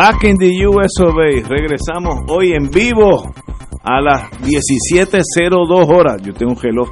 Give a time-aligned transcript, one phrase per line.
[0.00, 1.14] Back in the US of.
[1.46, 3.34] Regresamos hoy en vivo
[3.84, 6.22] a las 17.02 horas.
[6.22, 6.88] Yo tengo un reloj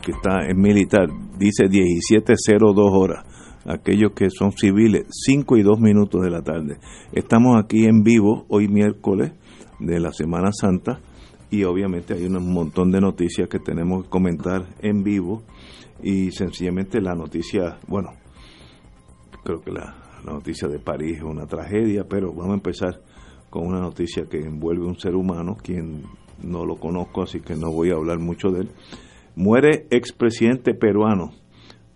[0.00, 3.26] que está en militar, dice 17.02 horas.
[3.66, 6.78] Aquellos que son civiles, 5 y 2 minutos de la tarde.
[7.12, 9.32] Estamos aquí en vivo hoy miércoles
[9.78, 11.00] de la Semana Santa
[11.50, 15.42] y obviamente hay un montón de noticias que tenemos que comentar en vivo
[16.02, 18.08] y sencillamente la noticia, bueno,
[19.44, 23.00] creo que la, la noticia de París es una tragedia, pero vamos a empezar
[23.50, 26.04] con una noticia que envuelve a un ser humano, quien
[26.42, 28.70] no lo conozco, así que no voy a hablar mucho de él.
[29.34, 31.32] Muere expresidente peruano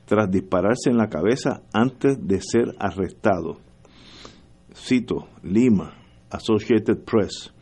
[0.06, 3.58] tras dispararse en la cabeza antes de ser arrestado.
[4.74, 5.94] Cito, Lima,
[6.30, 7.52] Associated Press.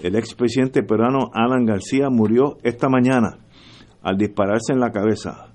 [0.00, 3.38] El expresidente peruano Alan García murió esta mañana
[4.02, 5.54] al dispararse en la cabeza.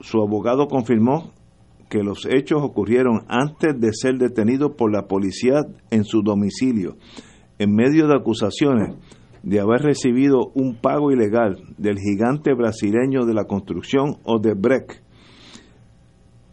[0.00, 1.32] Su abogado confirmó
[1.88, 6.96] que los hechos ocurrieron antes de ser detenido por la policía en su domicilio,
[7.58, 8.96] en medio de acusaciones
[9.42, 15.02] de haber recibido un pago ilegal del gigante brasileño de la construcción Odebrecht.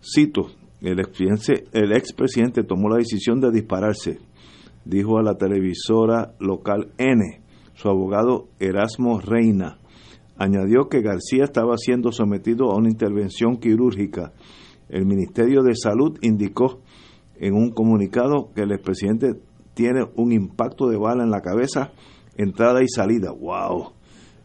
[0.01, 4.19] Cito, el expresidente, el expresidente tomó la decisión de dispararse,
[4.85, 7.41] dijo a la televisora local N,
[7.73, 9.79] su abogado Erasmo Reina.
[10.37, 14.33] Añadió que García estaba siendo sometido a una intervención quirúrgica
[14.89, 16.81] el Ministerio de Salud indicó
[17.37, 19.33] en un comunicado que el expresidente
[19.73, 21.91] tiene un impacto de bala en la cabeza,
[22.37, 23.31] entrada y salida.
[23.31, 23.91] ¡Wow!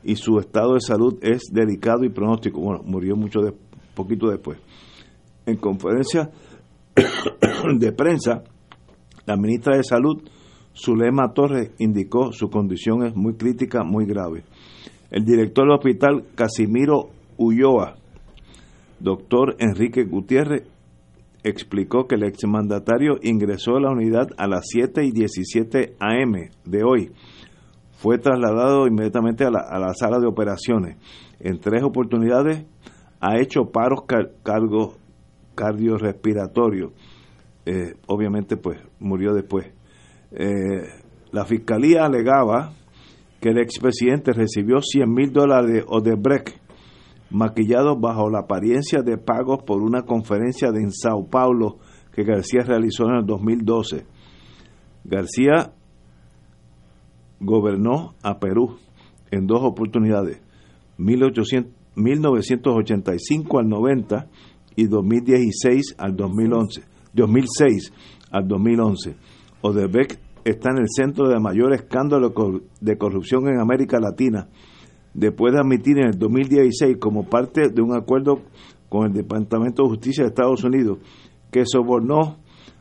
[0.03, 2.61] Y su estado de salud es delicado y pronóstico.
[2.61, 3.55] Bueno, murió mucho de,
[3.95, 4.59] poquito después.
[5.47, 6.31] En conferencia
[7.79, 8.43] de prensa,
[9.27, 10.23] la ministra de Salud,
[10.75, 14.45] Zulema Torres, indicó su condición es muy crítica, muy grave.
[15.11, 17.97] El director del hospital, Casimiro Ulloa,
[19.01, 20.65] doctor Enrique Gutiérrez
[21.43, 26.33] explicó que el exmandatario ingresó a la unidad a las 7 y 17 am
[26.65, 27.13] de hoy.
[27.93, 30.97] Fue trasladado inmediatamente a la, sala de operaciones.
[31.39, 32.65] En tres oportunidades
[33.21, 34.05] ha hecho paros
[34.43, 34.97] cargos
[35.55, 36.93] cardiorrespiratorios.
[37.67, 39.67] Eh, obviamente, pues murió después.
[40.33, 40.89] Eh,
[41.33, 42.73] la fiscalía alegaba
[43.41, 46.60] que el expresidente recibió 100 mil dólares de Odebrecht
[47.31, 51.79] maquillado bajo la apariencia de pagos por una conferencia de en Sao Paulo
[52.13, 54.05] que García realizó en el 2012.
[55.05, 55.73] García
[57.39, 58.77] gobernó a Perú
[59.31, 60.43] en dos oportunidades,
[60.99, 64.29] 1985 al 90
[64.77, 66.83] y 2016 al 2011,
[67.15, 67.93] 2006
[68.31, 69.17] al 2011.
[69.63, 72.33] Odebrecht está en el centro de mayor escándalo
[72.81, 74.49] de corrupción en América Latina
[75.15, 78.43] después de admitir en el 2016 como parte de un acuerdo
[78.89, 80.99] con el Departamento de Justicia de Estados Unidos
[81.51, 82.39] que sobornó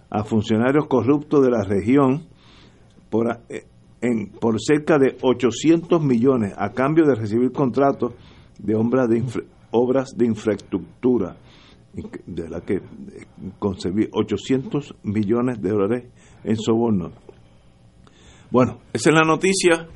[0.09, 2.27] a funcionarios corruptos de la región
[3.09, 3.65] por, eh,
[4.57, 8.13] cerca de 800 millones a cambio de recibir contratos
[8.57, 9.23] de obras de,
[9.71, 11.37] obras de infraestructura,
[12.25, 12.81] de la que eh,
[13.57, 16.05] concebí 800 millones de dólares
[16.43, 17.11] en soborno.
[18.51, 19.87] Bueno, esa es la noticia.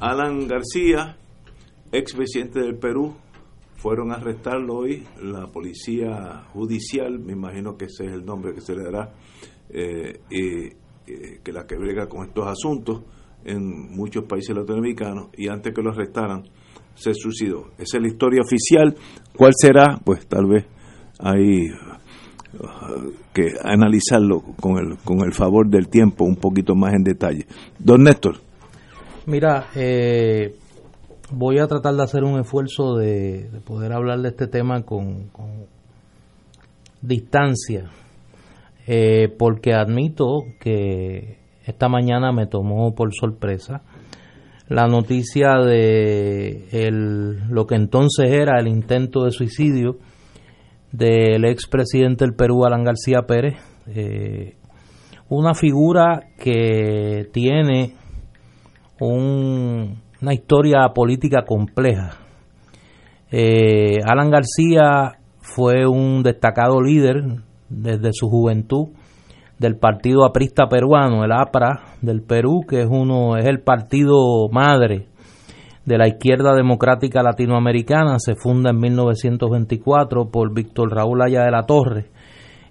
[0.00, 1.16] Alan García
[1.92, 3.14] expresidente del Perú,
[3.76, 8.60] fueron a arrestarlo hoy, la policía judicial, me imagino que ese es el nombre que
[8.60, 9.12] se le dará,
[9.70, 10.70] eh, y,
[11.42, 13.02] que la que brega con estos asuntos
[13.44, 16.42] en muchos países latinoamericanos, y antes que lo arrestaran,
[16.94, 17.68] se suicidó.
[17.78, 18.94] Esa es la historia oficial.
[19.36, 19.98] ¿Cuál será?
[20.04, 20.66] Pues tal vez
[21.20, 27.04] hay uh, que analizarlo con el, con el favor del tiempo un poquito más en
[27.04, 27.46] detalle.
[27.78, 28.36] Don Néstor.
[29.26, 30.56] Mira, eh,
[31.30, 35.30] voy a tratar de hacer un esfuerzo de, poder hablar de este tema con,
[37.00, 37.90] distancia,
[38.86, 43.82] eh, porque admito que esta mañana me tomó por sorpresa
[44.68, 49.96] la noticia de el, lo que entonces era el intento de suicidio
[50.92, 54.56] del expresidente del Perú, Alan García Pérez, eh,
[55.28, 57.94] una figura que tiene
[59.00, 62.16] un una historia política compleja.
[63.30, 67.22] Eh, Alan García fue un destacado líder
[67.68, 68.88] desde su juventud
[69.58, 75.06] del Partido Aprista Peruano, el APRA del Perú, que es uno es el partido madre
[75.84, 81.64] de la izquierda democrática latinoamericana, se funda en 1924 por Víctor Raúl Aya de la
[81.64, 82.10] Torre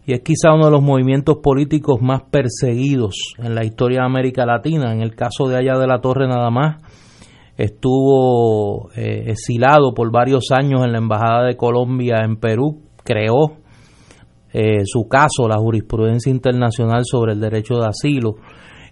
[0.08, 4.46] y es quizá uno de los movimientos políticos más perseguidos en la historia de América
[4.46, 4.94] Latina.
[4.94, 6.78] En el caso de Aya de la Torre nada más,
[7.58, 13.58] estuvo eh, exilado por varios años en la Embajada de Colombia en Perú, creó
[14.54, 18.36] eh, su caso, la jurisprudencia internacional sobre el derecho de asilo,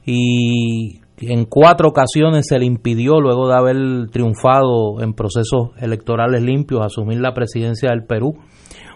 [0.06, 6.85] y en cuatro ocasiones se le impidió, luego de haber triunfado en procesos electorales limpios,
[6.85, 8.33] asumir la presidencia del Perú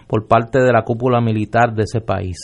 [0.06, 2.36] por parte de la cúpula militar de ese país.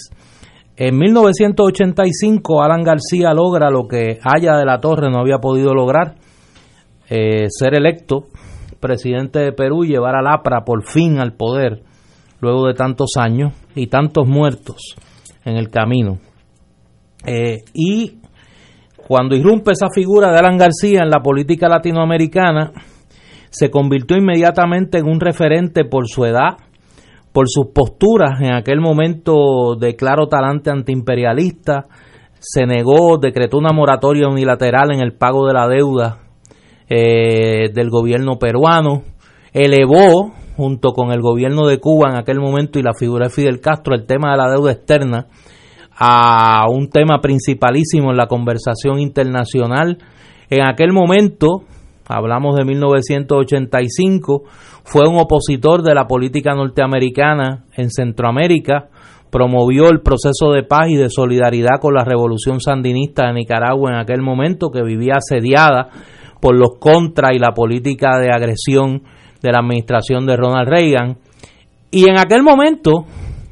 [0.76, 6.16] En 1985 Alan García logra lo que Haya de la Torre no había podido lograr,
[7.08, 8.26] eh, ser electo
[8.80, 11.82] presidente de Perú y llevar al APRA por fin al poder
[12.40, 14.96] luego de tantos años y tantos muertos
[15.44, 16.18] en el camino.
[17.24, 18.18] Eh, y
[19.06, 22.72] cuando irrumpe esa figura de Alan García en la política latinoamericana,
[23.50, 26.58] se convirtió inmediatamente en un referente por su edad,
[27.32, 31.86] por sus posturas en aquel momento de claro talante antiimperialista,
[32.38, 36.25] se negó, decretó una moratoria unilateral en el pago de la deuda
[36.88, 39.02] eh, del gobierno peruano,
[39.52, 43.60] elevó junto con el gobierno de Cuba en aquel momento y la figura de Fidel
[43.60, 45.26] Castro el tema de la deuda externa
[45.98, 49.98] a un tema principalísimo en la conversación internacional.
[50.50, 51.62] En aquel momento,
[52.06, 54.42] hablamos de 1985,
[54.84, 58.88] fue un opositor de la política norteamericana en Centroamérica,
[59.30, 63.98] promovió el proceso de paz y de solidaridad con la revolución sandinista de Nicaragua en
[63.98, 65.88] aquel momento, que vivía asediada
[66.40, 69.02] por los contras y la política de agresión
[69.42, 71.18] de la administración de Ronald Reagan.
[71.90, 73.06] Y en aquel momento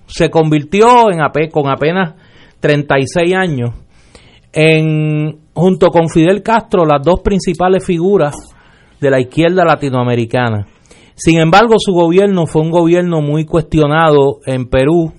[0.07, 1.21] se convirtió en
[1.51, 2.15] con apenas
[2.61, 3.71] 36 años
[4.53, 8.35] en junto con Fidel Castro las dos principales figuras
[9.01, 10.67] de la izquierda latinoamericana.
[11.15, 15.13] Sin embargo, su gobierno fue un gobierno muy cuestionado en Perú,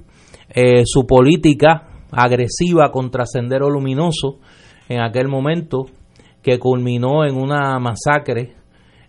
[0.49, 4.39] eh, su política agresiva contra Sendero Luminoso
[4.89, 5.85] en aquel momento
[6.45, 8.53] que culminó en una masacre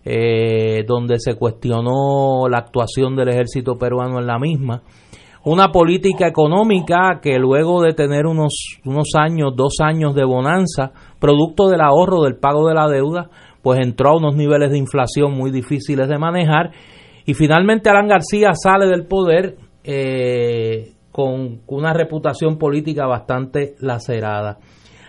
[0.03, 4.81] eh, donde se cuestionó la actuación del ejército peruano en la misma.
[5.45, 11.69] Una política económica que luego de tener unos, unos años, dos años de bonanza, producto
[11.69, 13.29] del ahorro del pago de la deuda,
[13.61, 16.71] pues entró a unos niveles de inflación muy difíciles de manejar
[17.23, 24.57] y finalmente Alan García sale del poder eh, con una reputación política bastante lacerada.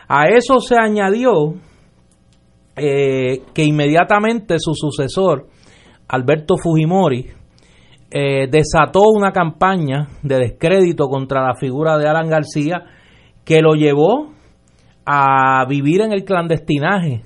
[0.08, 1.54] A eso se añadió
[2.78, 5.46] eh, que inmediatamente su sucesor,
[6.08, 7.26] Alberto Fujimori,
[8.10, 12.84] eh, desató una campaña de descrédito contra la figura de Alan García
[13.44, 14.32] que lo llevó
[15.04, 17.22] a vivir en el clandestinaje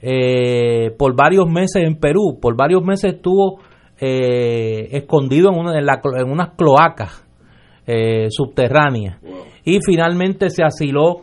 [0.00, 2.38] eh, por varios meses en Perú.
[2.40, 3.60] Por varios meses estuvo
[3.98, 7.24] escondido en, una, en, unas cloacas
[8.30, 9.20] subterráneas.
[9.64, 11.20] Y finalmente se asiló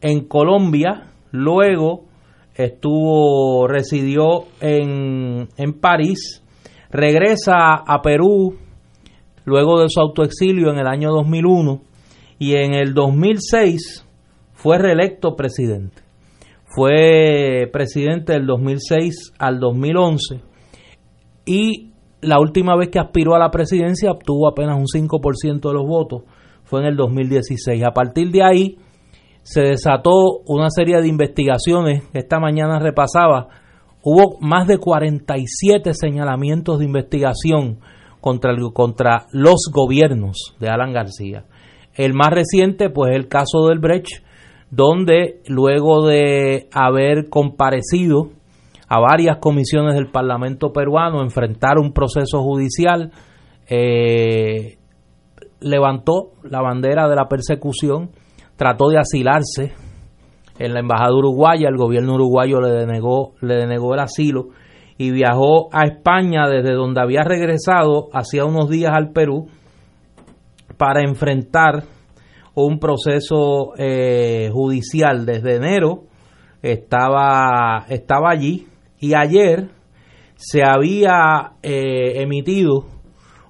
[0.00, 2.04] en Colombia, luego
[2.54, 6.42] estuvo, residió en, en París,
[6.90, 8.56] regresa a Perú
[9.44, 11.80] luego de su autoexilio en el año 2001
[12.38, 14.06] y en el 2006
[14.52, 16.02] fue reelecto presidente.
[16.74, 20.40] Fue presidente del 2006 al 2011
[21.44, 25.86] y la última vez que aspiró a la presidencia obtuvo apenas un 5% de los
[25.86, 26.22] votos,
[26.64, 27.82] fue en el 2016.
[27.84, 28.78] A partir de ahí
[29.42, 32.04] se desató una serie de investigaciones.
[32.12, 33.48] Esta mañana repasaba,
[34.02, 37.80] hubo más de 47 señalamientos de investigación
[38.20, 41.44] contra, contra los gobiernos de Alan García.
[41.94, 44.24] El más reciente, pues, el caso del Brecht,
[44.70, 48.30] donde luego de haber comparecido
[48.88, 53.10] a varias comisiones del Parlamento peruano, enfrentar un proceso judicial,
[53.68, 54.78] eh,
[55.60, 58.10] levantó la bandera de la persecución
[58.56, 59.72] trató de asilarse
[60.58, 64.50] en la embajada uruguaya, el gobierno uruguayo le denegó, le denegó el asilo
[64.98, 69.48] y viajó a España desde donde había regresado hacía unos días al Perú
[70.76, 71.84] para enfrentar
[72.54, 75.26] un proceso eh, judicial.
[75.26, 76.04] Desde enero
[76.62, 78.66] estaba estaba allí
[79.00, 79.70] y ayer
[80.36, 82.86] se había eh, emitido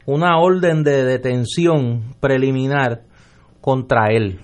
[0.06, 3.02] una orden de detención preliminar
[3.60, 4.40] contra él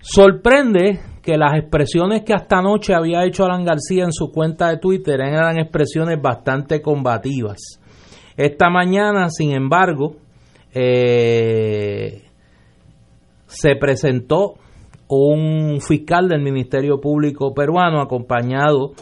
[0.00, 4.78] Sorprende que las expresiones que hasta anoche había hecho Alan García en su cuenta de
[4.78, 7.80] Twitter eran expresiones bastante combativas.
[8.36, 10.16] Esta mañana, sin embargo,
[10.72, 12.22] eh,
[13.46, 14.54] se presentó
[15.08, 18.92] un fiscal del Ministerio Público peruano acompañado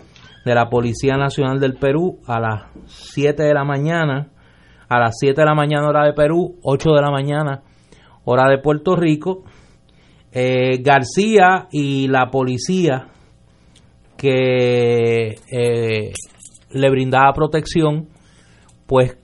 [0.45, 4.29] de la Policía Nacional del Perú a las 7 de la mañana,
[4.89, 7.63] a las 7 de la mañana hora de Perú, 8 de la mañana
[8.25, 9.45] hora de Puerto Rico.
[10.39, 13.07] Eh, García y la policía
[14.19, 16.13] que eh,
[16.73, 18.09] le brindaba protección,
[18.87, 19.17] pues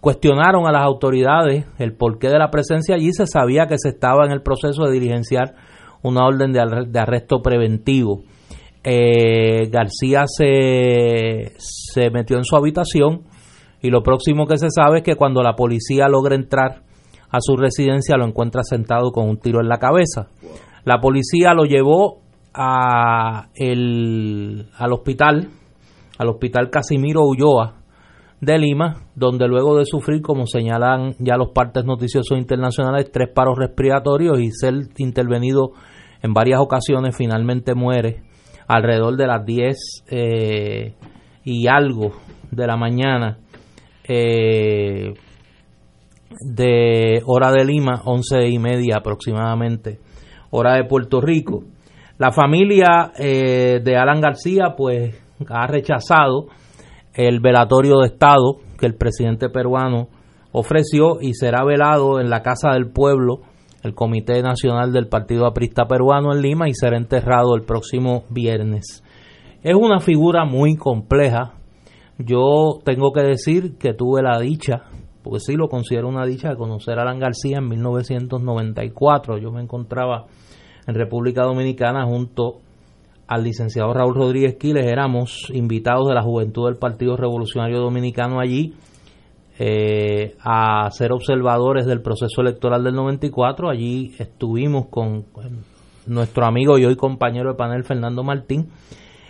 [0.00, 3.12] cuestionaron a las autoridades el porqué de la presencia allí.
[3.12, 5.56] Se sabía que se estaba en el proceso de diligenciar
[6.04, 6.60] una orden de,
[7.00, 8.22] arresto preventivo.
[8.84, 13.24] Eh, García se, se metió en su habitación
[13.82, 16.85] y lo próximo que se sabe es que cuando la policía logra entrar
[17.36, 20.28] a su residencia lo encuentra sentado con un tiro en la cabeza.
[20.84, 22.20] La policía lo llevó
[22.54, 25.48] a el, al hospital,
[26.18, 27.74] al hospital Casimiro Ulloa
[28.40, 33.58] de Lima, donde luego de sufrir, como señalan ya los partes noticiosos internacionales, tres paros
[33.58, 35.72] respiratorios y ser intervenido
[36.22, 38.22] en varias ocasiones, finalmente muere
[38.66, 39.76] alrededor de las 10
[40.10, 40.94] eh,
[41.44, 42.12] y algo
[42.50, 43.38] de la mañana
[44.08, 45.14] eh,
[46.40, 50.00] de hora de Lima, once y media aproximadamente,
[50.50, 51.64] hora de Puerto Rico.
[52.18, 55.14] La familia eh, de Alan García pues
[55.48, 56.46] ha rechazado
[57.14, 60.08] el velatorio de Estado que el presidente peruano
[60.52, 63.40] ofreció y será velado en la Casa del Pueblo,
[63.82, 69.02] el Comité Nacional del Partido Aprista Peruano en Lima y será enterrado el próximo viernes.
[69.62, 71.54] Es una figura muy compleja.
[72.18, 74.84] Yo tengo que decir que tuve la dicha,
[75.26, 79.38] porque sí lo considero una dicha, de conocer a Alan García en 1994.
[79.38, 80.26] Yo me encontraba
[80.86, 82.60] en República Dominicana junto
[83.26, 88.74] al licenciado Raúl Rodríguez Quiles, éramos invitados de la juventud del Partido Revolucionario Dominicano allí
[89.58, 93.68] eh, a ser observadores del proceso electoral del 94.
[93.68, 95.24] Allí estuvimos con
[96.06, 98.68] nuestro amigo y hoy compañero de panel Fernando Martín.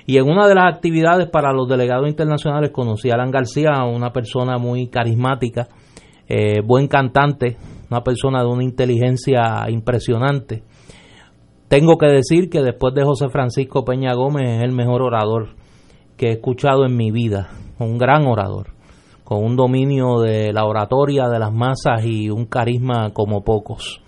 [0.04, 4.12] Y en una de las actividades para los delegados internacionales conocí a Alan García, una
[4.12, 5.68] persona muy carismática,
[6.28, 7.56] eh, buen cantante,
[7.90, 10.62] una persona de una inteligencia impresionante
[11.68, 15.48] tengo que decir que después de José Francisco Peña Gómez es el mejor orador
[16.16, 17.48] que he escuchado en mi vida,
[17.80, 18.68] un gran orador,
[19.24, 24.00] con un dominio de la oratoria de las masas y un carisma como pocos.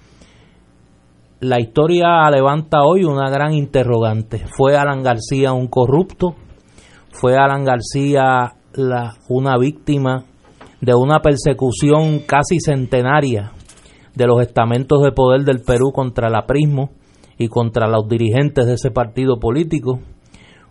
[1.40, 4.44] La historia levanta hoy una gran interrogante.
[4.56, 6.36] ¿Fue Alan García un corrupto?
[7.10, 8.54] ¿Fue Alan García
[9.28, 10.24] una víctima
[10.80, 13.52] de una persecución casi centenaria
[14.14, 16.90] de los estamentos de poder del Perú contra el aprismo?
[17.38, 20.00] y contra los dirigentes de ese partido político.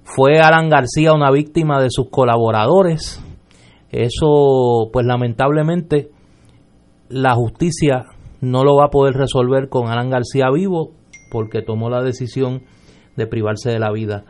[0.04, 3.24] Fue Alan García una víctima de sus colaboradores.
[3.90, 6.10] Eso, pues lamentablemente,
[7.10, 8.06] la justicia
[8.42, 10.92] no lo va a poder resolver con Alan García vivo
[11.32, 12.64] porque tomó la decisión
[13.16, 14.26] de privarse de la vida.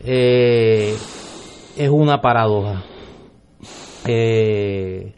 [0.00, 0.94] Eh,
[1.76, 2.84] es una paradoja.
[4.06, 5.14] Eh,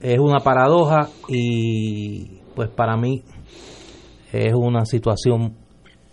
[0.00, 3.22] es una paradoja y pues para mí
[4.32, 5.56] es una situación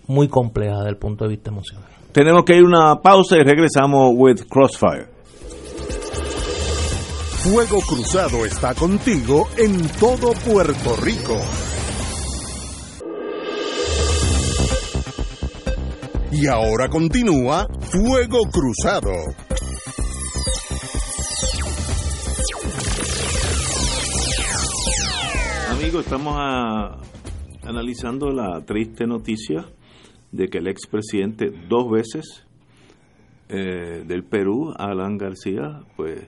[0.07, 1.89] muy compleja desde el punto de vista emocional.
[2.11, 5.07] Tenemos que ir a una pausa y regresamos with Crossfire.
[7.43, 11.37] Fuego Cruzado está contigo en todo Puerto Rico.
[16.31, 19.11] Y ahora continúa Fuego Cruzado.
[25.83, 26.97] Amigos, estamos a
[27.67, 29.65] analizando la triste noticia
[30.31, 32.47] de que el expresidente dos veces
[33.49, 36.25] eh, del Perú, Alan García, pues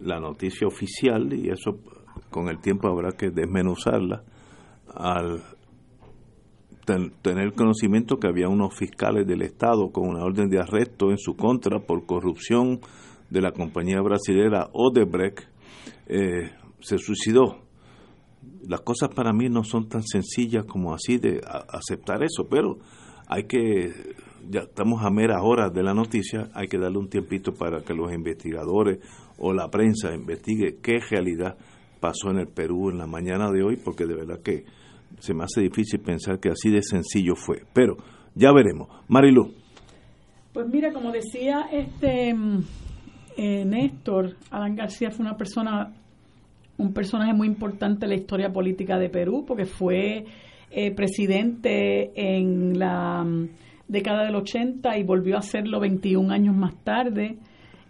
[0.00, 1.78] la noticia oficial, y eso
[2.30, 4.24] con el tiempo habrá que desmenuzarla,
[4.92, 5.42] al
[7.22, 11.36] tener conocimiento que había unos fiscales del Estado con una orden de arresto en su
[11.36, 12.80] contra por corrupción
[13.30, 15.44] de la compañía brasilera Odebrecht,
[16.08, 16.50] eh,
[16.80, 17.67] se suicidó
[18.66, 22.78] las cosas para mí no son tan sencillas como así de aceptar eso, pero
[23.26, 23.92] hay que,
[24.48, 27.94] ya estamos a meras horas de la noticia, hay que darle un tiempito para que
[27.94, 28.98] los investigadores
[29.38, 31.56] o la prensa investigue qué realidad
[32.00, 34.64] pasó en el Perú en la mañana de hoy, porque de verdad que
[35.18, 37.62] se me hace difícil pensar que así de sencillo fue.
[37.72, 37.96] Pero
[38.34, 38.88] ya veremos.
[39.08, 39.52] Marilu.
[40.52, 42.64] Pues mira, como decía este mm,
[43.36, 45.92] eh, Néstor, Adán García fue una persona
[46.78, 50.24] un personaje muy importante en la historia política de Perú, porque fue
[50.70, 53.48] eh, presidente en la mm,
[53.88, 57.36] década del 80 y volvió a serlo 21 años más tarde,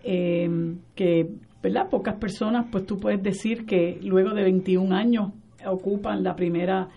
[0.03, 1.29] em, que
[1.63, 1.89] ¿verdad?
[1.91, 5.33] Pocas personas, pues tú puedes decir que luego de 21 años
[5.67, 6.89] ocupan la primera,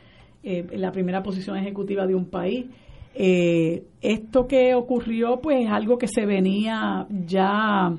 [0.44, 2.68] eh, la primera posición ejecutiva de un país.
[3.16, 7.92] Eh, esto que ocurrió, pues es algo que se venía ya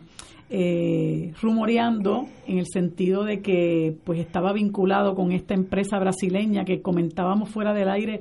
[0.54, 6.82] eh, rumoreando en el sentido de que pues estaba vinculado con esta empresa brasileña que
[6.82, 8.20] comentábamos fuera del aire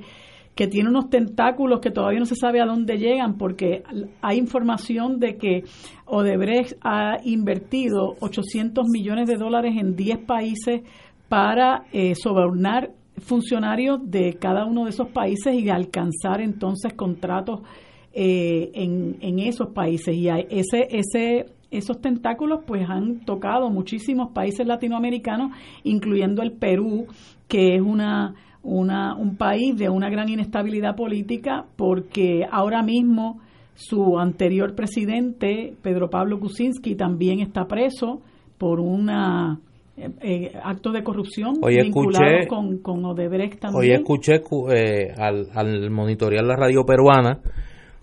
[0.54, 3.82] que tiene unos tentáculos que todavía no se sabe a dónde llegan porque
[4.22, 5.64] hay información de que
[6.06, 10.80] Odebrecht ha invertido 800 millones de dólares en 10 países
[11.28, 17.60] para eh, sobornar funcionarios de cada uno de esos países y alcanzar entonces contratos
[18.14, 20.16] eh, en, en esos países.
[20.16, 25.52] Y ese ese esos tentáculos pues han tocado muchísimos países latinoamericanos
[25.82, 27.06] incluyendo el Perú
[27.48, 33.40] que es una una, un país de una gran inestabilidad política porque ahora mismo
[33.74, 38.20] su anterior presidente, Pedro Pablo Kuczynski, también está preso
[38.58, 39.58] por una
[39.96, 43.82] eh, eh, acto de corrupción vinculado con, con, Odebrecht también.
[43.82, 44.42] Hoy escuché
[44.74, 47.40] eh, al, al, monitorear la radio peruana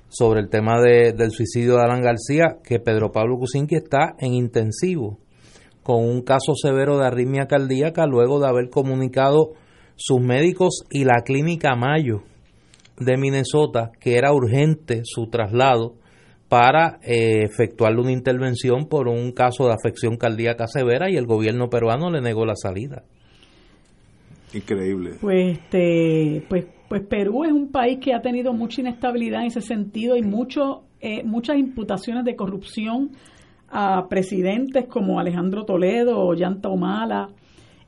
[0.10, 4.34] sobre el tema de, del suicidio de Alan García que Pedro Pablo Kuczynski está en
[4.34, 5.20] intensivo
[5.84, 9.54] con un caso severo de arritmia cardíaca luego de haber comunicado
[9.96, 12.24] sus médicos y la clínica Mayo
[13.00, 15.96] de Minnesota que era urgente su traslado
[16.50, 21.70] para eh, efectuarle una intervención por un caso de afección cardíaca severa y el gobierno
[21.70, 23.04] peruano le negó la salida.
[24.54, 25.12] Increíble.
[25.22, 29.62] Pues, este, pues, pues Perú es un país que ha tenido mucha inestabilidad en ese
[29.62, 33.12] sentido y mucho, eh, muchas imputaciones de corrupción
[33.68, 37.30] a presidentes como Alejandro Toledo o Yanta Humala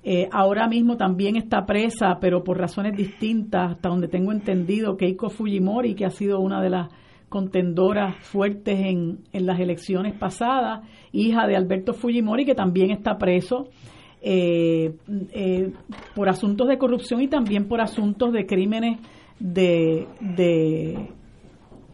[0.04, 5.30] eh, ahora mismo también está presa, pero por razones distintas, hasta donde tengo entendido, Keiko
[5.30, 6.88] Fujimori, que ha sido una de las
[7.30, 13.70] contendoras fuertes en, en las elecciones pasadas, hija de Alberto Fujimori, que también está preso
[14.22, 14.94] eh,
[15.34, 15.72] eh,
[16.16, 19.00] por asuntos de corrupción y también por asuntos de crímenes
[19.40, 21.10] de, de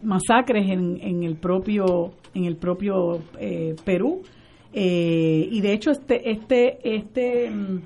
[0.01, 3.21] masacres en, en el propio en el propio
[3.83, 4.21] Perú.
[4.73, 7.77] Eh, y de hecho, este, este, este mm,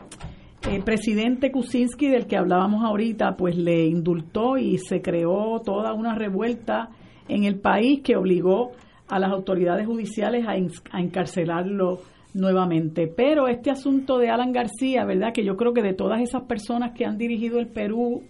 [0.69, 6.15] eh, presidente Kuczynski, del que hablábamos ahorita, pues le indultó y se creó toda una
[6.15, 6.89] revuelta
[7.29, 8.71] en el país que obligó
[9.07, 11.99] a las autoridades judiciales a encarcelarlo
[12.33, 13.07] nuevamente.
[13.07, 15.33] Pero este asunto de Alan García, ¿verdad?
[15.33, 18.23] Que yo creo que de todas esas personas que han dirigido el Perú,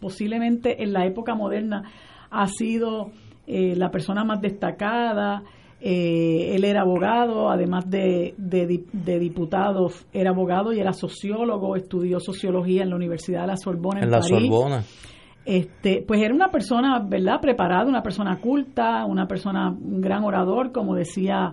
[0.00, 1.90] posiblemente en la época moderna,
[2.30, 3.10] ha sido
[3.46, 5.42] eh, la persona más destacada,
[5.80, 12.82] eh, él era abogado, además de, de, diputado, era abogado y era sociólogo, estudió sociología
[12.82, 14.82] en la Universidad de la Sorbona en, la Sorbona.
[15.44, 20.72] Este, pues era una persona, ¿verdad?, preparada, una persona culta, una persona, un gran orador,
[20.72, 21.52] como decía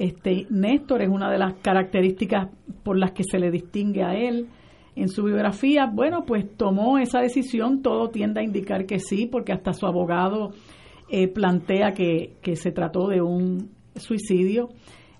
[0.00, 2.48] este Néstor, es una de las características
[2.82, 4.48] por las que se le distingue a él.
[4.96, 9.52] En su biografía, bueno, pues tomó esa decisión, todo tiende a indicar que sí, porque
[9.52, 10.52] hasta su abogado
[11.10, 14.70] eh, plantea que, se trató de un suicidio.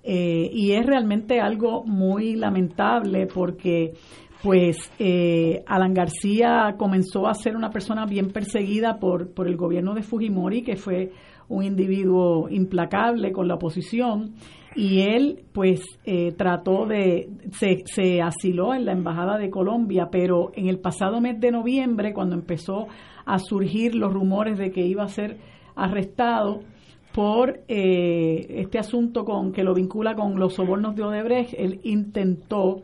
[0.03, 3.93] Eh, y es realmente algo muy lamentable porque
[4.43, 9.93] pues eh, Alan García comenzó a ser una persona bien perseguida por, por el gobierno
[9.93, 11.13] de Fujimori, que fue
[11.51, 14.33] un individuo implacable con la oposición,
[14.77, 15.81] y él pues
[16.37, 21.41] trató de, se, se asiló en la Embajada de Colombia, pero en el pasado mes
[21.41, 22.87] de noviembre, cuando empezó
[23.27, 25.39] a surgir los rumores de que iba a ser
[25.77, 26.61] arrestado
[27.13, 31.55] por eh, este asunto con que lo vincula con los sobornos de Odebrecht.
[31.55, 32.83] Él intentó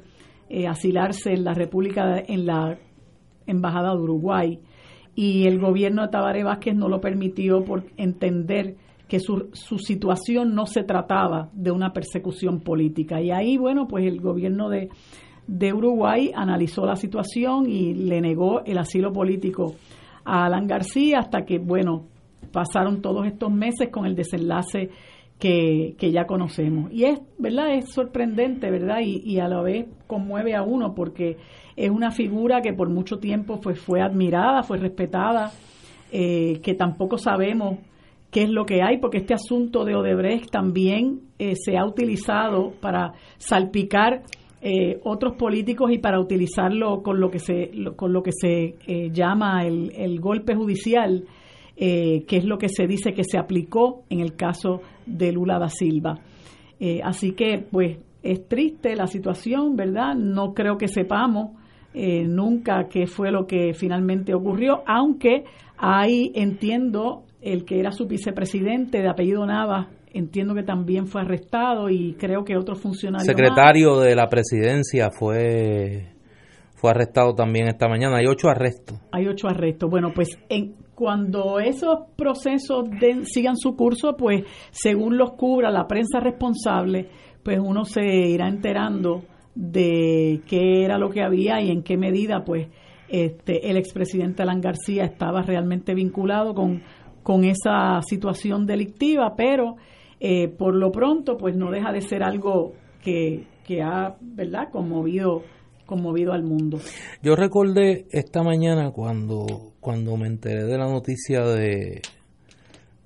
[0.48, 2.78] eh, asilarse en la República, en la
[3.46, 4.58] Embajada de Uruguay,
[5.14, 8.76] y el gobierno de Tabaré Vázquez no lo permitió por entender
[9.08, 13.20] que su, su situación no se trataba de una persecución política.
[13.20, 14.88] Y ahí, bueno, pues el gobierno de,
[15.46, 19.74] de Uruguay analizó la situación y le negó el asilo político
[20.24, 22.06] a Alan García hasta que, bueno,
[22.52, 24.90] pasaron todos estos meses con el desenlace
[25.38, 26.90] que, ya conocemos.
[26.92, 27.74] Y es, ¿verdad?
[27.74, 29.00] Es sorprendente, ¿verdad?
[29.02, 31.36] Y, a la vez conmueve a uno porque
[31.76, 35.52] es una figura que por mucho tiempo fue, fue admirada, fue respetada,
[36.10, 37.78] eh, que tampoco sabemos
[38.30, 42.72] qué es lo que hay, porque este asunto de Odebrecht también eh, se ha utilizado
[42.80, 44.22] para salpicar
[44.60, 48.76] eh, otros políticos y para utilizarlo con lo que se, con lo que se
[49.12, 51.24] llama el, el golpe judicial
[51.78, 55.58] eh, que es lo que se dice que se aplicó en el caso de Lula
[55.58, 56.18] da Silva.
[56.80, 60.14] Eh, así que, pues, es triste la situación, ¿verdad?
[60.14, 61.50] No creo que sepamos
[61.92, 65.44] eh, nunca qué fue lo que finalmente ocurrió, aunque
[65.76, 71.88] ahí entiendo el que era su vicepresidente de apellido Navas, entiendo que también fue arrestado
[71.88, 73.24] y creo que otro funcionario.
[73.24, 76.08] Secretario de la presidencia fue
[76.74, 78.18] fue arrestado también esta mañana.
[78.18, 78.98] Hay ocho arrestos.
[79.12, 79.88] Hay ocho arrestos.
[79.88, 82.88] Bueno, pues en, cuando esos procesos
[83.24, 87.08] sigan su curso, pues según los cubra la prensa responsable,
[87.44, 89.22] pues uno se irá enterando
[89.54, 92.68] de qué era lo que había y en qué medida, pues,
[93.08, 96.82] este, el expresidente Alan García estaba realmente vinculado con,
[97.26, 99.74] con esa situación delictiva, pero
[100.20, 105.42] eh, por lo pronto, pues no deja de ser algo que, que ha, ¿verdad?, conmovido
[105.86, 106.78] conmovido al mundo.
[107.22, 112.00] Yo recordé esta mañana cuando, cuando me enteré de la noticia de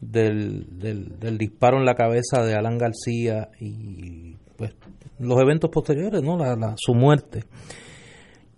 [0.03, 4.75] del, del, disparo en la cabeza de Alan García y pues
[5.19, 6.37] los eventos posteriores, ¿no?
[6.37, 7.45] La, su muerte.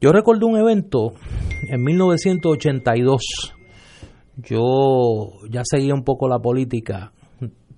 [0.01, 1.15] Yo recordé un evento
[1.69, 3.55] en 1982.
[4.37, 7.13] Yo ya seguía un poco la política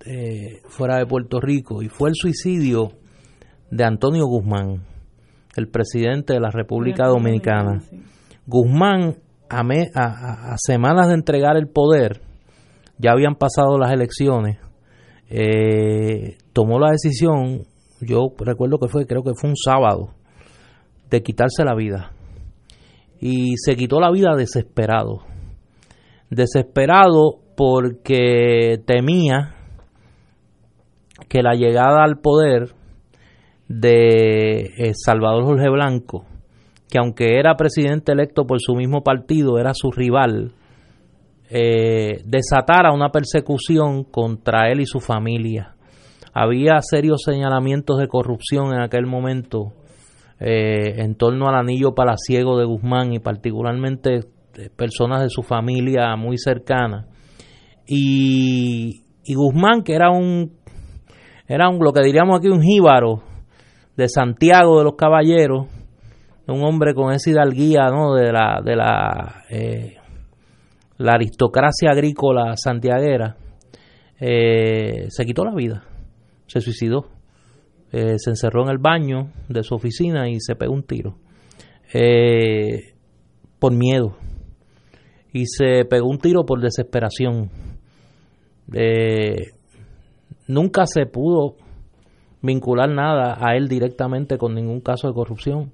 [0.05, 2.91] eh, fuera de Puerto Rico y fue el suicidio
[3.71, 4.83] de Antonio Guzmán
[5.55, 7.81] el presidente de la República Dominicana.
[8.45, 9.17] Guzmán,
[9.49, 9.61] a,
[10.53, 12.21] a, semanas de entregar el poder,
[12.97, 14.57] ya habían pasado las elecciones,
[15.29, 17.63] eh, tomó la decisión,
[18.01, 20.09] yo recuerdo que fue, creo que fue un sábado,
[21.09, 22.11] de quitarse la vida.
[23.19, 25.21] Y se quitó la vida desesperado.
[26.35, 29.55] Desesperado porque temía
[31.29, 32.73] que la llegada al poder
[33.69, 36.25] de eh, Salvador Jorge Blanco,
[36.89, 40.51] que aunque era presidente electo por su mismo partido, era su rival,
[41.49, 45.75] eh, desatara una persecución contra él y su familia.
[46.33, 49.71] Había serios señalamientos de corrupción en aquel momento
[50.41, 54.25] eh, en torno al anillo palaciego de Guzmán y particularmente
[54.75, 57.07] personas de su familia muy cercana.
[57.87, 60.53] Y, y Guzmán, que era un,
[61.47, 63.23] era un, lo que diríamos aquí, un jíbaro,
[63.95, 65.67] de Santiago de los Caballeros,
[66.47, 68.13] un hombre con esa hidalguía ¿no?
[68.13, 69.95] de la, de la, eh,
[70.97, 73.37] la aristocracia agrícola santiaguera,
[74.19, 75.83] eh, se quitó la vida,
[76.47, 77.07] se suicidó,
[77.91, 81.17] eh, se encerró en el baño de su oficina y se pegó un tiro
[83.59, 84.17] por miedo
[85.35, 87.49] y se pegó un tiro por desesperación.
[90.47, 91.55] nunca se pudo
[92.41, 95.73] vincular nada a él directamente con ningún caso de corrupción.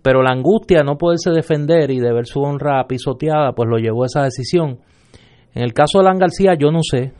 [0.00, 3.76] Pero la angustia de no poderse defender y de ver su honra pisoteada, pues lo
[3.76, 4.78] llevó a esa decisión.
[5.54, 7.12] En el caso de Alan García, yo no sé.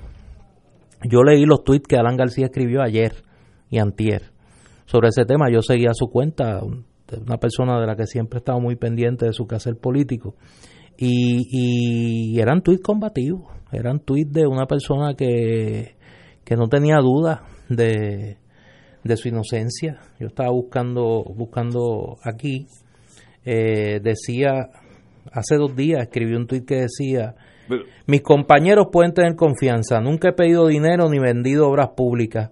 [1.02, 3.16] Yo leí los tweets que Alan García escribió ayer
[3.68, 4.32] y antier
[4.86, 5.50] sobre ese tema.
[5.52, 9.34] Yo seguía su cuenta, una persona de la que siempre he estado muy pendiente de
[9.34, 10.36] su quehacer político.
[10.96, 11.48] Y,
[12.36, 15.96] y eran tweets combativos, eran tweets de una persona que,
[16.44, 18.36] que no tenía duda de,
[19.02, 19.98] de su inocencia.
[20.20, 22.66] Yo estaba buscando, buscando aquí,
[23.44, 24.70] eh, decía,
[25.32, 27.34] hace dos días escribió un tuit que decía,
[28.06, 32.50] mis compañeros pueden tener confianza, nunca he pedido dinero ni vendido obras públicas.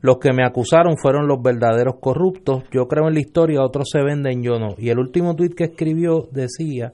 [0.00, 2.64] Los que me acusaron fueron los verdaderos corruptos.
[2.70, 4.74] Yo creo en la historia, otros se venden, yo no.
[4.76, 6.92] Y el último tuit que escribió decía,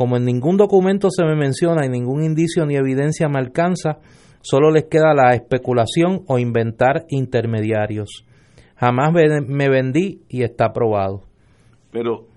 [0.00, 3.98] como en ningún documento se me menciona y ningún indicio ni evidencia me alcanza,
[4.40, 8.24] Solo les queda la especulación o inventar intermediarios.
[8.76, 11.24] Jamás me vendí y está probado.
[11.90, 12.28] Pero.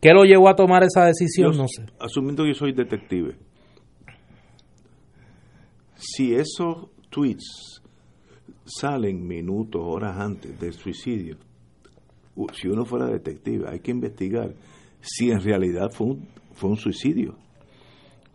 [0.00, 1.56] ¿Qué lo llevó a tomar esa decisión?
[1.56, 1.84] no sé.
[2.00, 3.36] Asumiendo que yo soy detective.
[5.94, 7.80] Si esos tweets
[8.64, 11.36] salen minutos, horas antes del suicidio,
[12.52, 14.52] si uno fuera detective, hay que investigar
[15.06, 17.36] si en realidad fue un, fue un suicidio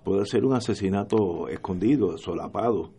[0.04, 2.92] puede ser un asesinato escondido, solapado.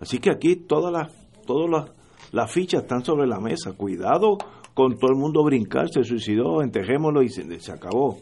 [0.00, 1.12] Así que aquí todas las,
[1.46, 1.90] todas
[2.32, 3.72] las, fichas están sobre la mesa.
[3.72, 4.38] Cuidado
[4.74, 8.18] con todo el mundo brincar, se suicidó, entejémoslo y se, se acabó.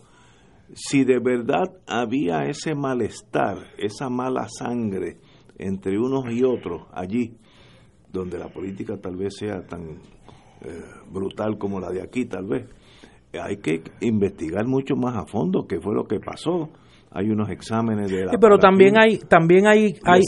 [0.74, 5.18] Si de verdad había ese malestar, esa mala sangre
[5.58, 7.36] entre unos y otros allí,
[8.10, 10.00] donde la política tal vez sea tan
[10.62, 12.68] eh, brutal como la de aquí, tal vez,
[13.40, 16.68] hay que investigar mucho más a fondo qué fue lo que pasó.
[17.10, 20.22] Hay unos exámenes de la pero también hay también hay, hay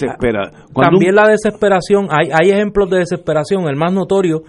[0.74, 3.68] también la desesperación hay hay ejemplos de desesperación.
[3.68, 4.42] El más notorio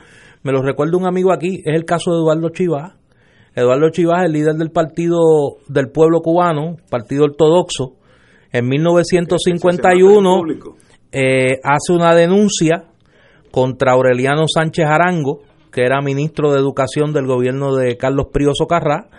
[0.44, 2.94] me lo recuerda un amigo aquí es el caso de Eduardo Chivas
[3.56, 5.18] Eduardo Chivas el líder del partido
[5.70, 7.94] del pueblo cubano partido ortodoxo.
[8.52, 10.42] En 1951
[11.12, 12.84] eh, hace una denuncia
[13.50, 15.40] contra Aureliano Sánchez Arango
[15.76, 19.10] que era ministro de educación del gobierno de Carlos Prioso Carrá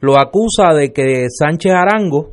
[0.00, 2.30] lo acusa de que Sánchez Arango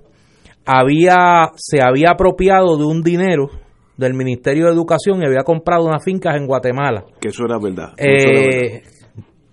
[0.65, 3.49] había, se había apropiado de un dinero
[3.97, 7.03] del Ministerio de Educación y había comprado unas fincas en Guatemala.
[7.19, 7.93] Que eso era verdad.
[7.97, 8.83] Eh,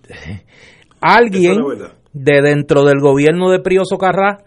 [1.01, 1.57] alguien
[2.13, 4.37] de dentro del gobierno de Prioso Carrá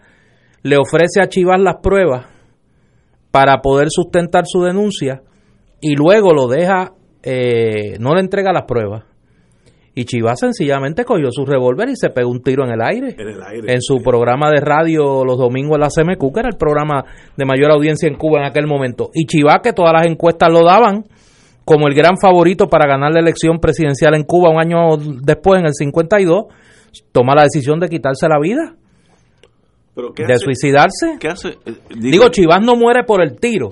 [0.63, 2.25] le ofrece archivar las pruebas
[3.29, 5.21] para poder sustentar su denuncia
[5.81, 9.03] y luego lo deja, eh, no le entrega las pruebas.
[9.97, 13.15] Y Chivas sencillamente cogió su revólver y se pegó un tiro en el aire.
[13.65, 17.03] En su programa de radio los domingos en la CMQ, que era el programa
[17.35, 19.09] de mayor audiencia en Cuba en aquel momento.
[19.15, 21.03] Y Chivas, que todas las encuestas lo daban
[21.65, 25.65] como el gran favorito para ganar la elección presidencial en Cuba un año después, en
[25.65, 26.45] el 52,
[27.11, 28.75] toma la decisión de quitarse la vida.
[29.95, 31.17] de suicidarse.
[31.65, 33.69] Eh, digo, Chivas no muere por el tiro,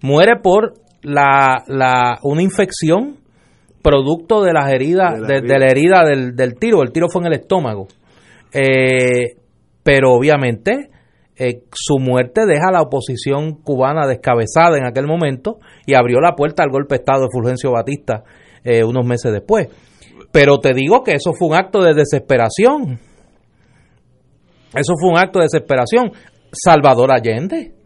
[0.00, 3.17] muere por la, la una infección
[3.88, 6.82] producto de las heridas, de la, herida del, del, tiro.
[6.82, 7.88] El tiro fue en el estómago.
[8.52, 9.36] Eh,
[9.82, 10.90] pero obviamente
[11.36, 16.34] eh, su muerte deja a la oposición cubana descabezada en aquel momento y abrió la
[16.34, 18.24] puerta al golpe de Estado de Fulgencio Batista
[18.62, 19.68] eh, unos meses después.
[20.32, 22.98] Pero te digo que eso fue un acto de desesperación.
[24.74, 26.12] Eso fue un acto de desesperación.
[26.52, 27.77] Salvador Allende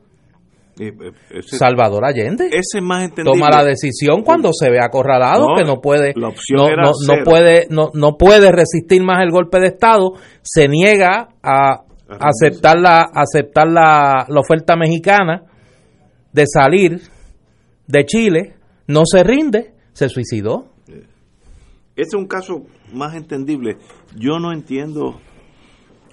[0.88, 5.81] eh, eh, Salvador Allende ese más toma la decisión cuando se ve acorralado que no
[5.81, 11.29] puede no, no, puede no, no puede resistir más el golpe de estado se niega
[11.42, 15.45] a aceptar la aceptar la, la oferta mexicana
[16.33, 17.01] de salir
[17.87, 18.55] de Chile
[18.87, 20.66] no se rinde se suicidó.
[21.95, 23.77] Ese es un caso más entendible.
[24.16, 25.21] Yo no entiendo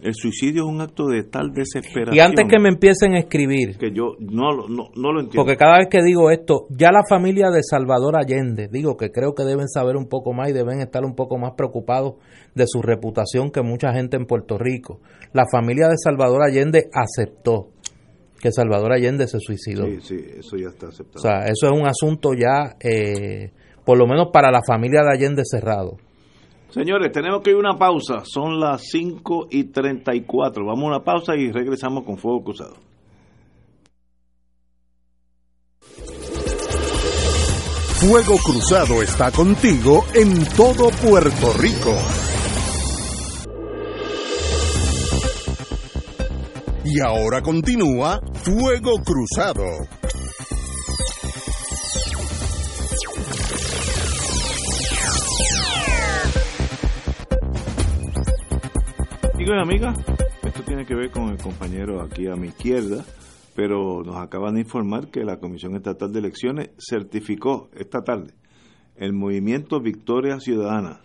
[0.01, 2.15] el suicidio es un acto de tal desesperación.
[2.15, 3.77] Y antes que me empiecen a escribir.
[3.77, 5.43] Que yo no, no, no lo entiendo.
[5.43, 9.33] Porque cada vez que digo esto, ya la familia de Salvador Allende, digo que creo
[9.33, 12.15] que deben saber un poco más y deben estar un poco más preocupados
[12.55, 15.01] de su reputación que mucha gente en Puerto Rico.
[15.33, 17.69] La familia de Salvador Allende aceptó
[18.39, 19.85] que Salvador Allende se suicidó.
[19.85, 21.19] Sí, sí, eso ya está aceptado.
[21.19, 23.51] O sea, eso es un asunto ya, eh,
[23.85, 25.97] por lo menos para la familia de Allende cerrado.
[26.71, 28.23] Señores, tenemos que ir a una pausa.
[28.25, 30.65] Son las 5 y 34.
[30.65, 32.75] Vamos a una pausa y regresamos con Fuego Cruzado.
[37.99, 41.93] Fuego Cruzado está contigo en todo Puerto Rico.
[46.85, 49.98] Y ahora continúa Fuego Cruzado.
[59.49, 59.97] Amigos y amigas,
[60.43, 63.03] esto tiene que ver con el compañero aquí a mi izquierda,
[63.55, 68.33] pero nos acaban de informar que la Comisión Estatal de Elecciones certificó esta tarde
[68.95, 70.99] el movimiento Victoria Ciudadana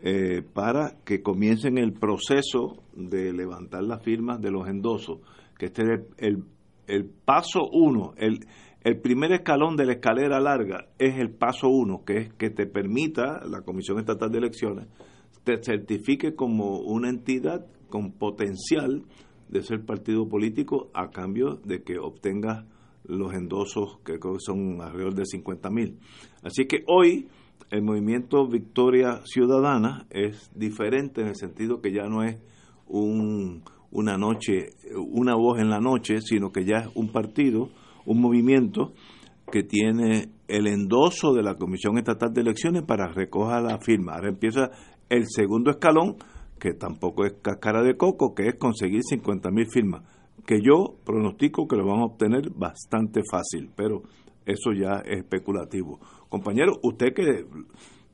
[0.00, 5.18] eh, para que comiencen el proceso de levantar las firmas de los endosos,
[5.58, 6.44] que este es el,
[6.86, 8.46] el, paso uno, el,
[8.82, 12.66] el primer escalón de la escalera larga es el paso uno, que es que te
[12.66, 14.86] permita la Comisión Estatal de Elecciones
[15.44, 19.04] te certifique como una entidad con potencial
[19.48, 22.66] de ser partido político a cambio de que obtenga
[23.04, 26.00] los endosos que son alrededor de 50 mil.
[26.42, 27.28] Así que hoy
[27.70, 32.36] el movimiento Victoria Ciudadana es diferente en el sentido que ya no es
[32.88, 37.68] un, una noche, una voz en la noche, sino que ya es un partido,
[38.06, 38.92] un movimiento
[39.52, 44.14] que tiene el endoso de la Comisión Estatal de Elecciones para recoger la firma.
[44.14, 44.72] Ahora empieza
[45.08, 46.16] el segundo escalón,
[46.58, 50.02] que tampoco es cascara de coco, que es conseguir 50 mil firmas,
[50.46, 54.02] que yo pronostico que lo van a obtener bastante fácil, pero
[54.46, 55.98] eso ya es especulativo.
[56.28, 57.44] Compañero, usted que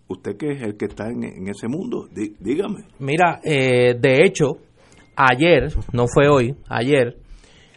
[0.09, 2.09] usted que es el que está en, ese mundo,
[2.41, 2.85] dígame.
[2.99, 4.59] Mira, eh, de hecho,
[5.17, 7.17] ayer, no fue hoy, ayer,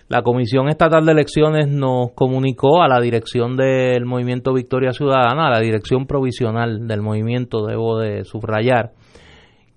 [0.09, 5.51] la Comisión Estatal de Elecciones nos comunicó a la dirección del Movimiento Victoria Ciudadana, a
[5.51, 8.91] la dirección provisional del movimiento, debo de subrayar,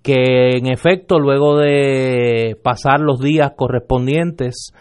[0.06, 4.72] que en efecto luego de pasar los días correspondientes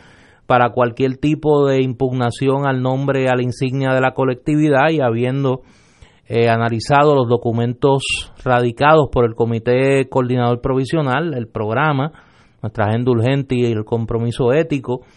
[0.45, 5.61] para cualquier tipo de impugnación al nombre, a la insignia de la colectividad y habiendo
[6.27, 8.03] eh, analizado los documentos
[8.43, 12.11] radicados por el Comité Coordinador Provisional, el programa,
[12.61, 15.07] nuestra agenda urgente y el compromiso ético,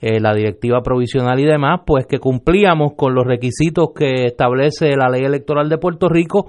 [0.00, 5.10] eh, la directiva provisional y demás, pues que cumplíamos con los requisitos que establece la
[5.10, 6.46] ley electoral de Puerto Rico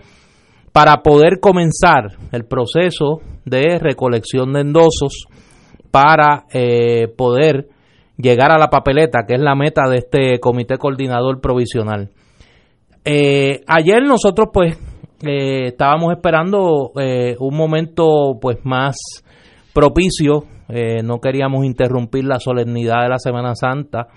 [0.72, 5.28] para poder comenzar el proceso de recolección de endosos
[5.92, 7.70] para eh, poder
[8.18, 12.10] llegar a la papeleta, que es la meta de este comité coordinador provisional.
[13.06, 14.78] Eh, ayer nosotros pues
[15.26, 18.98] eh, estábamos esperando un momento pues más
[19.74, 20.44] propicio,
[21.04, 24.08] no queríamos interrumpir la solemnidad de la Semana Santa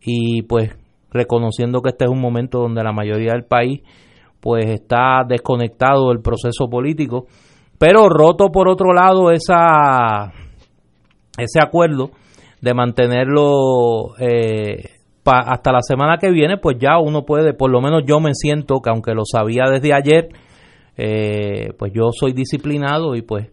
[0.00, 0.70] y pues
[1.10, 3.80] reconociendo que este es un momento donde la mayoría del país
[4.40, 7.26] pues está desconectado del proceso político,
[7.78, 10.32] pero roto por otro lado esa
[11.38, 12.10] ese acuerdo
[12.60, 18.02] de mantenerlo eh, hasta la semana que viene, pues ya uno puede, por lo menos
[18.06, 20.28] yo me siento que aunque lo sabía desde ayer,
[20.96, 23.50] eh, pues yo soy disciplinado y pues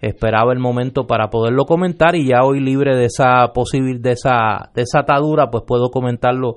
[0.00, 4.70] esperaba el momento para poderlo comentar y ya hoy libre de esa posibil, de esa,
[4.74, 6.56] de esa atadura, pues puedo comentarlo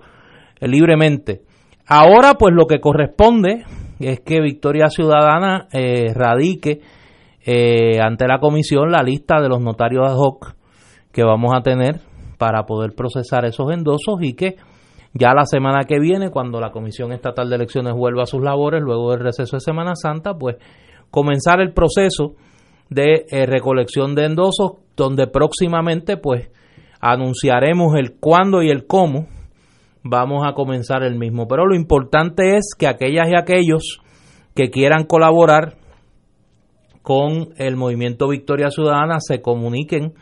[0.59, 1.41] eh, libremente.
[1.91, 3.63] Ahora, pues lo que corresponde
[3.99, 6.81] es que Victoria Ciudadana eh, radique
[7.43, 10.53] eh, ante la comisión la lista de los notarios ad hoc
[11.11, 11.99] que vamos a tener
[12.37, 14.57] para poder procesar esos endosos y que
[15.15, 18.83] ya la semana que viene, cuando la Comisión Estatal de Elecciones vuelva a sus labores,
[18.83, 20.57] luego del receso de Semana Santa, pues
[21.09, 22.35] comenzar el proceso
[22.91, 26.51] de eh, recolección de endosos, donde próximamente pues
[27.01, 29.25] anunciaremos el cuándo y el cómo
[30.09, 31.47] vamos a comenzar el mismo.
[31.47, 33.99] Pero lo importante es que aquellas y aquellos
[34.55, 35.75] que quieran colaborar
[37.01, 40.13] con el movimiento Victoria Ciudadana se comuniquen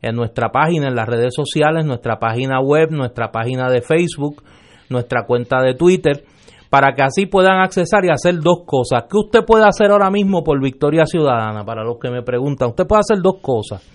[0.00, 4.42] en nuestra página, en las redes sociales, nuestra página web, nuestra página de Facebook,
[4.88, 6.24] nuestra cuenta de Twitter,
[6.70, 9.04] para que así puedan accesar y hacer dos cosas.
[9.08, 11.64] ¿Qué usted puede hacer ahora mismo por Victoria Ciudadana?
[11.64, 13.86] Para los que me preguntan, usted puede hacer dos cosas.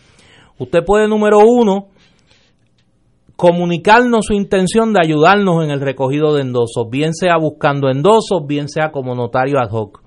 [0.60, 1.88] Usted puede, número uno,
[3.38, 8.68] comunicarnos su intención de ayudarnos en el recogido de endosos, bien sea buscando endosos, bien
[8.68, 10.02] sea como notario ad hoc.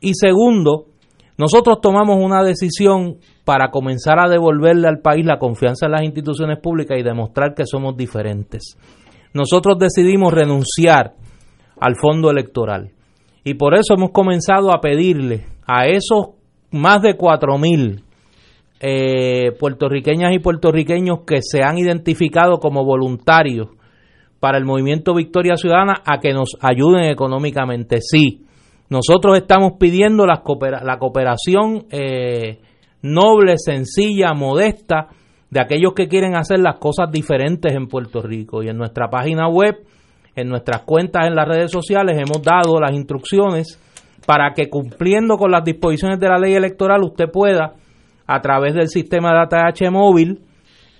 [0.00, 0.86] Y segundo,
[1.38, 6.58] nosotros tomamos una decisión para comenzar a devolverle al país la confianza en las instituciones
[6.58, 8.76] públicas y demostrar que somos diferentes.
[9.32, 11.14] Nosotros decidimos renunciar
[11.78, 12.90] al fondo electoral
[13.44, 16.30] y por eso hemos comenzado a pedirle a esos
[16.72, 18.02] más de cuatro mil
[18.80, 23.68] eh, puertorriqueñas y puertorriqueños que se han identificado como voluntarios
[24.40, 27.98] para el movimiento Victoria Ciudadana a que nos ayuden económicamente.
[28.00, 28.44] Sí,
[28.88, 32.58] nosotros estamos pidiendo la, cooperación eh,
[33.02, 35.08] noble, sencilla, modesta
[35.50, 38.62] de aquellos que quieren hacer las cosas diferentes en Puerto Rico.
[38.62, 39.76] Y en nuestra página web,
[40.34, 43.80] en nuestras cuentas en las redes sociales, hemos dado las instrucciones
[44.26, 47.74] para que cumpliendo con las disposiciones de la ley electoral usted pueda,
[48.26, 50.40] a través del sistema de ATH móvil,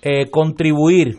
[0.02, 1.18] eh, contribuir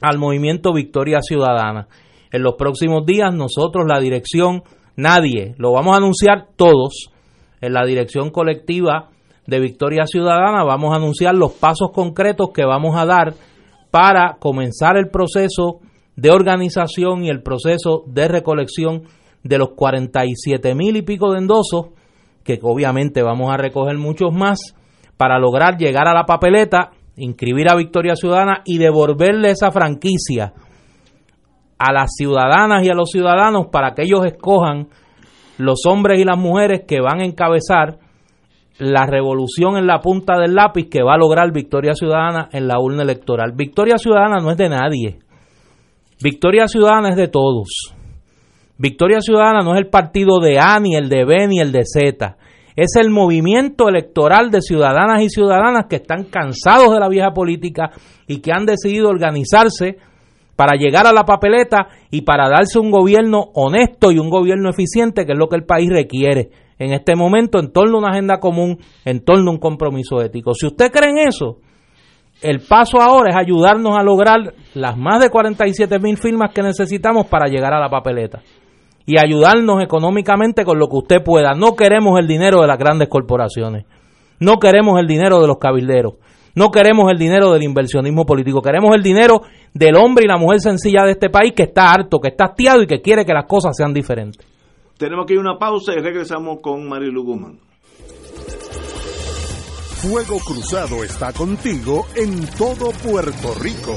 [0.00, 1.88] al movimiento Victoria Ciudadana.
[2.30, 4.62] En los próximos días nosotros, la dirección,
[4.96, 7.10] nadie, lo vamos a anunciar todos,
[7.60, 9.10] en la dirección colectiva
[9.46, 13.34] de Victoria Ciudadana vamos a anunciar los pasos concretos que vamos a dar
[13.90, 15.80] para comenzar el proceso
[16.16, 19.04] de organización y el proceso de recolección
[19.42, 21.86] de los 47 mil y pico de endosos,
[22.44, 24.74] que obviamente vamos a recoger muchos más,
[25.18, 30.54] para lograr llegar a la papeleta, inscribir a Victoria Ciudadana y devolverle esa franquicia
[31.78, 34.88] a las ciudadanas y a los ciudadanos para que ellos escojan
[35.58, 37.98] los hombres y las mujeres que van a encabezar
[38.78, 42.78] la revolución en la punta del lápiz que va a lograr Victoria Ciudadana en la
[42.80, 43.52] urna electoral.
[43.56, 45.18] Victoria Ciudadana no es de nadie.
[46.22, 47.92] Victoria Ciudadana es de todos.
[48.76, 51.82] Victoria Ciudadana no es el partido de A, ni el de B, ni el de
[51.84, 52.36] Z.
[52.78, 57.90] Es el movimiento electoral de ciudadanas y ciudadanas que están cansados de la vieja política
[58.28, 59.96] y que han decidido organizarse
[60.54, 65.26] para llegar a la papeleta y para darse un gobierno honesto y un gobierno eficiente,
[65.26, 68.38] que es lo que el país requiere en este momento en torno a una agenda
[68.38, 70.54] común, en torno a un compromiso ético.
[70.54, 71.58] Si usted cree en eso,
[72.42, 77.26] el paso ahora es ayudarnos a lograr las más de 47 mil firmas que necesitamos
[77.26, 78.40] para llegar a la papeleta
[79.08, 81.54] y ayudarnos económicamente con lo que usted pueda.
[81.54, 83.86] No queremos el dinero de las grandes corporaciones,
[84.38, 86.16] no queremos el dinero de los cabilderos,
[86.54, 89.40] no queremos el dinero del inversionismo político, queremos el dinero
[89.72, 92.82] del hombre y la mujer sencilla de este país que está harto, que está hastiado
[92.82, 94.46] y que quiere que las cosas sean diferentes.
[94.98, 97.60] Tenemos que ir a una pausa y regresamos con Marilu Guzmán.
[100.02, 103.94] Fuego Cruzado está contigo en todo Puerto Rico.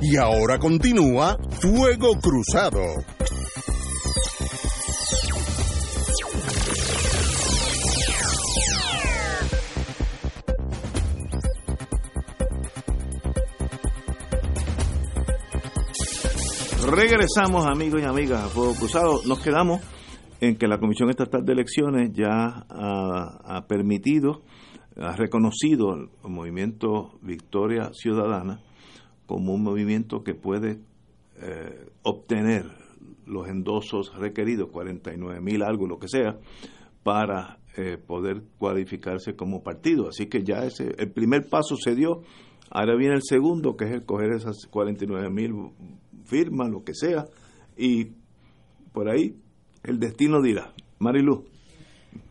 [0.00, 2.78] Y ahora continúa Fuego Cruzado.
[16.90, 19.20] Regresamos, amigos y amigas, a Fuego Cruzado.
[19.26, 19.80] Nos quedamos
[20.40, 24.42] en que la Comisión Estatal de Elecciones ya ha, permitido,
[24.96, 28.60] ha reconocido el movimiento Victoria Ciudadana
[29.28, 30.80] como un movimiento que puede
[31.40, 32.66] eh, obtener
[33.26, 36.36] los endosos requeridos, 49 mil algo, lo que sea,
[37.04, 40.08] para eh, poder cualificarse como partido.
[40.08, 42.22] Así que ya ese, el primer paso se dio
[42.70, 45.70] Ahora viene el segundo, que es el coger esas 49 mil
[46.24, 47.24] firmas, lo que sea,
[47.76, 48.08] y
[48.92, 49.36] por ahí
[49.84, 50.72] el destino dirá.
[50.98, 51.44] Marilu.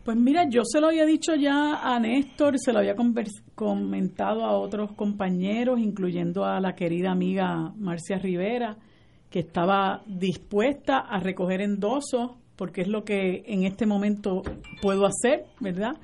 [0.04, 2.94] Pues mira, yo se lo había dicho ya a Néstor, se lo había
[3.54, 8.78] comentado a otros compañeros, incluyendo a la querida amiga Marcia Rivera,
[9.30, 14.42] que estaba dispuesta a recoger endosos, porque es lo que en este momento
[14.80, 15.96] puedo hacer, ¿verdad?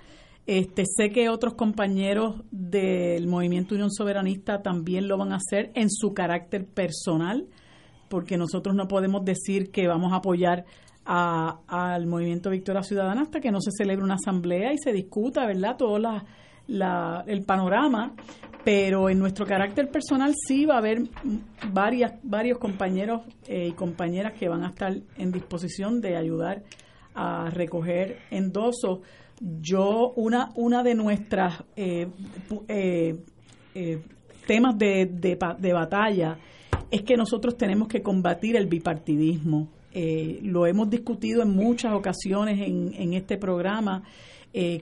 [0.47, 5.91] Este, sé que otros compañeros del Movimiento Unión Soberanista también lo van a hacer en
[5.91, 7.47] su carácter personal,
[8.11, 10.67] porque nosotros no podemos decir que vamos a apoyar
[11.05, 15.77] al Movimiento Victoria Ciudadana hasta que no se celebre una asamblea y se discuta, ¿verdad?
[15.77, 18.15] Todo la, el panorama,
[18.65, 21.03] pero en nuestro carácter personal sí va a haber
[21.73, 26.63] varias, varios compañeros eh, y compañeras que van a estar en disposición de ayudar
[27.15, 29.01] a recoger endosos
[29.41, 32.09] yo, una, una de nuestras eh,
[32.69, 33.17] eh,
[33.75, 34.03] eh,
[34.47, 36.39] temas de, de, batalla
[36.91, 39.69] es que nosotros tenemos que combatir el bipartidismo.
[39.95, 44.03] Lo hemos discutido en muchas ocasiones en, en este programa,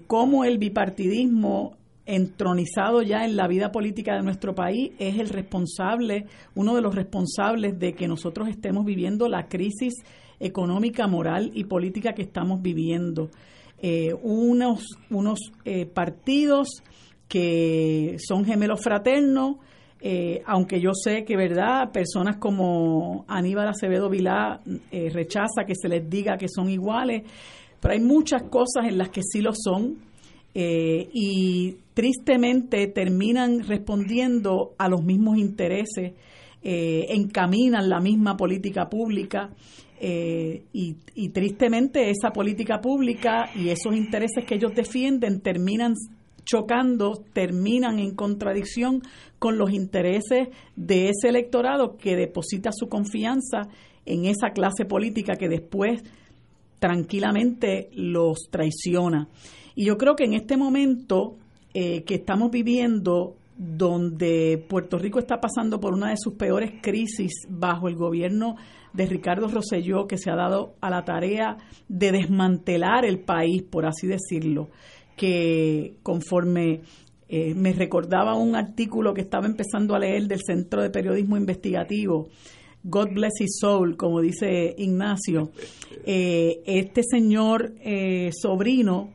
[0.07, 6.27] cómo el bipartidismo entronizado ya en la vida política de nuestro país es el responsable,
[6.55, 9.95] uno de los responsables de que nosotros estemos viviendo la crisis
[10.41, 13.31] económica, moral y política que estamos viviendo.
[13.79, 16.83] Eh, unos, unos eh, partidos
[17.29, 19.57] que son gemelos fraternos,
[20.03, 26.09] eh, aunque yo sé que, ¿verdad?, personas como Aníbal Acevedo Vilá rechaza que se les
[26.11, 27.23] diga que son iguales,
[27.81, 29.99] pero hay muchas cosas en las que sí lo son
[30.55, 36.13] y tristemente terminan respondiendo a los mismos intereses,
[36.63, 39.51] encaminan la misma política pública
[40.05, 45.95] eh, y, tristemente esa política pública y esos intereses que ellos defienden terminan
[46.45, 49.03] chocando, terminan en contradicción
[49.39, 53.63] con los intereses de ese electorado que deposita su confianza
[54.07, 56.03] en esa clase política que después
[56.79, 59.29] tranquilamente los traiciona.
[59.75, 61.37] Y yo creo que en este momento
[61.75, 67.33] eh, que estamos viviendo, donde Puerto Rico está pasando por una de sus peores crisis
[67.49, 68.57] bajo el gobierno
[68.93, 71.57] de Ricardo Rosselló que se ha dado a la tarea
[71.89, 74.69] de desmantelar el país, por así decirlo,
[75.17, 76.81] que conforme
[77.29, 82.29] eh, me recordaba un artículo que estaba empezando a leer del Centro de Periodismo Investigativo,
[82.85, 85.51] God bless his soul, como dice Ignacio,
[86.05, 89.11] eh, este señor eh, sobrino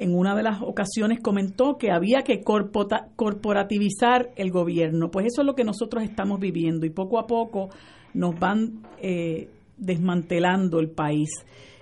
[0.00, 5.10] en una de las ocasiones comentó que había que corporativizar el gobierno.
[5.10, 7.68] Pues eso es lo que nosotros estamos viviendo y poco a poco
[8.14, 11.28] nos van eh, desmantelando el país.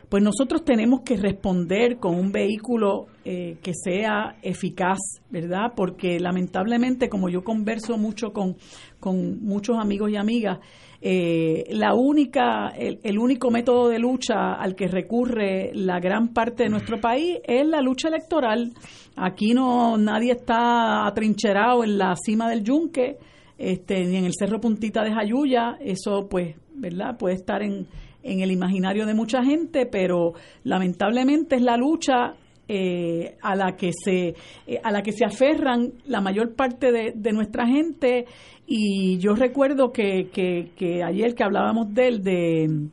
[0.09, 4.99] Pues nosotros tenemos que responder con un vehículo eh, que sea eficaz,
[5.29, 5.73] ¿verdad?
[5.77, 8.57] Porque lamentablemente, como yo converso mucho con,
[9.01, 10.61] con muchos amigos y amigas,
[11.03, 16.65] eh, la única, el, el, único método de lucha al que recurre la gran parte
[16.65, 18.73] de nuestro país es la lucha electoral.
[19.15, 23.19] Aquí no nadie está atrincherado en la cima del yunque
[23.59, 27.19] este, ni en el Cerro Puntita de Jayuya, eso pues, ¿verdad?
[27.19, 27.89] Puede estar en,
[28.29, 32.35] en el imaginario de mucha gente, pero lamentablemente es la lucha
[32.69, 34.35] eh, a la que se
[34.67, 38.27] eh, a la que se aferran la mayor parte de, de nuestra gente.
[38.67, 42.89] Y yo recuerdo que, que, ayer que hablábamos de él de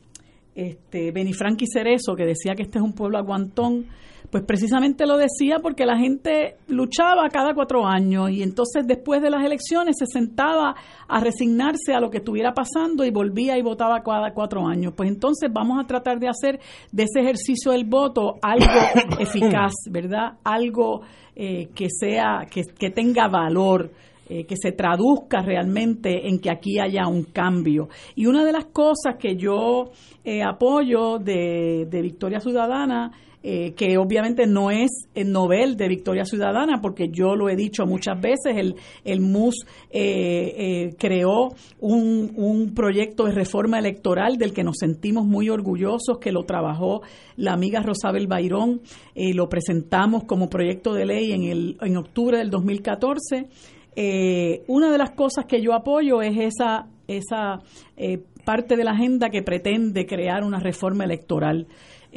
[0.55, 3.87] este Benifranqui Cerezo que decía que este es un pueblo aguantón
[4.29, 9.29] pues precisamente lo decía porque la gente luchaba cada cuatro años y entonces después de
[9.29, 10.75] las elecciones se sentaba
[11.07, 14.93] a resignarse a lo que estuviera pasando y volvía y votaba cada cuatro años.
[14.95, 16.59] Pues entonces vamos a tratar de hacer
[16.91, 18.65] de ese ejercicio del voto algo
[19.19, 20.33] eficaz, ¿verdad?
[20.43, 21.01] Algo
[21.35, 23.91] eh, que sea, que, que tenga valor.
[24.27, 27.89] Eh, que se traduzca realmente en que aquí haya un cambio.
[28.15, 29.91] Y una de las cosas que yo
[30.23, 33.11] eh, apoyo de, de Victoria Ciudadana
[33.47, 37.85] eh, que obviamente no es el Nobel de Victoria Ciudadana, porque yo lo he dicho
[37.85, 38.73] muchas veces, el,
[39.03, 41.49] el MUS eh, eh, creó
[41.79, 47.03] un, un, proyecto de reforma electoral del que nos sentimos muy orgullosos, que lo trabajó
[47.35, 48.81] la amiga Rosabel Bayrón,
[49.13, 53.45] lo presentamos como proyecto de ley en, el, en octubre del 2014.
[53.95, 57.59] Una de las cosas que yo apoyo es esa, esa
[58.45, 61.67] parte de la agenda que pretende crear una reforma electoral.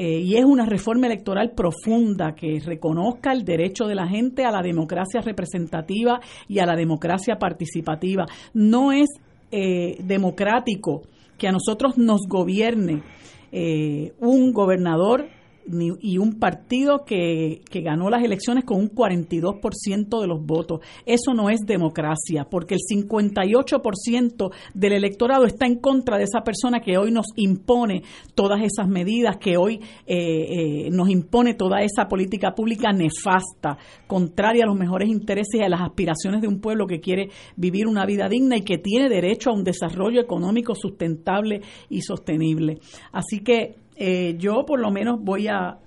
[0.00, 4.52] Eh, y es una reforma electoral profunda que reconozca el derecho de la gente a
[4.52, 8.24] la democracia representativa y a la democracia participativa.
[8.54, 9.08] No es
[9.50, 11.02] eh, democrático
[11.36, 13.02] que a nosotros nos gobierne
[13.50, 15.26] eh, un gobernador
[16.00, 20.80] y un partido que, que ganó las elecciones con un 42% de los votos.
[21.06, 26.80] Eso no es democracia, porque el 58% del electorado está en contra de esa persona
[26.80, 28.02] que hoy nos impone
[28.34, 34.64] todas esas medidas, que hoy eh, eh, nos impone toda esa política pública nefasta, contraria
[34.64, 38.06] a los mejores intereses y a las aspiraciones de un pueblo que quiere vivir una
[38.06, 42.78] vida digna y que tiene derecho a un desarrollo económico sustentable y sostenible.
[43.12, 45.78] Así que eh, yo por lo menos voy a,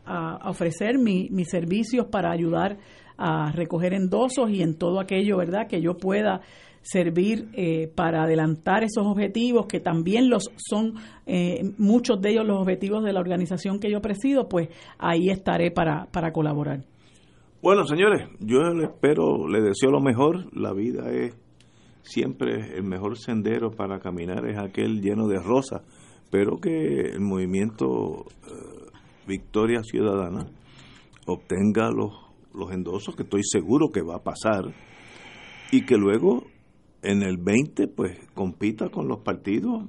[0.45, 2.77] ofrecer mis servicios para ayudar
[3.17, 6.41] a recoger endosos y en todo aquello, ¿verdad?, que yo pueda
[6.81, 10.95] servir eh, para adelantar esos objetivos que también los son
[11.27, 15.69] eh, muchos de ellos los objetivos de la organización que yo presido pues ahí estaré
[15.69, 16.83] para, para colaborar.
[17.61, 20.47] Bueno señores yo le espero le deseo lo mejor.
[20.57, 21.37] La vida es
[22.01, 25.83] siempre el mejor sendero para caminar es aquel lleno de rosas
[26.31, 28.89] espero que el movimiento eh,
[29.27, 30.47] Victoria Ciudadana
[31.25, 32.13] obtenga los,
[32.53, 34.73] los endosos, que estoy seguro que va a pasar,
[35.73, 36.45] y que luego
[37.01, 39.83] en el 20 pues compita con los partidos.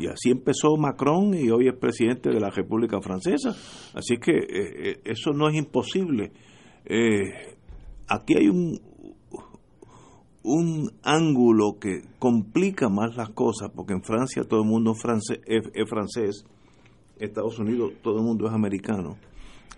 [0.00, 3.50] Y, así empezó Macron y hoy es presidente de la República Francesa.
[3.94, 6.32] Así que eh, eh, eso no es imposible.
[8.08, 8.80] aquí hay un,
[10.46, 15.64] un ángulo que complica más las cosas, porque en Francia todo el mundo francés, es,
[15.90, 16.44] francés,
[17.18, 19.16] Estados Unidos todo el mundo es americano,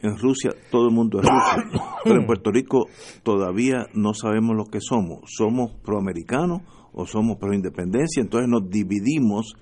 [0.02, 2.86] en Rusia todo el mundo es ruso, pero en Puerto Rico
[3.22, 6.60] todavía no sabemos lo que somos, somos proamericanos
[6.92, 9.54] o somos pro independencia, entonces nos dividimos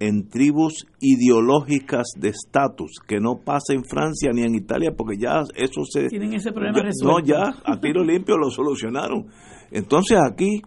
[0.00, 5.42] en tribus ideológicas de estatus, que no pasa en Francia ni en Italia, porque ya
[5.54, 6.08] eso se...
[6.08, 7.20] Tienen ese problema resuelto.
[7.20, 9.26] No, ya a tiro limpio lo solucionaron.
[9.70, 10.62] Entonces aquí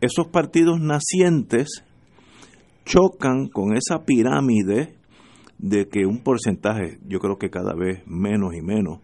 [0.00, 1.84] esos partidos nacientes
[2.84, 4.94] chocan con esa pirámide
[5.58, 9.00] de que un porcentaje, yo creo que cada vez menos y menos,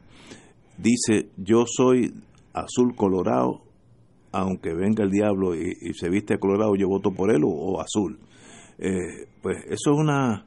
[0.78, 2.14] dice yo soy
[2.52, 3.62] azul colorado,
[4.32, 8.18] aunque venga el diablo y, se viste colorado, yo voto por él o, azul.
[8.78, 10.46] Eh, pues eso es una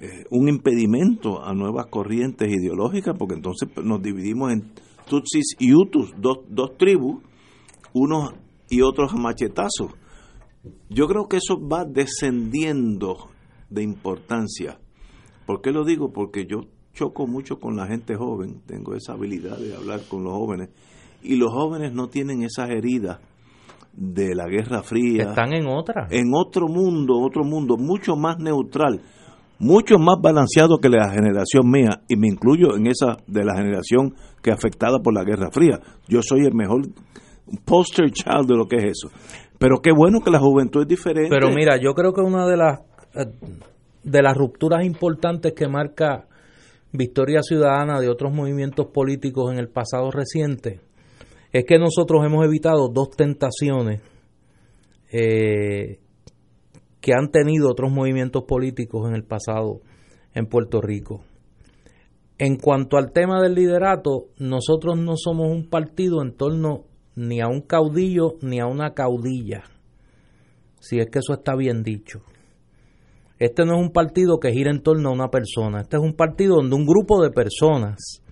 [0.00, 4.72] eh, un impedimento a nuevas corrientes ideológicas, porque entonces nos dividimos en
[5.08, 7.22] Tutsis y Hutus, dos, dos tribus
[7.94, 8.34] unos
[8.68, 9.92] y otros a machetazos.
[10.88, 13.28] Yo creo que eso va descendiendo
[13.68, 14.78] de importancia.
[15.46, 16.12] ¿Por qué lo digo?
[16.12, 16.62] Porque yo
[16.94, 20.68] choco mucho con la gente joven, tengo esa habilidad de hablar con los jóvenes,
[21.22, 23.18] y los jóvenes no tienen esas heridas
[23.92, 25.24] de la Guerra Fría.
[25.24, 26.06] Están en otra.
[26.10, 29.00] En otro mundo, otro mundo mucho más neutral,
[29.58, 34.14] mucho más balanceado que la generación mía, y me incluyo en esa de la generación
[34.42, 35.80] que afectada por la Guerra Fría.
[36.08, 36.82] Yo soy el mejor
[37.64, 39.10] poster child de lo que es eso.
[39.58, 41.30] Pero qué bueno que la juventud es diferente.
[41.30, 42.80] Pero mira, yo creo que una de las
[43.14, 43.26] eh,
[44.02, 46.26] de las rupturas importantes que marca
[46.92, 50.80] Victoria Ciudadana de otros movimientos políticos en el pasado reciente
[51.52, 54.00] es que nosotros hemos evitado dos tentaciones
[55.12, 56.00] eh,
[57.00, 59.80] que han tenido otros movimientos políticos en el pasado
[60.34, 61.22] en Puerto Rico.
[62.38, 66.84] En cuanto al tema del liderato, nosotros no somos un partido en torno
[67.14, 69.64] ni a un caudillo ni a una caudilla,
[70.80, 72.22] si es que eso está bien dicho.
[73.38, 76.14] Este no es un partido que gira en torno a una persona, este es un
[76.14, 78.22] partido donde un grupo de personas,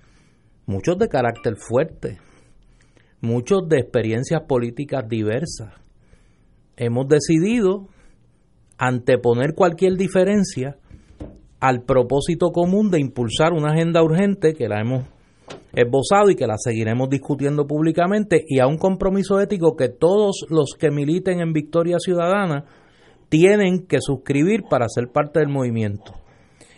[0.67, 2.19] muchos de carácter fuerte,
[3.21, 5.75] muchos de experiencias políticas diversas,
[6.77, 7.89] hemos decidido
[8.79, 10.79] anteponer cualquier diferencia
[11.61, 15.05] al propósito común de impulsar una agenda urgente que la hemos
[15.73, 20.75] esbozado y que la seguiremos discutiendo públicamente y a un compromiso ético que todos los
[20.79, 22.65] que militen en Victoria Ciudadana
[23.29, 26.13] tienen que suscribir para ser parte del movimiento.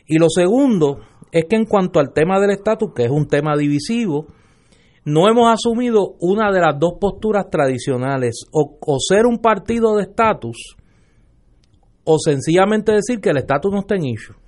[0.07, 3.57] Y lo segundo es que en cuanto al tema del estatus, que es un tema
[3.57, 4.26] divisivo,
[5.05, 10.76] no hemos asumido una de las dos posturas tradicionales, o, ser un partido de estatus,
[12.05, 14.41] o sencillamente decir que el estatus no está en issue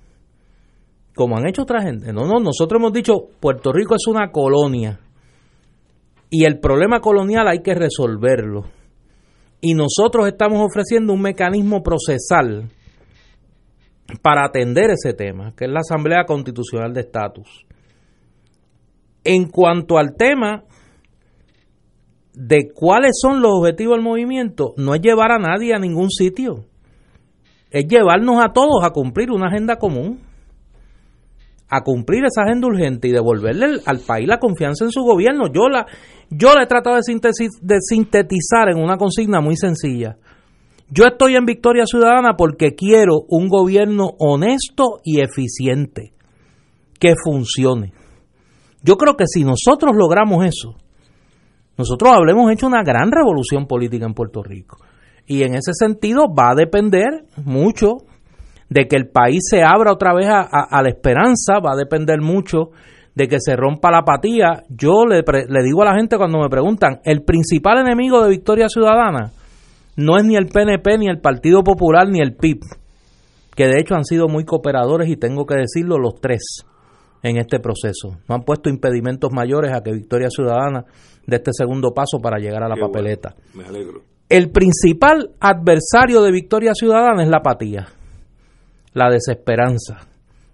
[1.15, 2.13] como han hecho otra gente.
[2.13, 4.99] No, no, nosotros hemos dicho, Puerto Rico es una colonia
[6.29, 8.65] y el problema colonial hay que resolverlo.
[9.61, 12.69] Y nosotros estamos ofreciendo un mecanismo procesal
[14.21, 17.65] para atender ese tema, que es la Asamblea Constitucional de Estatus.
[19.23, 20.65] En cuanto al tema
[22.33, 26.65] de cuáles son los objetivos del movimiento, no es llevar a nadie a ningún sitio,
[27.71, 30.19] es llevarnos a todos a cumplir una agenda común
[31.69, 32.67] a cumplir esa agenda
[33.01, 35.47] y devolverle al país la confianza en su gobierno.
[35.53, 35.85] Yo la,
[36.29, 37.01] yo he tratado de,
[37.61, 40.17] de sintetizar en una consigna muy sencilla.
[40.89, 46.13] Yo estoy en Victoria Ciudadana porque quiero un gobierno honesto y eficiente.
[46.99, 47.93] que funcione.
[48.83, 50.75] Yo creo que si nosotros logramos eso,
[51.77, 54.77] nosotros habremos hecho una gran revolución política en Puerto Rico.
[55.27, 57.97] Y en ese sentido va a depender mucho
[58.75, 62.71] de que el país se abra otra vez a, la esperanza, va a depender mucho
[63.15, 64.63] de que se rompa la apatía.
[64.67, 68.67] Yo le, le digo a la gente cuando me preguntan, el principal enemigo de Victoria
[68.67, 69.31] Ciudadana
[69.95, 72.59] no es ni el PNP, ni el Partido Popular, ni el PIB,
[73.55, 76.65] que de hecho han sido muy cooperadores y tengo que decirlo los tres
[77.23, 78.17] en este proceso.
[78.27, 80.83] No han puesto impedimentos mayores a que Victoria Ciudadana
[81.25, 83.35] dé este segundo paso para llegar a la papeleta.
[83.53, 84.01] Me alegro.
[84.27, 87.87] El principal adversario de Victoria Ciudadana es la apatía,
[88.95, 90.07] la desesperanza,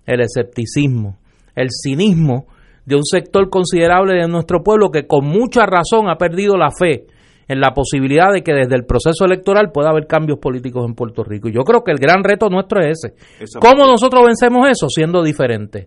[0.05, 1.17] el escepticismo,
[1.55, 2.47] el cinismo
[2.85, 7.05] de un sector considerable de nuestro pueblo que con mucha razón ha perdido la fe
[7.47, 11.23] en la posibilidad de que desde el proceso electoral pueda haber cambios políticos en Puerto
[11.23, 11.49] Rico.
[11.49, 13.59] Y yo creo que el gran reto nuestro es ese.
[13.59, 14.87] ¿Cómo nosotros vencemos eso?
[14.89, 15.85] Siendo diferentes.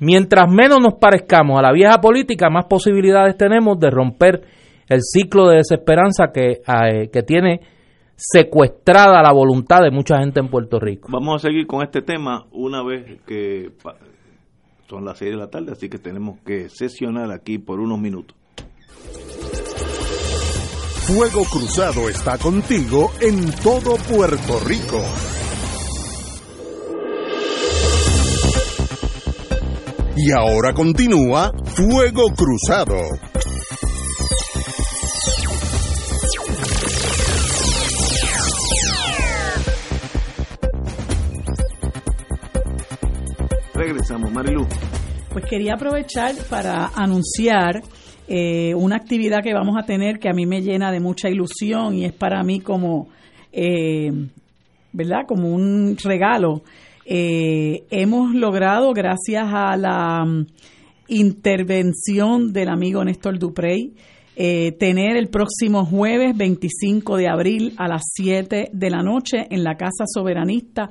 [0.00, 4.42] Mientras menos nos parezcamos a la vieja política, más posibilidades tenemos de romper
[4.88, 7.60] el ciclo de desesperanza que, eh, que tiene
[8.16, 11.08] secuestrada la voluntad de mucha gente en Puerto Rico.
[11.10, 13.72] Vamos a seguir con este tema una vez que
[14.88, 18.36] son las seis de la tarde, así que tenemos que sesionar aquí por unos minutos.
[21.06, 25.02] Fuego Cruzado está contigo en todo Puerto Rico.
[30.16, 32.96] Y ahora continúa Fuego Cruzado.
[43.84, 44.66] Regresamos, Marilu.
[45.30, 47.82] Pues quería aprovechar para anunciar
[48.26, 51.94] eh, una actividad que vamos a tener que a mí me llena de mucha ilusión
[51.94, 53.08] y es para mí como,
[53.52, 54.10] eh,
[54.90, 55.26] ¿verdad?
[55.28, 56.62] Como un regalo
[57.04, 60.46] eh, hemos logrado, gracias a la mm,
[61.08, 63.92] intervención del amigo Néstor Duprey,
[64.34, 69.76] tener el próximo jueves 25 de abril a las 7 de la noche en la
[69.76, 70.90] Casa Soberanista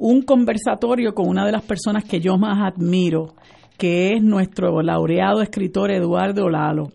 [0.00, 3.34] un conversatorio con una de las personas que yo más admiro,
[3.76, 6.88] que es nuestro laureado escritor Eduardo Lalo.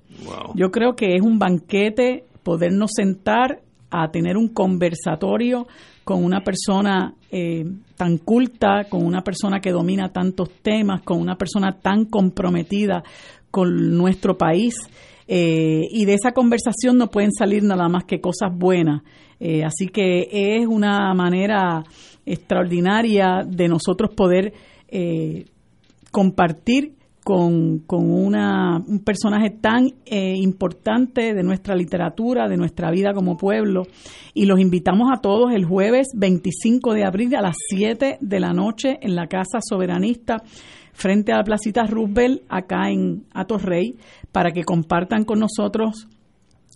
[0.55, 5.67] Yo creo que es un banquete podernos sentar a tener un conversatorio
[6.03, 7.63] con una persona eh,
[7.95, 13.03] tan culta, con una persona que domina tantos temas, con una persona tan comprometida
[13.51, 14.73] con nuestro país.
[15.27, 19.03] Eh, y de esa conversación no pueden salir nada más que cosas buenas.
[19.39, 21.83] Eh, así que es una manera
[22.25, 24.53] extraordinaria de nosotros poder
[26.11, 26.95] compartir
[27.25, 33.35] con, con una, un personaje tan eh, importante de nuestra literatura, de nuestra vida como
[33.35, 33.87] pueblo.
[34.35, 38.53] Y los invitamos a todos el jueves 25 de abril a las 7 de la
[38.53, 40.37] noche en la Casa Soberanista
[40.93, 43.95] frente a la Placita Roosevelt acá en Atorrey
[44.31, 46.07] para que compartan con nosotros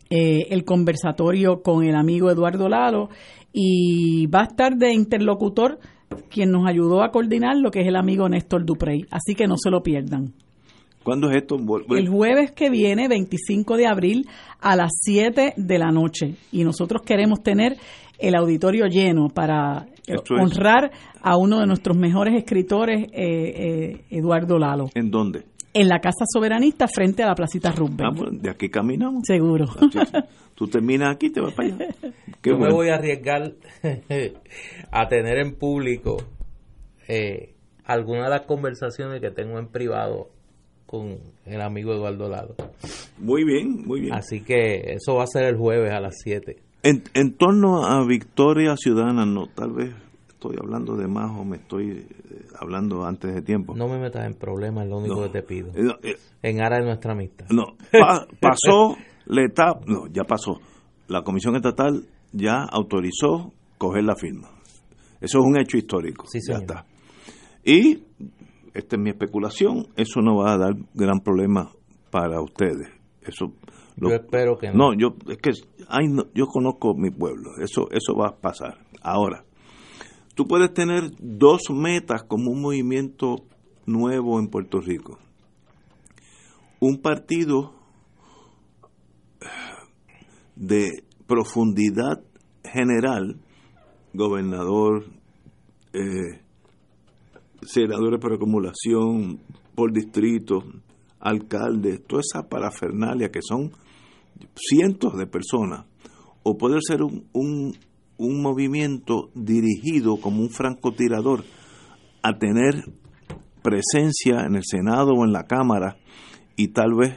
[0.09, 3.09] eh, el conversatorio con el amigo Eduardo Lalo
[3.53, 5.79] y va a estar de interlocutor
[6.29, 9.05] quien nos ayudó a coordinar lo que es el amigo Néstor Duprey.
[9.11, 10.33] Así que no se lo pierdan.
[11.03, 11.57] ¿Cuándo es esto?
[11.89, 14.27] El jueves que viene, 25 de abril,
[14.59, 16.35] a las 7 de la noche.
[16.51, 17.77] Y nosotros queremos tener
[18.19, 19.87] el auditorio lleno para
[20.29, 20.91] honrar
[21.21, 24.89] a uno de nuestros mejores escritores, eh, eh, Eduardo Lalo.
[24.93, 25.45] ¿En dónde?
[25.73, 28.05] En la Casa Soberanista, frente a la Placita Rubén.
[28.05, 29.23] Ah, pues, de aquí caminamos.
[29.25, 29.65] Seguro.
[30.55, 31.87] Tú terminas aquí te vas para allá.
[32.43, 33.53] Yo me voy a arriesgar
[34.91, 36.17] a tener en público
[37.07, 37.53] eh,
[37.85, 40.29] algunas de las conversaciones que tengo en privado
[40.85, 42.55] con el amigo Eduardo Lado.
[43.19, 44.13] Muy bien, muy bien.
[44.13, 46.57] Así que eso va a ser el jueves a las 7.
[46.81, 49.93] En, en torno a Victoria Ciudadana, no, tal vez
[50.39, 52.05] estoy hablando de más o me estoy eh,
[52.57, 53.75] hablando antes de tiempo.
[53.75, 55.67] No me metas en problemas, es lo único que te pido.
[55.75, 57.45] Eh, eh, en aras de nuestra amistad.
[57.49, 57.75] No,
[58.39, 60.61] pasó la etapa, no, ya pasó.
[61.09, 64.47] La Comisión Estatal ya autorizó coger la firma.
[65.19, 66.25] Eso es un hecho histórico.
[66.27, 66.85] Sí, ya está.
[67.65, 68.01] Y,
[68.73, 71.69] esta es mi especulación, eso no va a dar gran problema
[72.11, 72.87] para ustedes.
[73.21, 73.51] Eso
[73.97, 74.91] yo espero que no.
[74.91, 75.51] No, yo es que
[76.33, 78.77] yo conozco mi pueblo, eso eso va a pasar.
[79.01, 79.43] Ahora,
[80.39, 83.43] tú puedes tener dos metas como un movimiento
[83.85, 85.19] nuevo en Puerto Rico.
[86.79, 87.73] Un partido
[90.55, 92.23] de profundidad
[92.63, 93.41] general,
[94.13, 95.07] gobernador,
[95.91, 96.39] eh,
[97.63, 99.41] senadores por acumulación,
[99.75, 100.63] por distrito,
[101.19, 103.73] alcaldes, toda esa parafernalia que son
[104.55, 105.85] cientos de personas,
[106.43, 107.77] o puede ser un,
[108.41, 111.43] movimiento dirigido como un francotirador
[112.21, 112.83] a tener
[113.63, 115.97] presencia en el Senado o en la Cámara
[116.55, 117.15] y tal vez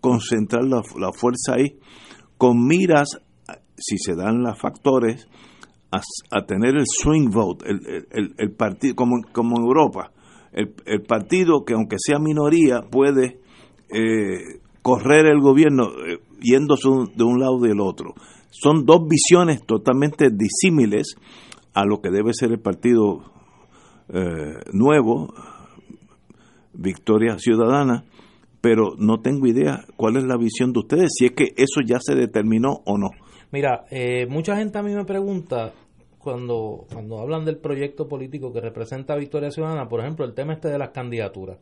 [0.00, 0.82] concentrar la,
[1.12, 1.78] fuerza ahí
[2.38, 3.20] con miras,
[3.76, 5.28] si se dan los factores,
[5.90, 10.12] a, tener el swing vote, el, el, partido, como, como en Europa,
[10.52, 13.40] el, el, partido que aunque sea minoría puede
[13.92, 18.14] eh, correr el gobierno eh, yéndose de un lado del otro.
[18.50, 21.16] Son dos visiones totalmente disímiles
[21.72, 23.22] a lo que debe ser el partido
[24.12, 25.32] eh, nuevo,
[26.72, 28.04] Victoria Ciudadana,
[28.60, 31.98] pero no tengo idea cuál es la visión de ustedes, si es que eso ya
[32.00, 33.10] se determinó o no.
[33.52, 35.72] Mira, eh, mucha gente a mí me pregunta
[36.18, 40.68] cuando, cuando hablan del proyecto político que representa Victoria Ciudadana, por ejemplo, el tema este
[40.68, 41.58] de las candidaturas.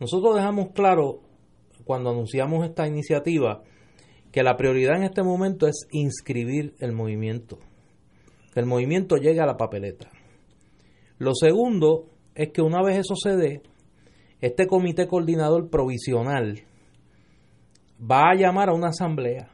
[0.00, 1.20] Nosotros dejamos claro
[1.84, 3.62] cuando anunciamos esta iniciativa
[4.36, 7.58] que la prioridad en este momento es inscribir el movimiento,
[8.52, 10.10] que el movimiento llegue a la papeleta.
[11.16, 13.62] Lo segundo es que una vez eso se dé,
[14.42, 16.64] este comité coordinador provisional
[17.98, 19.48] va a llamar a una asamblea,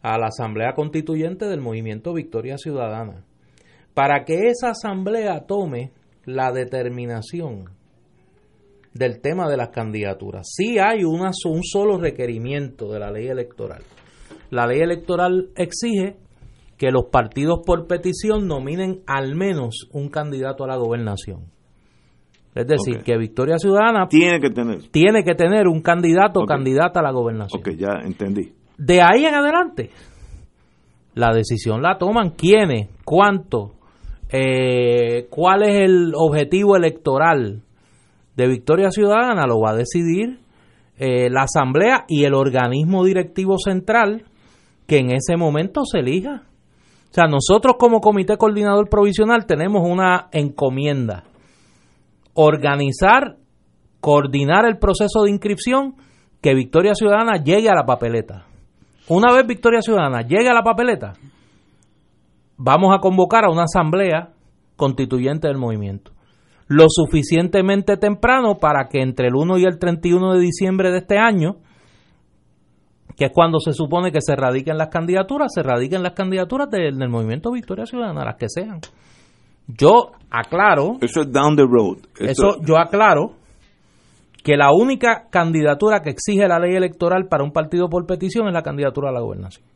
[0.00, 3.24] a la asamblea constituyente del movimiento Victoria Ciudadana,
[3.94, 5.90] para que esa asamblea tome
[6.24, 7.75] la determinación
[8.96, 10.48] del tema de las candidaturas.
[10.50, 13.82] Sí hay una, un solo requerimiento de la ley electoral.
[14.50, 16.16] La ley electoral exige
[16.76, 21.44] que los partidos por petición nominen al menos un candidato a la gobernación.
[22.54, 27.00] Es decir, que Victoria Ciudadana tiene que tener tiene que tener un candidato o candidata
[27.00, 27.60] a la gobernación.
[27.60, 28.52] Ok, ya entendí.
[28.78, 29.90] De ahí en adelante,
[31.14, 33.74] la decisión la toman quiénes, cuánto,
[34.30, 37.62] eh, cuál es el objetivo electoral
[38.36, 40.40] de Victoria Ciudadana, lo va a decidir
[40.98, 44.24] eh, la Asamblea y el organismo directivo central
[44.86, 46.42] que en ese momento se elija.
[47.10, 51.24] O sea, nosotros como Comité Coordinador Provisional tenemos una encomienda
[52.34, 53.36] organizar,
[54.00, 55.94] coordinar el proceso de inscripción,
[56.42, 58.44] que Victoria Ciudadana llegue a la papeleta.
[59.08, 61.14] Una vez Victoria Ciudadana llegue a la papeleta,
[62.58, 64.32] vamos a convocar a una asamblea
[64.76, 66.12] constituyente del movimiento.
[66.68, 71.18] Lo suficientemente temprano para que entre el 1 y el 31 de diciembre de este
[71.18, 71.56] año,
[73.16, 76.98] que es cuando se supone que se radiquen las candidaturas, se radiquen las candidaturas del,
[76.98, 78.80] del movimiento Victoria Ciudadana, las que sean.
[79.68, 80.96] Yo aclaro.
[81.00, 81.98] Eso es down the road.
[82.18, 83.32] Eso, yo aclaro
[84.44, 88.54] que la única candidatura que exige la ley electoral para un partido por petición es
[88.54, 89.66] la candidatura a la gobernación.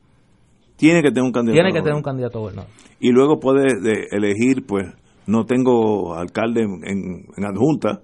[0.77, 1.57] Tiene que tener un candidato.
[1.57, 2.71] Tiene que tener un candidato a gobernador.
[3.01, 3.67] Y luego puede
[4.13, 4.87] elegir, pues,
[5.31, 8.03] no tengo alcalde en, adjunta.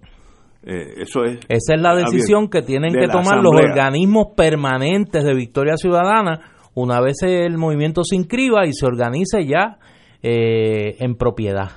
[0.63, 1.41] Eh, eso es.
[1.49, 7.01] Esa es la decisión que tienen que tomar los organismos permanentes de Victoria Ciudadana una
[7.01, 9.79] vez el movimiento se inscriba y se organice ya
[10.23, 11.71] eh, en propiedad.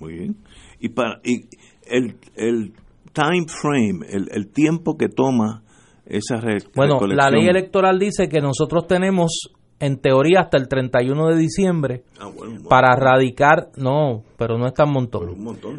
[0.00, 0.36] Muy bien.
[0.80, 1.42] Y, para, y
[1.86, 2.72] el, el
[3.12, 5.62] time frame, el, el tiempo que toma
[6.06, 6.40] esa
[6.74, 12.02] Bueno, la ley electoral dice que nosotros tenemos en teoría hasta el 31 de diciembre
[12.20, 12.30] ah,
[12.68, 15.34] para radicar, no, pero no es tan montón,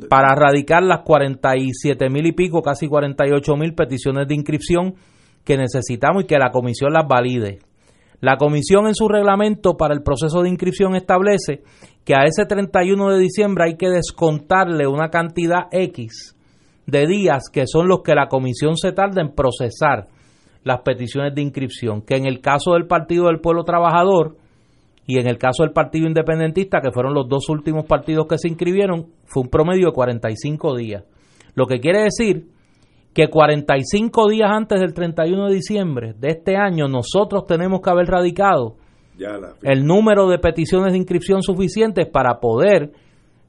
[0.10, 4.96] para radicar las 47 mil y pico, casi 48 mil peticiones de inscripción
[5.46, 7.60] que necesitamos y que la comisión las valide.
[8.20, 11.64] La comisión en su reglamento para el proceso de inscripción establece
[12.04, 16.36] que a ese 31 de diciembre hay que descontarle una cantidad X
[16.86, 20.08] de días que son los que la comisión se tarda en procesar
[20.64, 24.38] las peticiones de inscripción, que en el caso del Partido del Pueblo Trabajador
[25.08, 28.48] y en el caso del Partido Independentista, que fueron los dos últimos partidos que se
[28.48, 31.04] inscribieron, fue un promedio de 45 días.
[31.56, 32.48] Lo que quiere decir
[33.14, 38.08] que 45 días antes del 31 de diciembre de este año nosotros tenemos que haber
[38.08, 38.78] radicado
[39.62, 42.94] el número de peticiones de inscripción suficientes para poder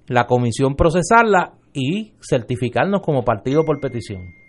[0.08, 4.41] la comisión procesarla y certificarnos como partido por petición.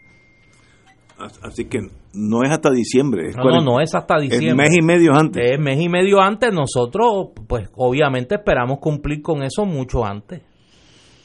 [1.42, 1.80] Así que
[2.14, 3.32] no es hasta diciembre.
[3.36, 4.50] no, no, no es hasta diciembre.
[4.50, 5.52] Es mes y medio antes.
[5.52, 6.54] Es mes y medio antes.
[6.54, 10.42] Nosotros, pues obviamente esperamos cumplir con eso mucho antes.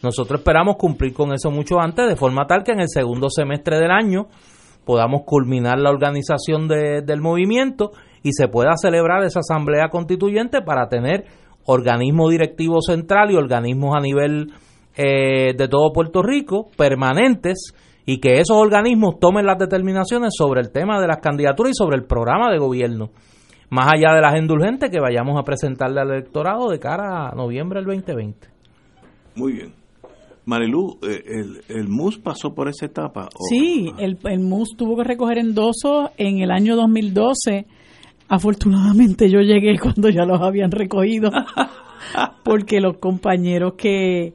[0.02, 3.78] Nosotros esperamos cumplir con eso mucho antes, de forma tal que en el segundo semestre
[3.78, 4.28] del año
[4.84, 7.90] podamos culminar la organización del movimiento
[8.22, 11.26] y se pueda celebrar esa asamblea constituyente para tener
[11.66, 14.52] organismo directivo central y organismos a nivel
[14.96, 17.74] eh, de todo Puerto Rico permanentes
[18.08, 21.98] y que esos organismos tomen las determinaciones sobre el tema de las candidaturas y sobre
[21.98, 23.10] el programa de gobierno,
[23.68, 27.80] más allá de las indulgentes que vayamos a presentarle al electorado de cara a noviembre
[27.80, 28.48] del 2020.
[29.36, 29.74] Muy bien.
[30.46, 33.28] Marilu, eh, el, el, MUS pasó por esa etapa.
[33.50, 37.66] Sí, el, el MUS tuvo que recoger endosos en el año 2012.
[38.26, 41.30] Afortunadamente yo llegué cuando ya los habían recogido,
[42.42, 44.32] porque los compañeros que,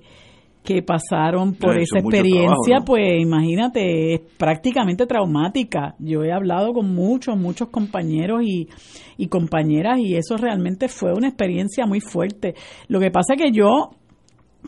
[0.64, 5.96] que pasaron por esa experiencia, pues imagínate, es prácticamente traumática.
[6.00, 8.70] Yo he hablado con muchos, muchos compañeros y,
[9.18, 12.56] y compañeras y eso realmente fue una experiencia muy fuerte.
[12.88, 13.92] Lo que pasa es que yo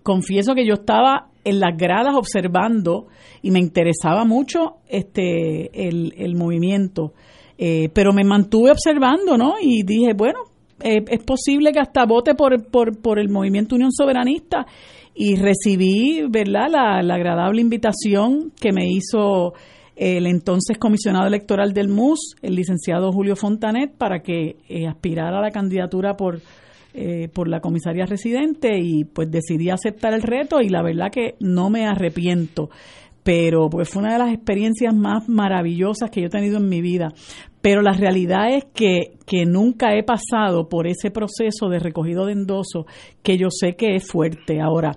[0.03, 3.07] confieso que yo estaba en las gradas observando
[3.41, 7.13] y me interesaba mucho este el, el movimiento,
[7.57, 9.53] eh, pero me mantuve observando, ¿no?
[9.61, 10.39] Y dije, bueno,
[10.81, 14.65] eh, es posible que hasta vote por, por, por el movimiento Unión Soberanista
[15.15, 19.53] y recibí, ¿verdad?, la, agradable invitación que me hizo
[19.95, 25.41] el entonces comisionado electoral del MUS, el licenciado Julio Fontanet, para que eh, aspirara a
[25.41, 26.41] la candidatura por,
[26.93, 31.35] eh, por la comisaría residente y pues decidí aceptar el reto y la verdad que
[31.39, 32.69] no me arrepiento
[33.25, 36.79] pero pues fue una de las experiencias más maravillosas que yo he tenido en mi
[36.81, 37.11] vida.
[37.65, 42.33] Pero la realidad es que, que nunca he pasado por ese proceso de recogido de
[42.33, 42.85] endoso
[43.23, 44.61] que yo sé que es fuerte.
[44.61, 44.91] Ahora,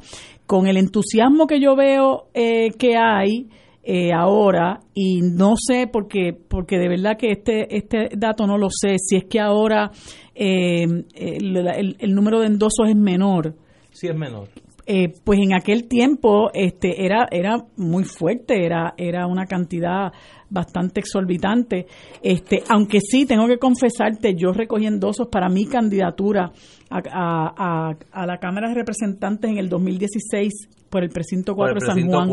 [0.44, 3.48] con el entusiasmo que yo veo eh, que hay,
[3.82, 8.68] eh, ahora y no sé porque porque de verdad que este este dato no lo
[8.68, 9.90] sé si es que ahora
[10.34, 13.54] eh, el, el, número de endosos es menor
[13.92, 14.48] sí es menor
[14.90, 20.12] eh, pues en aquel tiempo este era era muy fuerte era era una cantidad
[20.50, 21.86] bastante exorbitante.
[22.22, 26.52] Este aunque sí tengo que confesarte yo recogí endosos para mi candidatura
[26.90, 31.86] a, a, a, la Cámara de Representantes en el 2016 por el precinto 4 de
[31.86, 32.30] San Juan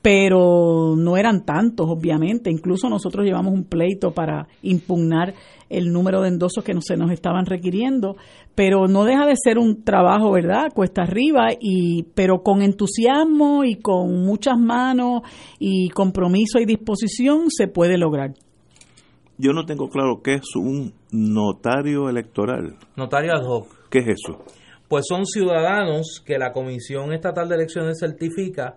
[0.00, 5.34] pero no eran tantos obviamente incluso nosotros llevamos un pleito para impugnar
[5.70, 8.16] el número de endosos que no, se nos estaban requiriendo,
[8.54, 10.72] pero no deja de ser un trabajo, ¿verdad?
[10.74, 15.22] Cuesta arriba, y, pero con entusiasmo y con muchas manos
[15.58, 18.34] y compromiso y disposición se puede lograr.
[19.38, 22.76] Yo no tengo claro qué es un notario electoral.
[22.96, 23.79] Notario ad hoc.
[23.90, 24.44] ¿Qué es eso?
[24.88, 28.76] Pues son ciudadanos que la Comisión Estatal de Elecciones certifica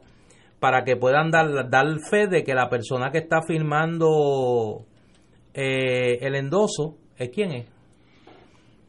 [0.59, 4.85] para que puedan dar, dar fe de que la persona que está firmando
[5.53, 7.67] eh, el endoso es quién es.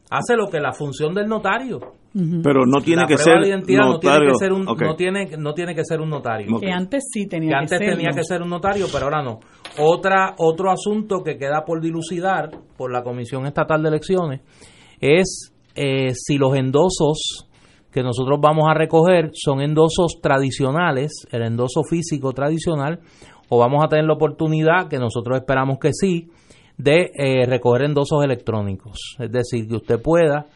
[0.09, 1.79] Hace lo que la función del notario.
[2.13, 3.77] Pero no tiene que ser notario.
[3.77, 6.59] No tiene que ser un, no, tiene, no tiene que ser un notario.
[6.59, 9.39] Que antes sí tenía que, antes tenía que ser un notario, pero ahora no.
[9.79, 14.41] Otra, otro asunto que queda por dilucidar por la Comisión Estatal de Elecciones
[15.01, 17.47] es eh, si los endosos
[17.95, 22.99] que nosotros vamos a recoger son endosos tradicionales, el endoso físico tradicional,
[23.47, 26.29] o vamos a tener la oportunidad, que nosotros esperamos que sí,
[26.77, 29.15] de eh, recoger endosos electrónicos.
[29.17, 30.47] Es decir, que usted pueda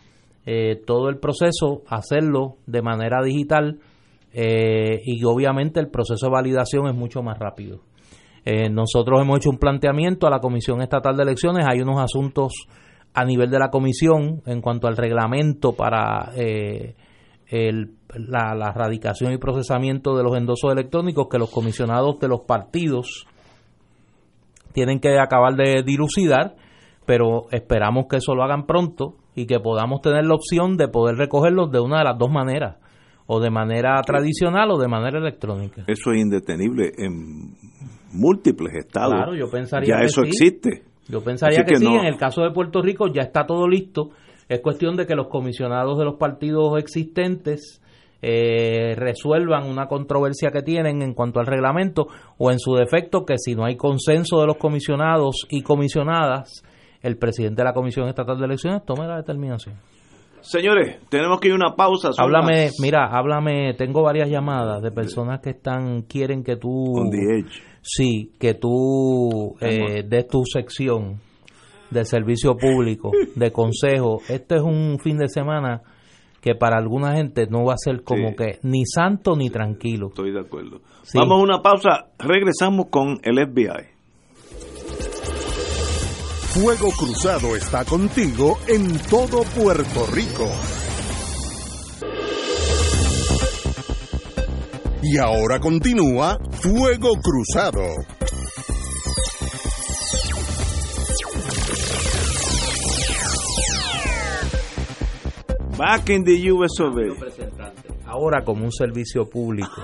[0.45, 3.80] eh, todo el proceso hacerlo de manera digital
[4.34, 7.80] eh, y obviamente el proceso de validación es mucho más rápido.
[8.72, 12.67] nosotros hemos hecho un planteamiento a la Comisión Estatal de Elecciones, hay unos asuntos
[13.14, 16.32] a nivel de la comisión en cuanto al reglamento para
[17.51, 23.26] la, la radicación y procesamiento de los endosos electrónicos que los comisionados de los partidos
[24.74, 26.55] tienen que acabar de dilucidar,
[27.05, 31.16] pero esperamos que eso lo hagan pronto y que podamos tener la opción de poder
[31.16, 32.78] recogerlos de una de las dos maneras,
[33.26, 35.84] o de manera tradicional o de manera electrónica.
[35.88, 37.55] Eso es indetenible en
[38.12, 39.14] múltiples estados.
[39.14, 40.84] Claro, yo pensaría ya eso existe.
[41.10, 44.12] Yo pensaría que, sí, en el caso de Puerto Rico ya está todo listo.
[44.47, 47.82] Es cuestión de que los comisionados de los partidos existentes
[48.22, 52.07] eh, resuelvan una controversia que tienen en cuanto al reglamento
[52.38, 56.64] o en su defecto que si no hay consenso de los comisionados y comisionadas,
[57.01, 59.76] el presidente de la Comisión Estatal de Elecciones tome la determinación.
[60.41, 62.12] Señores, tenemos que ir a una pausa.
[62.18, 66.93] Háblame, mira, háblame, tengo varias llamadas de personas que están, quieren que tú...
[67.91, 71.19] Sí, que tú eh, des tu sección
[71.89, 74.21] de servicio público, de consejo.
[74.29, 75.81] Este es un fin de semana
[76.39, 80.09] que para alguna gente no va a ser como que ni santo ni tranquilo.
[80.09, 80.81] Estoy de acuerdo.
[81.15, 83.99] Vamos a una pausa, regresamos con el FBI.
[86.53, 90.47] Fuego Cruzado está contigo en todo Puerto Rico.
[95.02, 97.86] Y ahora continúa Fuego Cruzado.
[105.78, 106.82] Back in the US
[108.06, 109.82] Ahora como un servicio público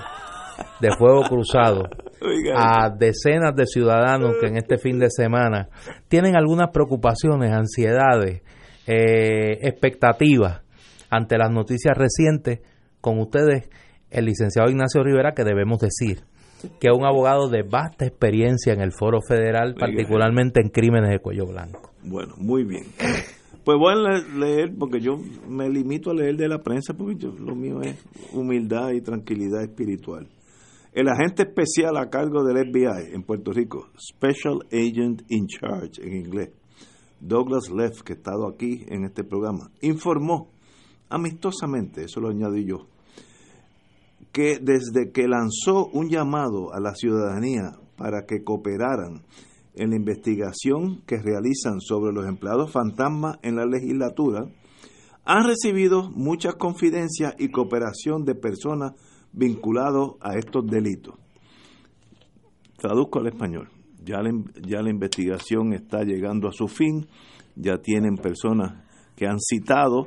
[0.80, 1.88] de fuego cruzado
[2.54, 5.68] a decenas de ciudadanos que en este fin de semana
[6.08, 8.42] tienen algunas preocupaciones, ansiedades,
[8.86, 10.60] eh, expectativas
[11.08, 12.60] ante las noticias recientes.
[13.00, 13.68] Con ustedes,
[14.10, 16.24] el licenciado Ignacio Rivera, que debemos decir
[16.80, 21.18] que es un abogado de vasta experiencia en el foro federal, particularmente en crímenes de
[21.18, 21.92] cuello blanco.
[22.02, 22.84] Bueno, muy bien.
[23.64, 27.32] Pues voy a leer, porque yo me limito a leer de la prensa, porque yo,
[27.32, 27.96] lo mío es
[28.32, 30.28] humildad y tranquilidad espiritual.
[30.92, 36.14] El agente especial a cargo del FBI en Puerto Rico, Special Agent in Charge en
[36.14, 36.50] inglés,
[37.20, 40.48] Douglas Leff, que ha estado aquí en este programa, informó
[41.08, 42.86] amistosamente, eso lo añadí yo,
[44.36, 49.22] que desde que lanzó un llamado a la ciudadanía para que cooperaran
[49.74, 54.44] en la investigación que realizan sobre los empleados fantasma en la legislatura,
[55.24, 58.92] han recibido muchas confidencias y cooperación de personas
[59.32, 61.14] vinculadas a estos delitos.
[62.76, 63.70] Traduzco al español.
[64.04, 67.06] Ya la, ya la investigación está llegando a su fin,
[67.54, 68.84] ya tienen personas
[69.16, 70.04] que han citado,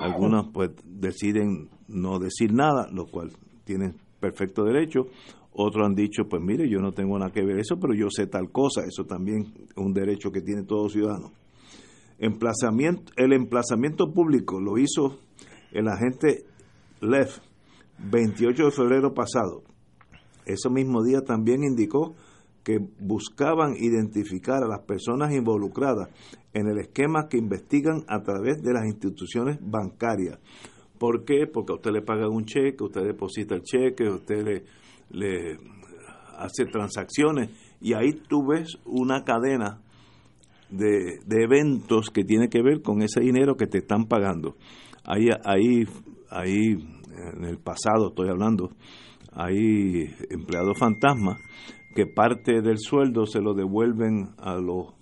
[0.00, 3.32] algunas pues deciden no decir nada, lo cual
[3.66, 5.08] tienen perfecto derecho,
[5.52, 8.26] otros han dicho, pues mire, yo no tengo nada que ver eso, pero yo sé
[8.26, 11.32] tal cosa, eso también es un derecho que tiene todo ciudadano.
[12.18, 15.18] Emplazamiento, el emplazamiento público lo hizo
[15.72, 16.44] el agente
[17.00, 17.38] Leff
[17.98, 19.62] 28 de febrero pasado.
[20.46, 22.14] Ese mismo día también indicó
[22.62, 26.08] que buscaban identificar a las personas involucradas
[26.52, 30.38] en el esquema que investigan a través de las instituciones bancarias.
[30.98, 31.46] ¿Por qué?
[31.46, 34.62] Porque a usted le pagan un cheque, usted deposita el cheque, usted
[35.10, 35.58] le
[36.38, 39.80] hace transacciones y ahí tú ves una cadena
[40.70, 44.56] de, eventos que tiene que ver con ese dinero que te están pagando.
[45.04, 45.86] Ahí, ahí,
[46.30, 46.76] ahí
[47.34, 48.70] en el pasado estoy hablando,
[49.32, 51.40] hay empleados fantasmas
[51.94, 54.94] que parte del sueldo se lo devuelven a los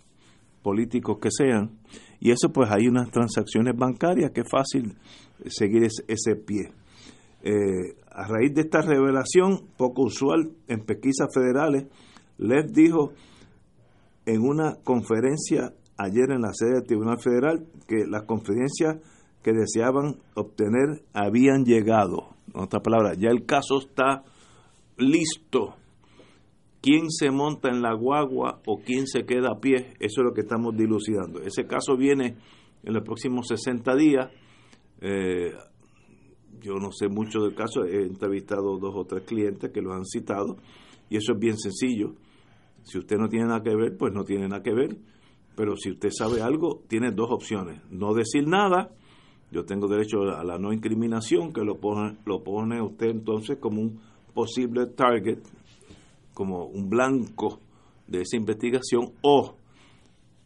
[0.63, 1.79] políticos que sean
[2.21, 4.97] y eso pues hay unas transacciones bancarias que es fácil
[5.47, 6.73] seguir ese pie.
[7.43, 11.87] Eh, a raíz de esta revelación poco usual en pesquisas federales,
[12.39, 13.13] Lev dijo
[14.27, 18.97] en una conferencia ayer en la sede del Tribunal Federal que las conferencias
[19.43, 22.35] que deseaban obtener habían llegado.
[22.55, 24.25] En otras palabras, ya el caso está
[24.97, 25.75] listo.
[26.81, 29.95] ¿Quién se monta en la guagua o quién se queda a pie?
[30.01, 31.41] Eso es lo que estamos dilucidando.
[31.41, 32.37] Ese caso viene
[32.83, 34.31] en los próximos 60 días.
[35.01, 35.53] Eh,
[36.61, 40.05] yo no sé mucho del caso, he entrevistado dos o tres clientes que lo han
[40.05, 40.57] citado
[41.11, 42.15] y eso es bien sencillo.
[42.83, 44.97] Si usted no tiene nada que ver, pues no tiene nada que ver.
[45.57, 47.81] Pero si usted sabe algo, tiene dos opciones.
[47.91, 48.91] No decir nada,
[49.51, 53.81] yo tengo derecho a la no incriminación, que lo pone, lo pone usted entonces como
[53.81, 54.01] un
[54.35, 55.39] posible target,
[56.33, 57.61] como un blanco
[58.09, 59.55] de esa investigación, o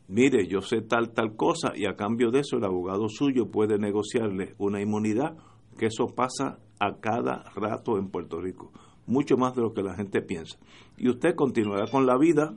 [0.09, 3.79] mire, yo sé tal, tal cosa, y a cambio de eso el abogado suyo puede
[3.79, 5.37] negociarle una inmunidad
[5.79, 8.73] que eso pasa a cada rato en Puerto Rico,
[9.07, 10.59] mucho más de lo que la gente piensa.
[10.97, 12.55] Y usted continuará con la vida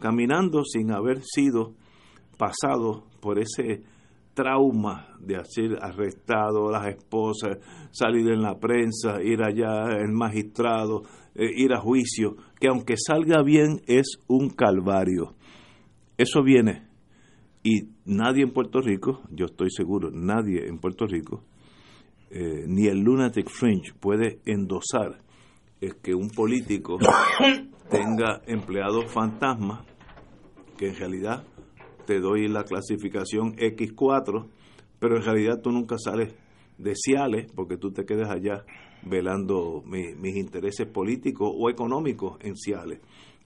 [0.00, 1.74] caminando sin haber sido
[2.38, 3.82] pasado por ese
[4.34, 7.58] trauma de ser arrestado, las esposas,
[7.92, 11.02] salir en la prensa, ir allá, el magistrado,
[11.34, 15.34] eh, ir a juicio, que aunque salga bien es un calvario.
[16.16, 16.91] Eso viene.
[17.62, 21.44] Y nadie en Puerto Rico, yo estoy seguro, nadie en Puerto Rico
[22.34, 25.20] eh, ni el Lunatic Fringe puede endosar
[25.82, 26.96] es que un político
[27.90, 29.84] tenga empleados fantasmas,
[30.78, 31.44] que en realidad
[32.06, 34.48] te doy la clasificación X4,
[34.98, 36.34] pero en realidad tú nunca sales
[36.78, 38.64] de Ciales porque tú te quedas allá
[39.02, 43.00] velando mis intereses políticos o económicos en Ciales.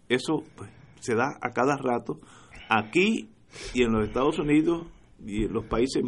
[0.08, 2.20] Eso pues, se da a cada rato.
[2.68, 3.30] Aquí
[3.74, 4.86] y en los Estados Unidos
[5.24, 6.02] y en los países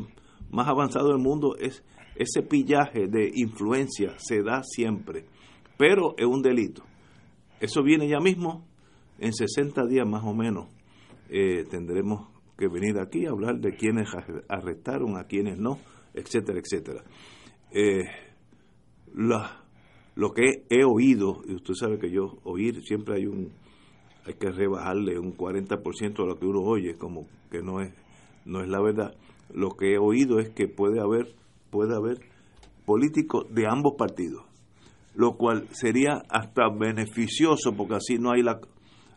[0.50, 1.82] más avanzados del mundo es
[2.14, 5.24] ese pillaje de influencia se da siempre,
[5.76, 6.82] pero es un delito.
[7.60, 8.66] Eso viene ya mismo,
[9.18, 10.66] en 60 días más o menos
[11.28, 14.08] eh, tendremos que venir aquí a hablar de quienes
[14.48, 15.78] arrestaron, a quienes no,
[16.12, 17.04] etcétera, etcétera.
[17.70, 18.04] Eh,
[19.14, 23.52] lo que he oído, y usted sabe que yo oír siempre hay un
[24.28, 27.92] hay que rebajarle un 40% de lo que uno oye, como que no es
[28.44, 29.14] no es la verdad.
[29.52, 31.34] Lo que he oído es que puede haber
[31.70, 32.20] puede haber
[32.84, 34.44] políticos de ambos partidos,
[35.14, 38.60] lo cual sería hasta beneficioso porque así no hay la,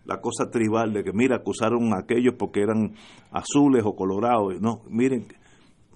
[0.05, 2.95] la cosa tribal de que, mira, acusaron a aquellos porque eran
[3.32, 4.59] azules o colorados.
[4.62, 5.26] No, miren,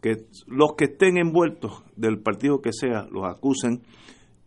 [0.02, 3.82] que los que estén envueltos del partido que sea los acusen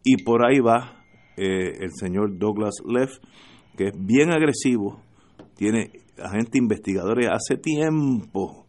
[0.04, 1.04] y por ahí va
[1.36, 3.18] eh, el señor Douglas Leff,
[3.78, 5.00] que es bien agresivo,
[5.54, 8.66] tiene agentes investigadores hace tiempo,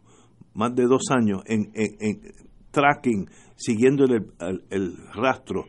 [0.54, 2.20] más de dos años, en, en,
[2.70, 5.64] tracking, siguiendo el, rastro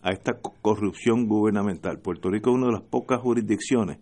[0.00, 2.00] a esta corrupción gubernamental.
[2.00, 3.98] Puerto Rico es una de las pocas jurisdicciones,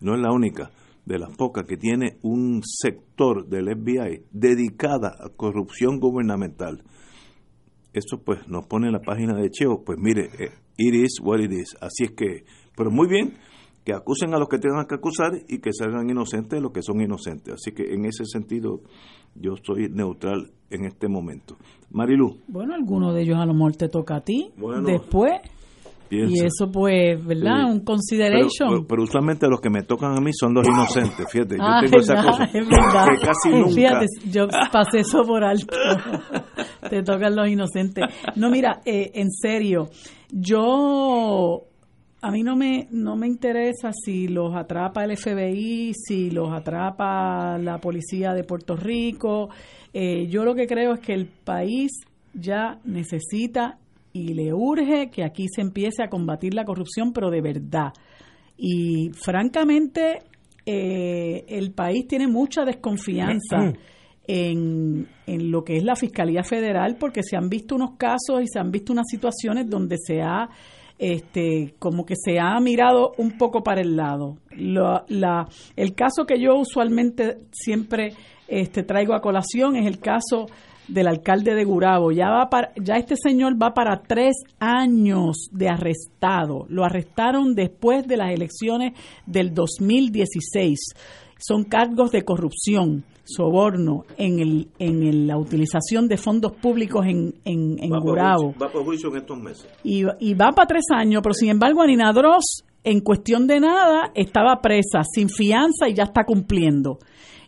[0.00, 0.70] no es la única,
[1.06, 6.82] de las pocas que tiene un sector del FBI dedicada a corrupción gubernamental.
[7.94, 11.40] Eso pues nos pone en la página de Cheo, pues mire, eh, it is what
[11.40, 11.74] it is.
[11.80, 12.44] Así es que,
[12.76, 13.34] pero muy bien,
[13.84, 17.00] que acusen a los que tengan que acusar y que salgan inocentes los que son
[17.00, 17.54] inocentes.
[17.54, 18.80] Así que en ese sentido
[19.34, 21.56] yo soy neutral en este momento.
[21.90, 22.38] Marilu.
[22.48, 24.52] Bueno, alguno de ellos a lo mejor te toca a ti.
[24.84, 25.32] Después.
[26.10, 27.64] Y eso pues, ¿verdad?
[27.64, 28.86] Un consideration.
[28.86, 31.56] Pero, usualmente los que me tocan a mí son los inocentes, fíjate.
[31.56, 32.44] Yo ah, tengo esa cosa.
[32.44, 33.06] Es verdad.
[33.08, 33.74] Que casi nunca.
[33.74, 35.76] Fíjate, yo pasé eso por alto.
[36.88, 38.04] te tocan los inocentes.
[38.36, 39.88] No, mira, eh, en serio,
[40.30, 41.62] yo
[42.24, 47.58] a mí no me, no me interesa si los atrapa el FBI, si los atrapa
[47.58, 49.50] la policía de Puerto Rico.
[49.92, 51.92] Eh, yo lo que creo es que el país
[52.32, 53.76] ya necesita
[54.14, 57.92] y le urge que aquí se empiece a combatir la corrupción, pero de verdad.
[58.56, 60.20] Y francamente,
[60.64, 63.74] eh, el país tiene mucha desconfianza
[64.26, 68.46] en, en lo que es la Fiscalía Federal, porque se han visto unos casos y
[68.46, 70.48] se han visto unas situaciones donde se ha
[70.98, 74.38] este, como que se ha mirado un poco para el lado.
[74.56, 78.14] la, el caso que yo usualmente siempre
[78.48, 80.46] este, traigo a colación es el caso
[80.88, 82.12] del alcalde de Gurabo.
[82.12, 86.66] Ya, va para, ya este señor va para tres años de arrestado.
[86.68, 88.92] Lo arrestaron después de las elecciones
[89.26, 90.78] del 2016.
[91.38, 97.82] Son cargos de corrupción soborno en, el, en la utilización de fondos públicos en, en,
[97.82, 98.54] en va Gurabo.
[98.60, 99.66] va por juicio en estos meses.
[99.82, 104.12] Y, y va para tres años, pero sin embargo Anina Dross, en cuestión de nada,
[104.14, 106.98] estaba presa, sin fianza y ya está cumpliendo.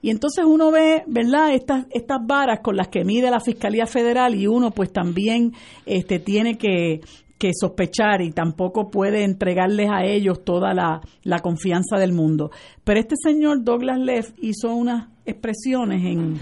[0.03, 4.35] Y entonces uno ve, ¿verdad?, estas, estas varas con las que mide la Fiscalía Federal
[4.35, 5.53] y uno pues también
[5.85, 7.01] este, tiene que,
[7.39, 12.51] que sospechar y tampoco puede entregarles a ellos toda la, la, confianza del mundo.
[12.85, 16.41] Pero este señor Douglas Leff hizo unas expresiones en,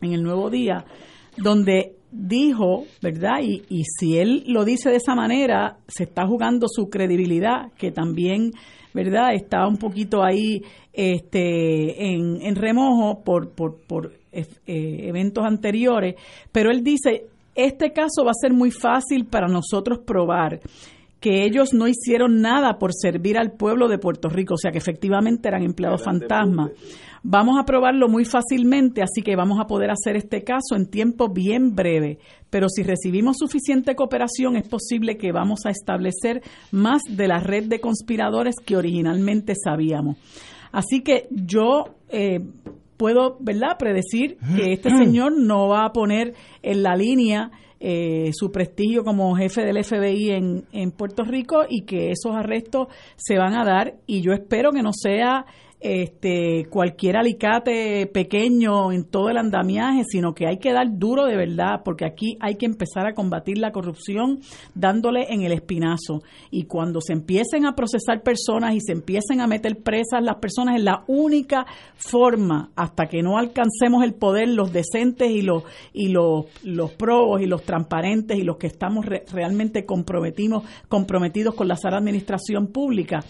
[0.00, 0.84] en el Nuevo Día
[1.36, 3.40] donde dijo, ¿verdad?
[3.42, 7.90] Y, y si él lo dice de esa manera, se está jugando su credibilidad, que
[7.90, 8.52] también,
[8.92, 9.34] ¿verdad?
[9.34, 10.62] Está un poquito ahí
[10.92, 16.16] este, en, en remojo por, por, por eh, eventos anteriores,
[16.52, 20.60] pero él dice, este caso va a ser muy fácil para nosotros probar
[21.18, 24.78] que ellos no hicieron nada por servir al pueblo de Puerto Rico, o sea que
[24.78, 26.70] efectivamente eran empleados fantasma.
[27.24, 31.28] Vamos a probarlo muy fácilmente, así que vamos a poder hacer este caso en tiempo
[31.28, 32.18] bien breve.
[32.50, 36.42] Pero si recibimos suficiente cooperación, es posible que vamos a establecer
[36.72, 40.16] más de la red de conspiradores que originalmente sabíamos.
[40.72, 42.40] Así que yo eh,
[42.96, 48.50] puedo, ¿verdad?, predecir que este señor no va a poner en la línea eh, su
[48.52, 53.54] prestigio como jefe del FBI en, en Puerto Rico y que esos arrestos se van
[53.54, 55.46] a dar y yo espero que no sea
[55.82, 61.36] este, cualquier alicate pequeño en todo el andamiaje, sino que hay que dar duro de
[61.36, 64.40] verdad, porque aquí hay que empezar a combatir la corrupción
[64.74, 66.22] dándole en el espinazo.
[66.50, 70.76] Y cuando se empiecen a procesar personas y se empiecen a meter presas las personas,
[70.76, 71.66] es la única
[71.96, 77.42] forma, hasta que no alcancemos el poder, los decentes y los, y los, los probos
[77.42, 83.24] y los transparentes y los que estamos realmente comprometidos, comprometidos con la sana administración pública,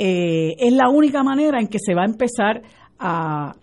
[0.00, 2.62] eh, es la única manera en que se va a empezar
[3.00, 3.54] a,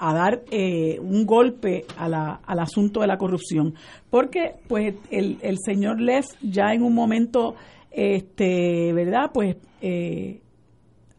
[0.00, 3.74] dar eh, un golpe al asunto de la corrupción.
[4.10, 7.54] Porque pues el, el señor Leff ya en un momento,
[7.92, 9.30] este, ¿verdad?
[9.32, 10.40] Pues eh,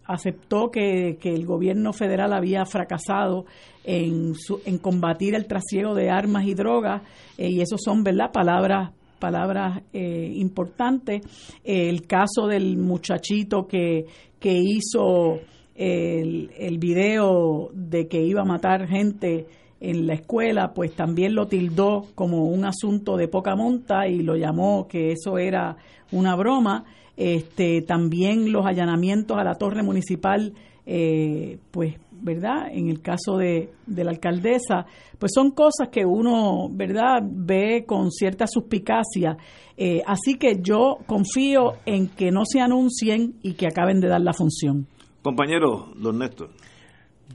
[0.03, 3.45] aceptó que, el gobierno federal había fracasado
[3.85, 4.33] en,
[4.65, 7.03] en combatir el trasiego de armas y drogas,
[7.37, 8.91] y eso son, ¿verdad?, palabras
[9.21, 11.21] palabras eh, importantes.
[11.63, 14.07] el caso del muchachito que,
[14.37, 15.39] que hizo
[15.75, 19.45] el, el video de que iba a matar gente
[19.81, 24.35] en la escuela, pues también lo tildó como un asunto de poca monta y lo
[24.35, 25.77] llamó que eso era
[26.11, 26.85] una broma.
[27.17, 30.53] Este, también los allanamientos a la torre municipal,
[30.85, 32.67] eh, pues ¿verdad?
[32.71, 34.85] En el caso de, de, la alcaldesa,
[35.19, 39.37] pues son cosas que uno, ¿verdad?, ve con cierta suspicacia.
[39.77, 44.21] Eh, así que yo confío en que no se anuncien y que acaben de dar
[44.21, 44.87] la función.
[45.21, 46.49] Compañero, don Néstor.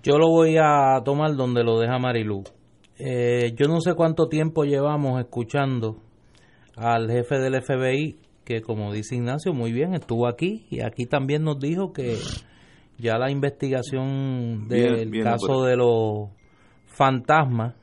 [0.02, 2.42] Yo lo voy a tomar donde lo deja Marilu.
[2.98, 5.96] Eh, yo no sé cuánto tiempo llevamos escuchando
[6.76, 11.42] al jefe del FBI, que como dice Ignacio, muy bien, estuvo aquí y aquí también
[11.42, 12.16] nos dijo que
[12.98, 16.31] ya la investigación del caso de los
[16.86, 17.74] fantasmas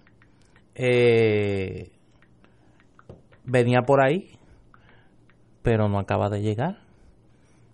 [0.75, 1.91] eh,
[3.43, 4.31] venía por ahí,
[5.61, 6.79] pero no acaba de llegar.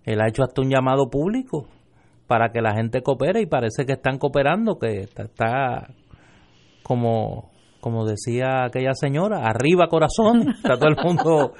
[0.04, 1.68] Él ha hecho hasta un llamado público
[2.26, 5.88] para que la gente coopere y parece que están cooperando, que está,
[6.82, 7.50] como
[7.80, 11.54] como decía aquella señora, arriba corazón, está todo el mundo,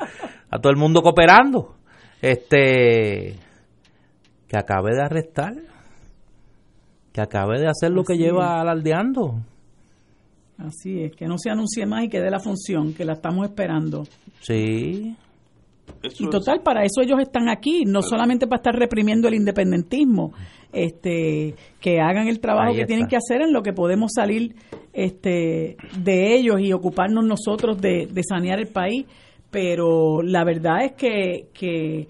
[0.51, 1.77] a todo el mundo cooperando.
[2.21, 3.37] Este
[4.51, 5.55] que acabe de arrestar,
[7.13, 9.39] que acabe de hacer lo que lleva alardeando.
[10.59, 13.47] Así es, que no se anuncie más y que dé la función, que la estamos
[13.47, 14.09] esperando.
[14.41, 15.15] Sí.
[16.03, 20.33] y total, para eso ellos están aquí, no solamente para estar reprimiendo el independentismo,
[20.73, 24.57] este, que hagan el trabajo que tienen que hacer en lo que podemos salir
[24.93, 29.07] este, de ellos y ocuparnos nosotros de, sanear el país.
[29.53, 32.09] Pero la verdad es que, que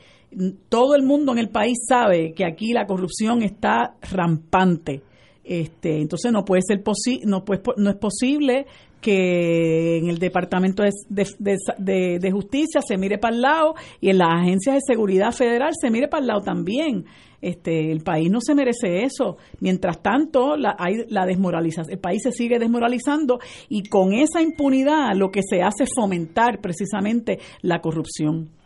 [0.69, 5.02] todo el mundo en el país sabe que aquí la corrupción está rampante.
[5.44, 6.82] Este, entonces no puede ser
[7.24, 8.66] no, puede, no es posible
[9.01, 14.28] que en el Departamento de, de, Justicia se mire para el lado y en las
[14.43, 17.07] agencias de seguridad federal se mire para el lado también.
[17.40, 19.39] Este, el país no se merece eso.
[19.61, 23.40] Mientras tanto, la, hay la desmoralización, el país se sigue desmoralizando
[23.70, 28.60] y con esa impunidad lo que se hace es fomentar precisamente la corrupción.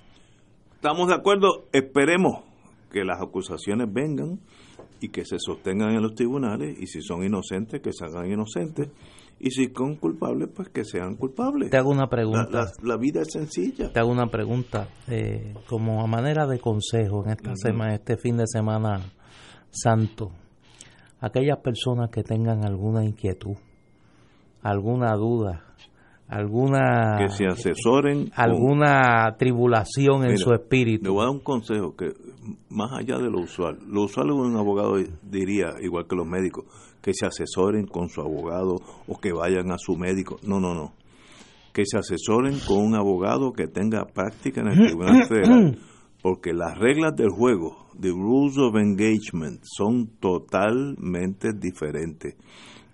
[0.84, 2.44] Estamos de acuerdo, esperemos
[2.92, 4.38] que las acusaciones vengan
[5.00, 8.90] y que se sostengan en los tribunales y si son inocentes que se hagan inocentes
[9.40, 11.70] y si son culpables pues que sean culpables.
[11.70, 12.66] Te hago una pregunta.
[12.82, 13.94] La, vida es sencilla.
[13.94, 18.36] Te hago una pregunta eh, como a manera de consejo en esta semana, este fin
[18.36, 19.00] de semana
[19.70, 20.32] santo.
[21.18, 23.56] Aquellas personas que tengan alguna inquietud,
[24.60, 25.64] alguna duda,
[26.28, 31.04] alguna que se asesoren alguna tribulación en su espíritu.
[31.04, 32.12] Le voy a dar un consejo que
[32.70, 36.64] más allá de lo usual, lo usual un abogado diría igual que los médicos
[37.04, 38.76] que se asesoren con su abogado
[39.06, 40.38] o que vayan a su médico.
[40.42, 40.94] No, no, no.
[41.74, 45.78] Que se asesoren con un abogado que tenga práctica en el Tribunal Federal,
[46.22, 52.36] porque las reglas del juego, the rules of engagement, son totalmente diferentes.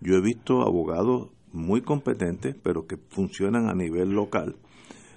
[0.00, 4.56] Yo he visto abogados muy competentes, pero que funcionan a nivel local,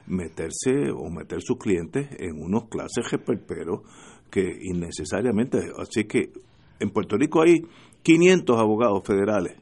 [0.07, 3.81] meterse o meter sus clientes en unos clases reperperos
[4.29, 6.31] que innecesariamente, así que
[6.79, 7.61] en Puerto Rico hay
[8.01, 9.57] 500 abogados federales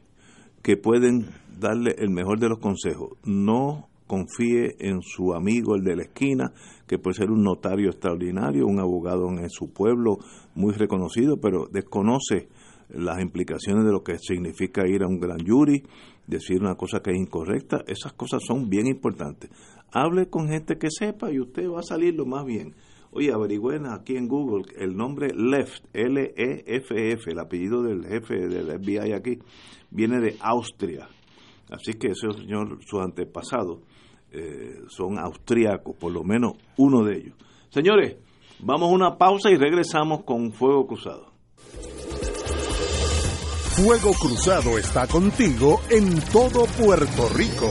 [0.62, 1.26] que pueden
[1.58, 3.10] darle el mejor de los consejos.
[3.24, 6.52] No confíe en su amigo, el de la esquina,
[6.86, 10.18] que puede ser un notario extraordinario, un abogado en su pueblo
[10.54, 12.48] muy reconocido, pero desconoce
[12.92, 15.82] las implicaciones de lo que significa ir a un gran jury,
[16.26, 19.50] decir una cosa que es incorrecta, esas cosas son bien importantes.
[19.92, 22.74] Hable con gente que sepa y usted va a salir lo más bien.
[23.10, 29.12] Oye, averigüen aquí en Google el nombre Left, L-E-F-F, el apellido del jefe del FBI
[29.12, 29.38] aquí,
[29.90, 31.08] viene de Austria.
[31.70, 33.80] Así que ese señor, sus antepasados
[34.30, 37.34] eh, son austriacos, por lo menos uno de ellos.
[37.68, 38.16] Señores,
[38.60, 41.31] vamos a una pausa y regresamos con Fuego Cruzado.
[43.84, 47.68] Fuego Cruzado está contigo en todo Puerto Rico.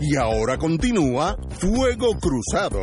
[0.00, 2.78] Y ahora continúa Fuego Cruzado.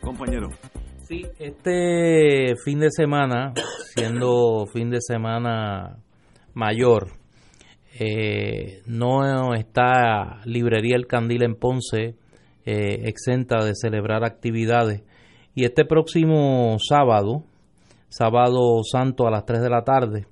[0.00, 0.48] Compañero.
[1.06, 3.54] Sí, este fin de semana,
[3.94, 5.98] siendo fin de semana
[6.52, 7.21] mayor,
[7.98, 12.16] eh, no está Librería El Candil en Ponce
[12.64, 15.02] eh, exenta de celebrar actividades.
[15.54, 17.44] Y este próximo sábado,
[18.08, 20.26] sábado santo a las 3 de la tarde,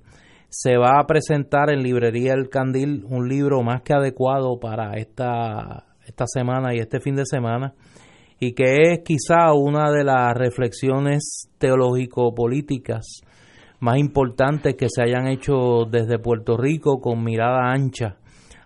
[0.49, 5.85] se va a presentar en Librería El Candil un libro más que adecuado para esta,
[6.05, 7.73] esta semana y este fin de semana,
[8.39, 13.21] y que es quizá una de las reflexiones teológico-políticas
[13.81, 18.17] más importantes que se hayan hecho desde Puerto Rico con mirada ancha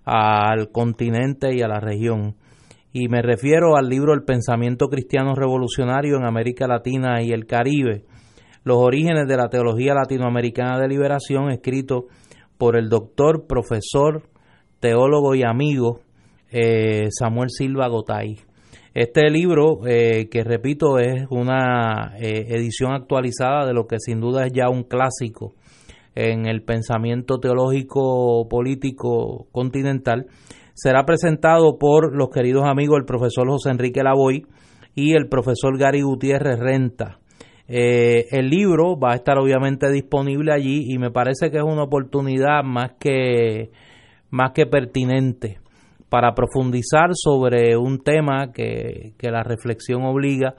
[0.04, 2.36] al continente y a la región.
[2.92, 8.04] Y me refiero al libro El pensamiento cristiano revolucionario en América Latina y el Caribe,
[8.64, 12.08] los orígenes de la teología latinoamericana de liberación, escrito
[12.58, 14.24] por el doctor, profesor,
[14.82, 16.02] teólogo y amigo
[16.52, 18.38] eh, Samuel Silva Gotay.
[18.95, 24.45] Este libro, eh, que repito, es una eh, edición actualizada de lo que sin duda
[24.45, 25.53] es ya un clásico
[26.15, 30.27] en el pensamiento teológico político continental,
[30.76, 34.47] será presentado por los queridos amigos el profesor José Enrique Lavoy
[34.95, 37.19] y el profesor Gary Gutiérrez Renta.
[37.67, 41.84] Eh, el libro va a estar obviamente disponible allí y me parece que es una
[41.84, 43.72] oportunidad más que,
[44.30, 45.65] más que pertinente
[46.16, 50.56] para profundizar sobre un tema que, la reflexión obliga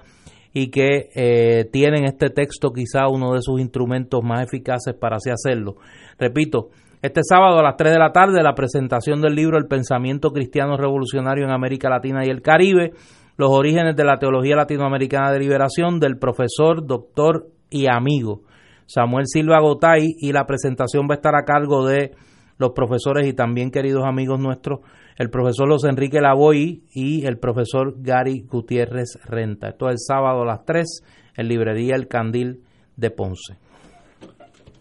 [0.52, 5.16] y que eh, tiene en este texto quizá uno de sus instrumentos más eficaces para
[5.16, 5.76] así hacerlo.
[6.18, 6.68] Repito,
[7.00, 10.76] Este sábado a las 3 de la tarde, la presentación del libro El pensamiento cristiano
[10.76, 12.92] revolucionario en América Latina y el Caribe,
[13.38, 18.42] los orígenes de la teología latinoamericana de liberación del profesor, doctor y amigo
[18.84, 22.12] Samuel Silva Gotay y la presentación va a estar a cargo de
[22.58, 24.80] los profesores y también queridos amigos nuestros,
[25.16, 29.70] el profesor Los Enrique Lavoy y el profesor Gary Gutiérrez Renta.
[29.70, 31.02] Esto es el sábado a las 3
[31.36, 32.62] en Librería El Candil
[32.96, 33.56] de Ponce.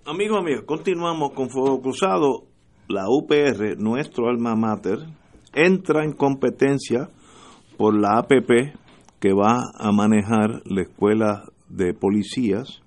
[0.05, 2.43] Amigos míos, continuamos con Fuego Cruzado.
[2.87, 4.99] La UPR, nuestro alma mater,
[5.53, 7.09] entra en competencia
[7.77, 8.75] por la APP
[9.19, 12.81] que va a manejar la escuela de policías.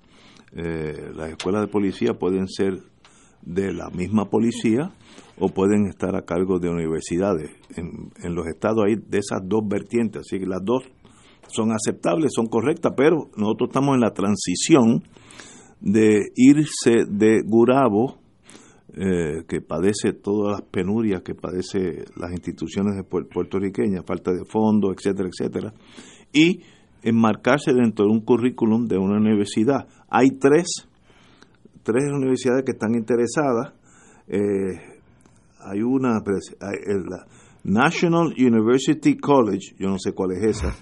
[0.52, 2.78] Eh, las escuelas de policía pueden ser
[3.42, 4.92] de la misma policía
[5.40, 7.50] o pueden estar a cargo de universidades.
[7.76, 10.84] En, los estados hay de esas dos vertientes, así que las dos
[11.48, 15.02] son aceptables, son correctas, pero nosotros estamos en la transición
[15.80, 18.18] de irse de Gurabo,
[18.94, 24.96] eh, que padece todas las penurias que padece las instituciones de puertorriqueñas, falta de fondos,
[24.96, 25.74] etcétera, etcétera,
[26.32, 26.62] y
[27.02, 29.86] enmarcarse dentro de un currículum de una universidad.
[30.08, 30.88] Hay tres,
[31.84, 33.72] tres universidades que están interesadas.
[34.26, 34.97] Eh,
[35.68, 37.26] hay una, la
[37.64, 40.74] National University College, yo no sé cuál es esa,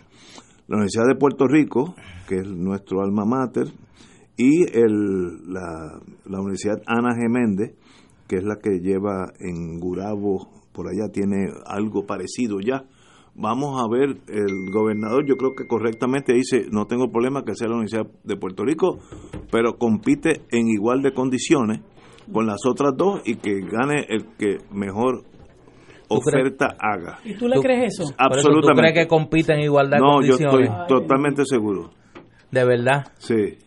[0.69, 1.95] la Universidad de Puerto Rico,
[2.29, 3.69] que es nuestro alma mater,
[4.37, 7.75] y el, la, la Universidad Ana Geméndez,
[8.29, 12.85] que es la que lleva en Gurabo, por allá tiene algo parecido ya.
[13.35, 17.69] Vamos a ver, el gobernador yo creo que correctamente dice, no tengo problema que sea
[17.69, 18.99] la Universidad de Puerto Rico,
[19.51, 21.81] pero compite en igual de condiciones
[22.33, 25.25] con las otras dos y que gane el que mejor
[26.09, 27.19] oferta haga.
[27.25, 28.13] ¿Y tú le crees eso?
[28.17, 28.73] Absolutamente.
[28.73, 30.41] ¿Tú crees que compiten en igualdad de condiciones?
[30.41, 31.91] No, yo estoy totalmente seguro.
[32.51, 33.07] ¿De verdad?
[33.19, 33.59] Sí.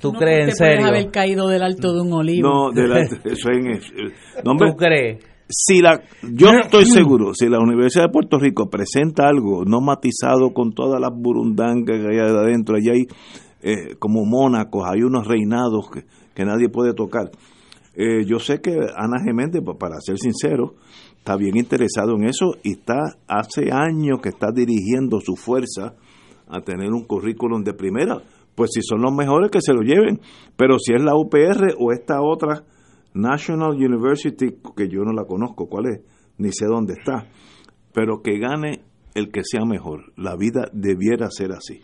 [0.00, 0.86] ¿Tú crees en serio?
[0.86, 2.48] haber caído del alto de un olivo.
[2.48, 3.92] No, del alto, eso es
[4.44, 5.24] no, ¿Tú crees?
[5.48, 10.52] Si la, yo estoy seguro, si la Universidad de Puerto Rico presenta algo no matizado
[10.54, 13.06] con todas las burundangas que hay adentro, allá hay
[13.62, 16.04] eh, como Mónaco, hay unos reinados que,
[16.40, 17.30] que nadie puede tocar.
[17.94, 20.74] Eh, yo sé que Ana Geméndez, para ser sincero,
[21.18, 25.96] está bien interesado en eso y está hace años que está dirigiendo su fuerza
[26.48, 28.22] a tener un currículum de primera
[28.54, 30.20] pues si son los mejores que se lo lleven.
[30.56, 32.64] Pero si es la UPR o esta otra
[33.14, 36.00] National University, que yo no la conozco, ¿cuál es?
[36.38, 37.26] Ni sé dónde está.
[37.94, 38.82] Pero que gane
[39.14, 40.12] el que sea mejor.
[40.16, 41.80] La vida debiera ser así.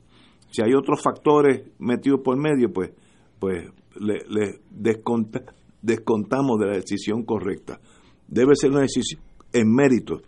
[0.50, 2.90] Si hay otros factores metidos por medio, pues,
[3.38, 3.70] pues
[4.00, 4.60] le,
[5.82, 7.80] descontamos de la decisión correcta.
[8.28, 9.20] Debe ser una decisión
[9.52, 10.22] en mérito,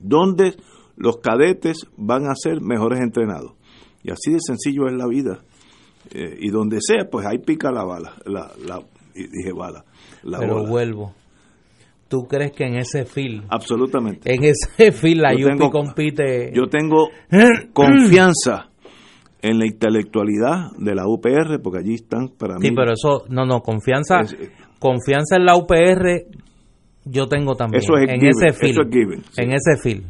[0.00, 0.56] donde
[0.96, 3.52] los cadetes van a ser mejores entrenados.
[4.02, 5.44] Y así de sencillo es la vida.
[6.12, 8.82] Eh, y donde sea, pues ahí pica la bala, la, la
[9.14, 9.84] dije bala.
[10.22, 11.14] La Pero vuelvo.
[12.08, 13.44] ¿Tú crees que en ese film?
[13.48, 14.32] Absolutamente.
[14.32, 16.52] En ese film la Yupi compite.
[16.54, 17.08] Yo tengo
[17.72, 18.70] confianza
[19.44, 22.68] en la intelectualidad de la UPR, porque allí están para mí.
[22.68, 24.20] Sí, pero eso, no, no, confianza,
[24.78, 26.24] confianza en la UPR
[27.04, 27.82] yo tengo también.
[27.82, 28.70] Eso es en ese film.
[28.70, 30.04] Eso es given, En ese film.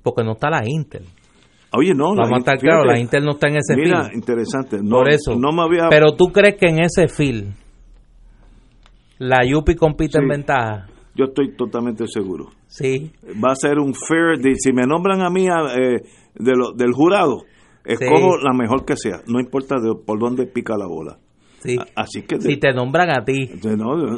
[0.00, 1.02] Porque no está la Intel.
[1.76, 2.14] Oye, no.
[2.14, 4.78] Vamos a estar claro, la Intel no está en ese mira, interesante.
[4.80, 5.34] No, Por eso.
[5.34, 5.88] No me había...
[5.90, 7.54] Pero tú crees que en ese film
[9.18, 10.86] la Yupi compite en ventaja.
[11.16, 12.50] Yo estoy totalmente seguro.
[12.68, 13.10] Sí.
[13.44, 14.54] Va a ser un fair deal.
[14.56, 16.00] Si me nombran a mí eh,
[16.36, 17.42] de lo, del jurado,
[17.88, 19.20] escojo la mejor que sea.
[19.26, 21.18] No importa de, por dónde pica la bola.
[21.60, 21.76] Sí.
[21.96, 23.50] Así que si te nombran a ti.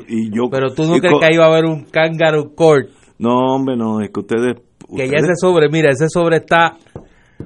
[0.09, 2.91] y yo, Pero tú no crees que ahí va a haber un kangaroo court.
[3.19, 4.01] No, hombre, no.
[4.01, 4.57] Es que ustedes...
[4.95, 6.77] Que ya ese sobre, mira, ese sobre está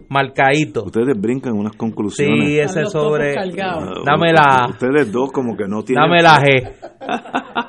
[0.08, 0.84] marcadito.
[0.84, 2.46] Ustedes brincan unas conclusiones.
[2.46, 3.32] Sí, ese sobre.
[3.32, 4.66] Uh, dame la.
[4.70, 6.04] Ustedes dos como que no tienen.
[6.04, 6.72] Dame la G.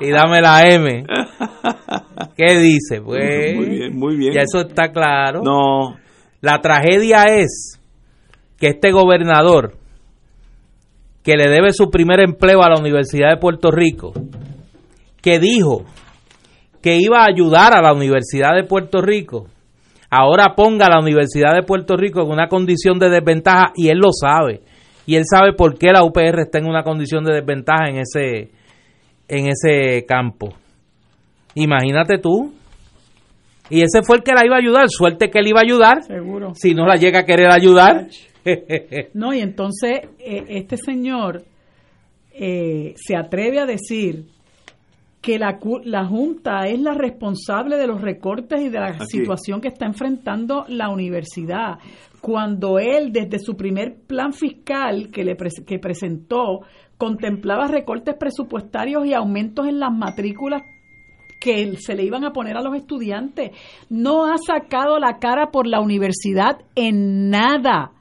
[0.00, 1.04] y dame la M.
[2.36, 3.00] ¿Qué dice?
[3.02, 3.54] Pues.
[3.54, 4.32] Muy bien, muy bien.
[4.32, 5.42] Ya eso está claro.
[5.42, 5.96] No.
[6.40, 7.75] La tragedia es
[8.58, 9.74] que este gobernador,
[11.22, 14.12] que le debe su primer empleo a la Universidad de Puerto Rico,
[15.20, 15.84] que dijo
[16.80, 19.48] que iba a ayudar a la Universidad de Puerto Rico,
[20.10, 23.98] ahora ponga a la Universidad de Puerto Rico en una condición de desventaja y él
[23.98, 24.60] lo sabe.
[25.06, 28.50] Y él sabe por qué la UPR está en una condición de desventaja en ese,
[29.28, 30.54] en ese campo.
[31.54, 32.52] Imagínate tú.
[33.70, 34.88] Y ese fue el que la iba a ayudar.
[34.88, 36.02] Suerte que él iba a ayudar.
[36.02, 36.54] Seguro.
[36.54, 38.06] Si no la llega a querer ayudar.
[39.14, 41.44] no, y entonces eh, este señor
[42.32, 44.26] eh, se atreve a decir
[45.20, 49.68] que la, la Junta es la responsable de los recortes y de la situación que
[49.68, 51.78] está enfrentando la universidad.
[52.20, 55.36] Cuando él, desde su primer plan fiscal que, le
[55.66, 56.60] que presentó,
[56.96, 60.62] contemplaba recortes presupuestarios y aumentos en las matrículas
[61.40, 63.50] que se le iban a poner a los estudiantes.
[63.90, 67.95] No ha sacado la cara por la universidad en nada.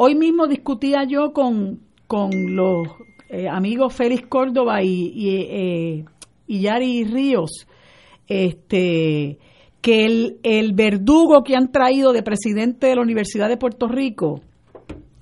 [0.00, 2.86] Hoy mismo discutía yo con, con los
[3.30, 6.04] eh, amigos Félix Córdoba y, eh,
[6.46, 7.66] y Yari Ríos,
[8.28, 9.38] este,
[9.80, 14.40] que el, el verdugo que han traído de presidente de la Universidad de Puerto Rico,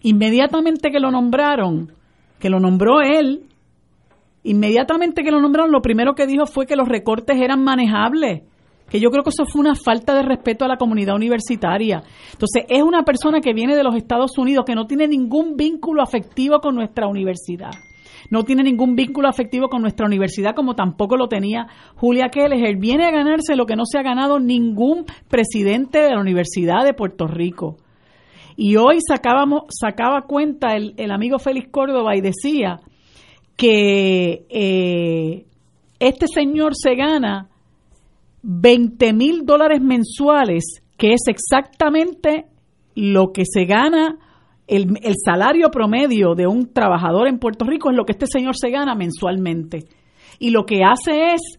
[0.03, 1.93] inmediatamente que lo nombraron,
[2.39, 3.45] que lo nombró él,
[4.43, 8.43] inmediatamente que lo nombraron, lo primero que dijo fue que los recortes eran manejables,
[8.89, 12.03] que yo creo que eso fue una falta de respeto a la comunidad universitaria.
[12.33, 16.03] Entonces, es una persona que viene de los Estados Unidos, que no tiene ningún vínculo
[16.03, 17.73] afectivo con nuestra universidad.
[18.31, 22.77] No tiene ningún vínculo afectivo con nuestra universidad, como tampoco lo tenía Julia Kelleher.
[22.77, 26.95] Viene a ganarse lo que no se ha ganado ningún presidente de la Universidad de
[26.95, 27.77] Puerto Rico.
[28.57, 32.81] Y hoy sacábamos, sacaba cuenta el, el amigo Félix Córdoba y decía
[33.57, 35.45] que eh,
[35.99, 37.49] este señor se gana
[38.49, 42.47] 20 mil dólares mensuales, que es exactamente
[42.95, 44.19] lo que se gana,
[44.69, 48.57] el, el, salario promedio de un trabajador en Puerto Rico es lo que este señor
[48.57, 49.87] se gana mensualmente.
[50.39, 51.59] Y lo que hace es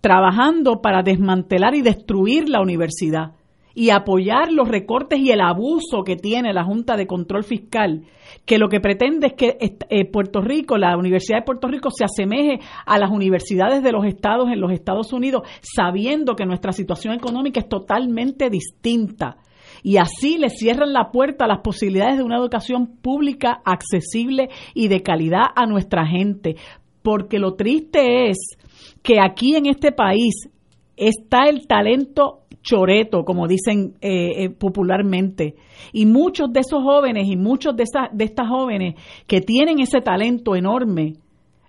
[0.00, 3.32] trabajando para desmantelar y destruir la universidad
[3.74, 8.04] y apoyar los recortes y el abuso que tiene la Junta de Control Fiscal,
[8.46, 12.04] que lo que pretende es que eh, Puerto Rico, la Universidad de Puerto Rico, se
[12.04, 17.14] asemeje a las universidades de los estados en los Estados Unidos, sabiendo que nuestra situación
[17.14, 19.38] económica es totalmente distinta.
[19.82, 24.88] Y así le cierran la puerta a las posibilidades de una educación pública accesible y
[24.88, 26.56] de calidad a nuestra gente.
[27.02, 28.56] Porque lo triste es
[29.02, 30.48] que aquí en este país
[30.96, 35.54] está el talento choreto, como dicen eh, eh, popularmente.
[35.92, 38.94] Y muchos de esos jóvenes y muchos de, esas, de estas jóvenes
[39.26, 41.14] que tienen ese talento enorme,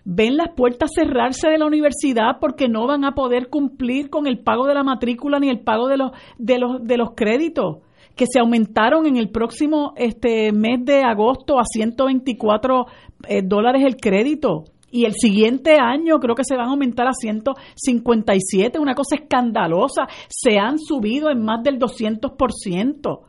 [0.04, 4.40] ven las puertas cerrarse de la universidad porque no van a poder cumplir con el
[4.40, 7.78] pago de la matrícula ni el pago de los, de los, de los créditos
[8.16, 12.86] que se aumentaron en el próximo este mes de agosto a 124
[13.28, 17.14] eh, dólares el crédito y el siguiente año creo que se van a aumentar a
[17.14, 23.20] 157, una cosa escandalosa, se han subido en más del 200%.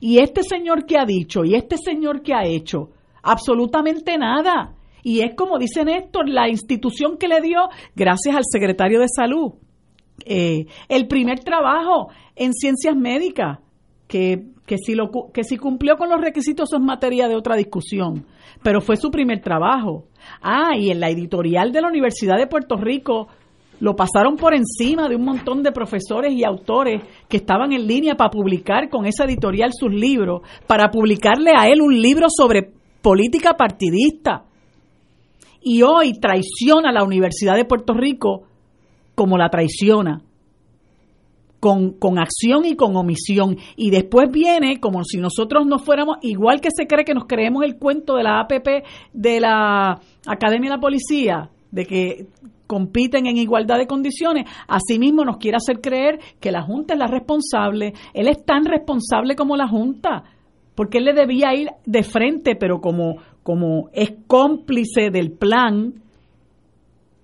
[0.00, 2.90] Y este señor que ha dicho y este señor que ha hecho,
[3.22, 4.74] absolutamente nada.
[5.02, 9.54] Y es como dice Néstor, la institución que le dio, gracias al secretario de salud,
[10.24, 13.58] eh, el primer trabajo en ciencias médicas,
[14.10, 18.26] que, que, si lo, que si cumplió con los requisitos es materia de otra discusión,
[18.60, 20.06] pero fue su primer trabajo.
[20.42, 23.28] Ah, y en la editorial de la Universidad de Puerto Rico
[23.78, 28.16] lo pasaron por encima de un montón de profesores y autores que estaban en línea
[28.16, 32.68] para publicar con esa editorial sus libros, para publicarle a él un libro sobre
[33.00, 34.44] política partidista.
[35.62, 38.42] Y hoy traiciona a la Universidad de Puerto Rico
[39.14, 40.20] como la traiciona
[41.60, 43.58] con, con, acción y con omisión.
[43.76, 47.62] Y después viene como si nosotros no fuéramos, igual que se cree que nos creemos
[47.64, 52.26] el cuento de la APP de la Academia de la Policía, de que
[52.66, 57.08] compiten en igualdad de condiciones, asimismo nos quiere hacer creer que la Junta es la
[57.08, 57.94] responsable.
[58.14, 60.22] Él es tan responsable como la Junta,
[60.76, 65.94] porque él le debía ir de frente, pero como, como es cómplice del plan,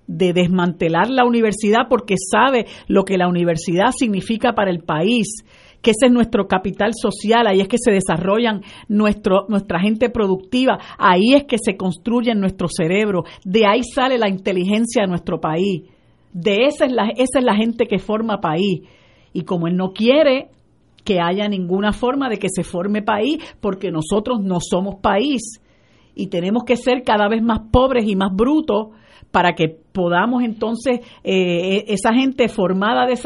[0.07, 5.45] de desmantelar la universidad porque sabe lo que la universidad significa para el país,
[5.83, 10.79] que ese es nuestro capital social, ahí es que se desarrollan nuestro, nuestra gente productiva,
[10.99, 15.83] ahí es que se construye nuestro cerebro, de ahí sale la inteligencia de nuestro país,
[16.33, 18.83] de esa es la, esa es la gente que forma país.
[19.33, 20.49] Y como él no quiere
[21.05, 25.63] que haya ninguna forma de que se forme país, porque nosotros no somos país
[26.15, 28.89] y tenemos que ser cada vez más pobres y más brutos,
[29.31, 33.19] para que podamos entonces, eh, esa gente formada, de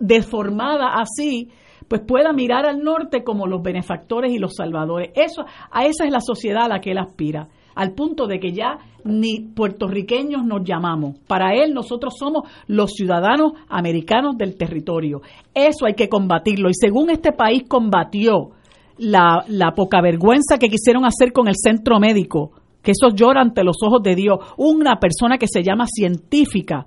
[0.00, 1.50] deformada así,
[1.88, 5.10] pues pueda mirar al norte como los benefactores y los salvadores.
[5.14, 8.52] Eso, a esa es la sociedad a la que él aspira, al punto de que
[8.52, 11.18] ya ni puertorriqueños nos llamamos.
[11.28, 15.20] Para él nosotros somos los ciudadanos americanos del territorio.
[15.54, 16.70] Eso hay que combatirlo.
[16.70, 18.50] Y según este país combatió
[18.98, 22.52] la, la poca vergüenza que quisieron hacer con el centro médico,
[22.86, 26.86] que eso llora ante los ojos de Dios, una persona que se llama científica.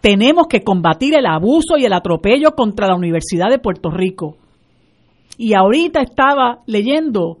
[0.00, 4.36] Tenemos que combatir el abuso y el atropello contra la Universidad de Puerto Rico.
[5.36, 7.38] Y ahorita estaba leyendo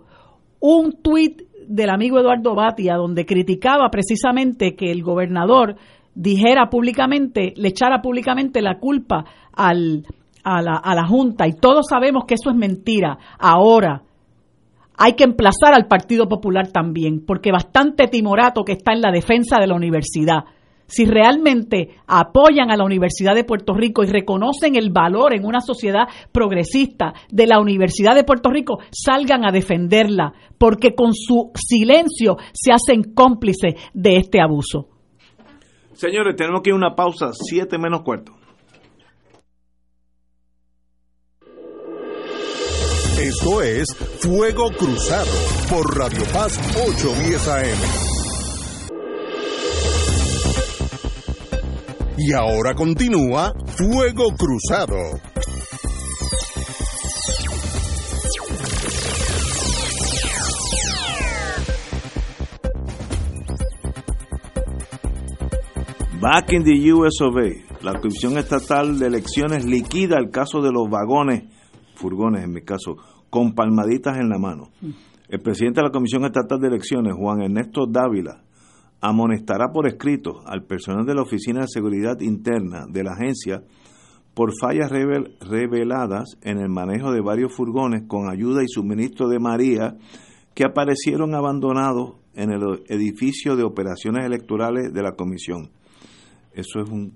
[0.58, 5.76] un tuit del amigo Eduardo Batia donde criticaba precisamente que el gobernador
[6.12, 10.04] dijera públicamente, le echara públicamente la culpa al,
[10.42, 11.46] a, la, a la Junta.
[11.46, 13.16] Y todos sabemos que eso es mentira.
[13.38, 14.02] Ahora,
[15.04, 19.58] hay que emplazar al Partido Popular también, porque bastante timorato que está en la defensa
[19.58, 20.44] de la universidad.
[20.86, 25.62] si realmente apoyan a la Universidad de Puerto Rico y reconocen el valor en una
[25.62, 32.36] sociedad progresista de la Universidad de Puerto Rico, salgan a defenderla, porque con su silencio
[32.52, 34.88] se hacen cómplices de este abuso.
[35.94, 38.32] Señores, tenemos que ir a una pausa, siete menos cuarto.
[43.22, 43.86] Esto es
[44.18, 45.30] Fuego Cruzado
[45.70, 47.78] por Radio Paz 810 AM.
[52.18, 54.96] Y ahora continúa Fuego Cruzado.
[66.20, 70.72] Back in the US of A, la Comisión Estatal de Elecciones liquida el caso de
[70.72, 71.44] los vagones,
[71.94, 72.96] furgones en mi caso,
[73.32, 74.68] con palmaditas en la mano.
[75.26, 78.42] El presidente de la Comisión Estatal de Elecciones, Juan Ernesto Dávila,
[79.00, 83.62] amonestará por escrito al personal de la Oficina de Seguridad Interna de la agencia
[84.34, 89.96] por fallas reveladas en el manejo de varios furgones con ayuda y suministro de María
[90.52, 95.70] que aparecieron abandonados en el edificio de operaciones electorales de la comisión.
[96.52, 97.14] Eso es un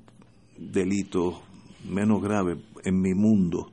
[0.56, 1.43] delito
[1.86, 3.70] menos grave en mi mundo,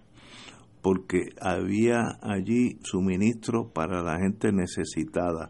[0.84, 5.50] porque había allí suministro para la gente necesitada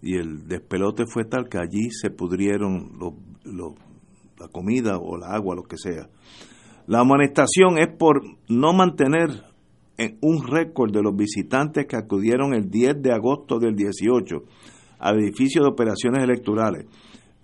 [0.00, 2.92] y el despelote fue tal que allí se pudrieron
[4.38, 6.08] la comida o la agua, lo que sea.
[6.86, 9.30] La amonestación es por no mantener
[10.20, 14.36] un récord de los visitantes que acudieron el 10 de agosto del 18
[15.00, 16.86] al edificio de operaciones electorales.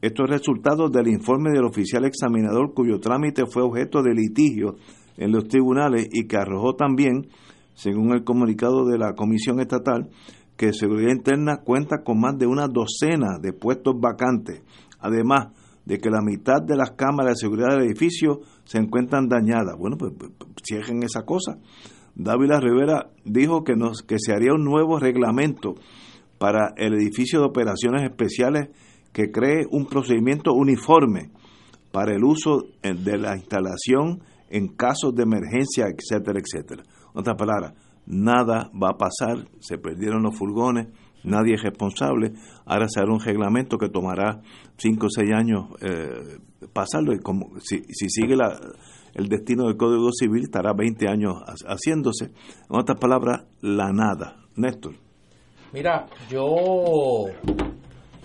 [0.00, 4.76] Esto es resultado del informe del oficial examinador cuyo trámite fue objeto de litigio
[5.16, 7.28] en los tribunales y que arrojó también,
[7.74, 10.10] según el comunicado de la Comisión Estatal,
[10.56, 14.62] que Seguridad Interna cuenta con más de una docena de puestos vacantes,
[15.00, 15.48] además
[15.84, 19.76] de que la mitad de las cámaras de seguridad del edificio se encuentran dañadas.
[19.78, 21.58] Bueno, pues, pues, pues cierren esa cosa.
[22.14, 25.74] Dávila Rivera dijo que, nos, que se haría un nuevo reglamento
[26.38, 28.68] para el edificio de operaciones especiales
[29.12, 31.30] que cree un procedimiento uniforme
[31.92, 34.22] para el uso de la instalación
[34.54, 36.84] en casos de emergencia, etcétera, etcétera.
[37.12, 37.74] En otras palabras,
[38.06, 40.86] nada va a pasar, se perdieron los furgones,
[41.24, 44.42] nadie es responsable, ahora se hará un reglamento que tomará
[44.76, 46.38] 5 o 6 años eh,
[46.72, 48.56] pasarlo y como si, si sigue la,
[49.14, 51.34] el destino del Código Civil estará 20 años
[51.66, 52.26] haciéndose.
[52.70, 54.36] En otras palabras, la nada.
[54.54, 54.94] Néstor.
[55.72, 57.24] Mira, yo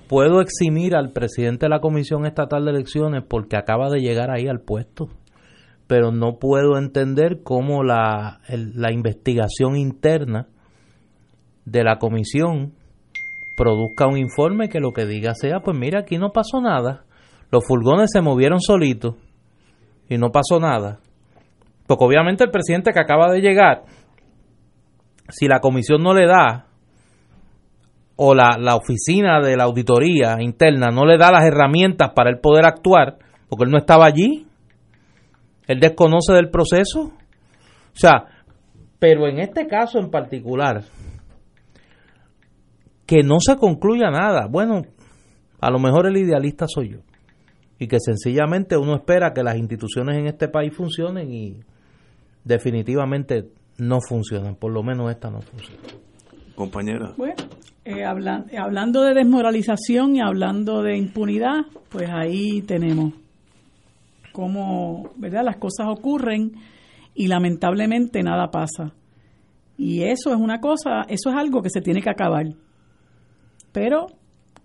[0.08, 4.48] puedo eximir al presidente de la Comisión Estatal de Elecciones porque acaba de llegar ahí
[4.48, 5.10] al puesto
[5.90, 10.46] pero no puedo entender cómo la, la investigación interna
[11.66, 12.74] de la comisión
[13.58, 17.06] produzca un informe que lo que diga sea, pues mira, aquí no pasó nada,
[17.50, 19.16] los furgones se movieron solitos
[20.08, 21.00] y no pasó nada.
[21.88, 23.82] Porque obviamente el presidente que acaba de llegar,
[25.30, 26.68] si la comisión no le da,
[28.16, 32.38] o la, la oficina de la auditoría interna no le da las herramientas para él
[32.38, 33.18] poder actuar,
[33.50, 34.46] porque él no estaba allí,
[35.70, 37.02] él desconoce del proceso.
[37.02, 38.26] O sea,
[38.98, 40.84] pero en este caso en particular,
[43.06, 44.48] que no se concluya nada.
[44.50, 44.82] Bueno,
[45.62, 46.98] a lo mejor el idealista soy yo.
[47.78, 51.60] Y que sencillamente uno espera que las instituciones en este país funcionen y
[52.44, 54.56] definitivamente no funcionan.
[54.56, 55.84] Por lo menos esta no funciona.
[56.56, 57.14] Compañera.
[57.16, 57.36] Bueno,
[57.86, 63.14] eh, hablando de desmoralización y hablando de impunidad, pues ahí tenemos
[64.40, 65.44] cómo ¿verdad?
[65.44, 66.54] las cosas ocurren
[67.14, 68.94] y lamentablemente nada pasa.
[69.78, 72.46] Y eso es una cosa, eso es algo que se tiene que acabar.
[73.72, 74.08] Pero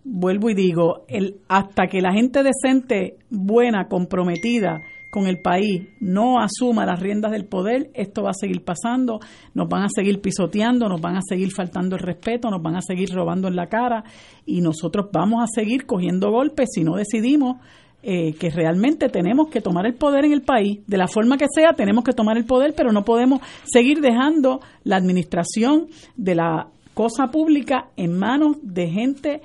[0.04, 4.80] vuelvo y digo, el, hasta que la gente decente, buena, comprometida
[5.10, 9.20] con el país no asuma las riendas del poder, esto va a seguir pasando,
[9.54, 12.82] nos van a seguir pisoteando, nos van a seguir faltando el respeto, nos van a
[12.82, 14.02] seguir robando en la cara
[14.44, 17.58] y nosotros vamos a seguir cogiendo golpes si no decidimos
[18.06, 21.46] eh, que realmente tenemos que tomar el poder en el país, de la forma que
[21.52, 25.86] sea, tenemos que tomar el poder, pero no podemos seguir dejando la administración
[26.16, 29.40] de la cosa pública en manos de gente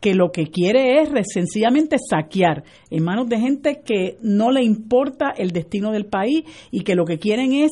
[0.00, 5.30] que lo que quiere es sencillamente saquear, en manos de gente que no le importa
[5.36, 7.70] el destino del país y que lo que quieren es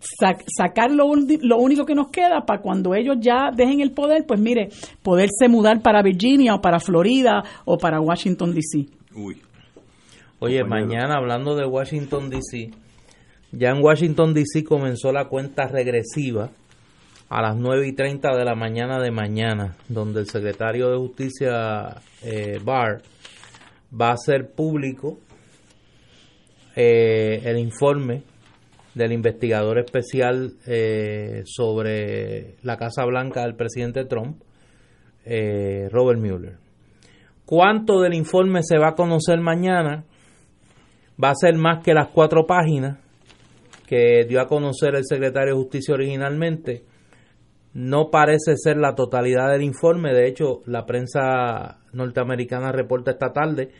[0.00, 4.40] sacar lo, lo, único que nos queda para cuando ellos ya dejen el poder, pues
[4.40, 4.68] mire,
[5.02, 8.86] poderse mudar para Virginia o para Florida o para Washington, D.C.
[10.40, 12.70] Oye, mañana hablando de Washington, D.C.,
[13.50, 14.62] ya en Washington, D.C.
[14.62, 16.50] comenzó la cuenta regresiva
[17.30, 21.96] a las 9 y 30 de la mañana de mañana, donde el secretario de Justicia,
[22.22, 23.02] eh, Barr,
[23.98, 25.18] va a ser público
[26.76, 28.22] eh, el informe
[28.94, 34.42] del investigador especial eh, sobre la Casa Blanca del presidente Trump,
[35.24, 36.56] eh, Robert Mueller.
[37.44, 40.04] ¿Cuánto del informe se va a conocer mañana?
[41.22, 42.98] Va a ser más que las cuatro páginas
[43.86, 46.84] que dio a conocer el secretario de Justicia originalmente.
[47.72, 50.12] No parece ser la totalidad del informe.
[50.12, 53.70] De hecho, la prensa norteamericana reporta esta tarde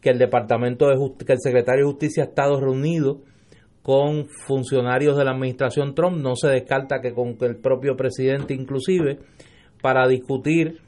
[0.00, 3.22] que el Departamento de que el secretario de Justicia ha estado reunido
[3.86, 9.20] con funcionarios de la administración Trump, no se descarta que con el propio presidente inclusive,
[9.80, 10.80] para discutir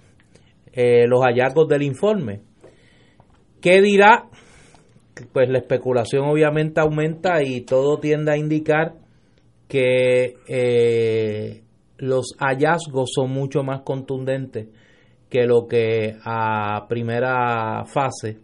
[0.73, 2.41] eh, los hallazgos del informe.
[3.61, 4.25] ¿Qué dirá?
[5.33, 8.95] Pues la especulación obviamente aumenta y todo tiende a indicar
[9.69, 11.63] que eh,
[11.99, 14.71] los hallazgos son mucho más contundentes
[15.31, 18.39] que lo que a primera fase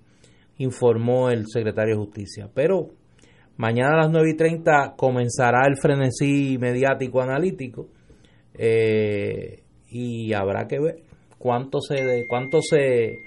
[0.59, 2.48] informó el secretario de Justicia.
[2.55, 2.90] Pero
[3.56, 7.86] mañana a las 9 y 30 comenzará el frenesí mediático analítico
[8.55, 10.97] eh, y habrá que ver
[11.39, 13.18] cuánto se, cuánto se,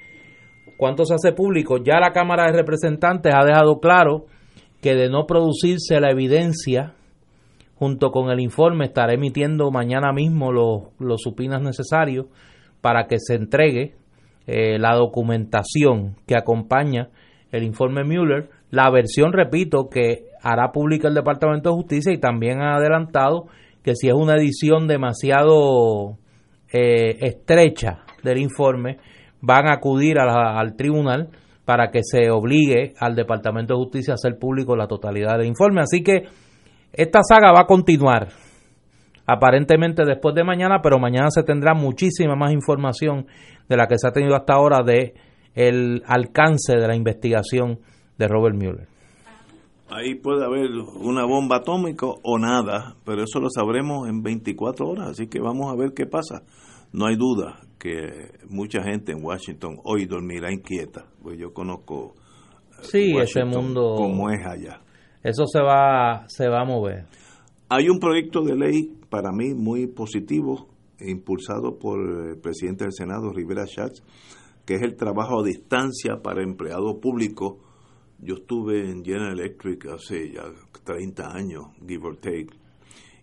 [0.77, 1.77] cuánto se hace público.
[1.77, 4.25] Ya la Cámara de Representantes ha dejado claro
[4.81, 6.93] que de no producirse la evidencia
[7.75, 12.25] junto con el informe estará emitiendo mañana mismo los, los supinas necesarios
[12.81, 13.95] para que se entregue
[14.47, 17.09] eh, la documentación que acompaña
[17.51, 22.61] el informe Mueller, la versión, repito, que hará pública el Departamento de Justicia y también
[22.61, 23.47] ha adelantado
[23.83, 26.17] que si es una edición demasiado
[26.71, 28.97] eh, estrecha del informe,
[29.41, 31.29] van a acudir al tribunal
[31.63, 35.81] para que se obligue al Departamento de Justicia a hacer público la totalidad del informe.
[35.81, 36.23] Así que
[36.93, 38.29] esta saga va a continuar
[39.25, 43.27] aparentemente después de mañana, pero mañana se tendrá muchísima más información
[43.67, 45.13] de la que se ha tenido hasta ahora de
[45.53, 47.79] el alcance de la investigación
[48.17, 48.87] de Robert Mueller.
[49.89, 55.09] Ahí puede haber una bomba atómica o nada, pero eso lo sabremos en 24 horas,
[55.11, 56.43] así que vamos a ver qué pasa.
[56.91, 62.15] No hay duda que mucha gente en Washington hoy dormirá inquieta, pues yo conozco
[62.71, 64.81] eh, sí, ese mundo como es allá.
[65.23, 67.05] Eso se va se va a mover.
[67.69, 70.67] Hay un proyecto de ley para mí muy positivo
[70.99, 71.99] impulsado por
[72.29, 74.01] el presidente del Senado Rivera Schatz,
[74.65, 77.55] que es el trabajo a distancia para empleados públicos.
[78.19, 80.43] Yo estuve en General Electric hace ya
[80.83, 82.49] 30 años, give or take,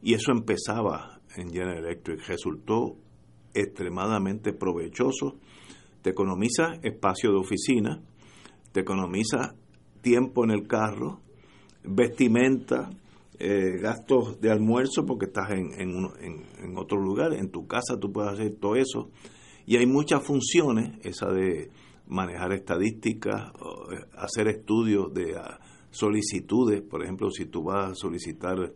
[0.02, 2.26] y eso empezaba en General Electric.
[2.28, 2.96] Resultó
[3.54, 5.36] extremadamente provechoso.
[6.02, 8.02] Te economiza espacio de oficina,
[8.72, 9.54] te economiza
[10.02, 11.20] tiempo en el carro,
[11.82, 12.90] vestimenta,
[13.38, 18.32] eh, gastos de almuerzo porque estás en, en, otro lugar, en tu casa tú puedes
[18.32, 19.10] hacer todo eso.
[19.66, 21.70] Y hay muchas funciones, esa de
[22.06, 23.52] manejar estadísticas,
[23.92, 25.58] eh, hacer estudios de ah,
[25.90, 28.72] solicitudes, por ejemplo, si tú vas a solicitar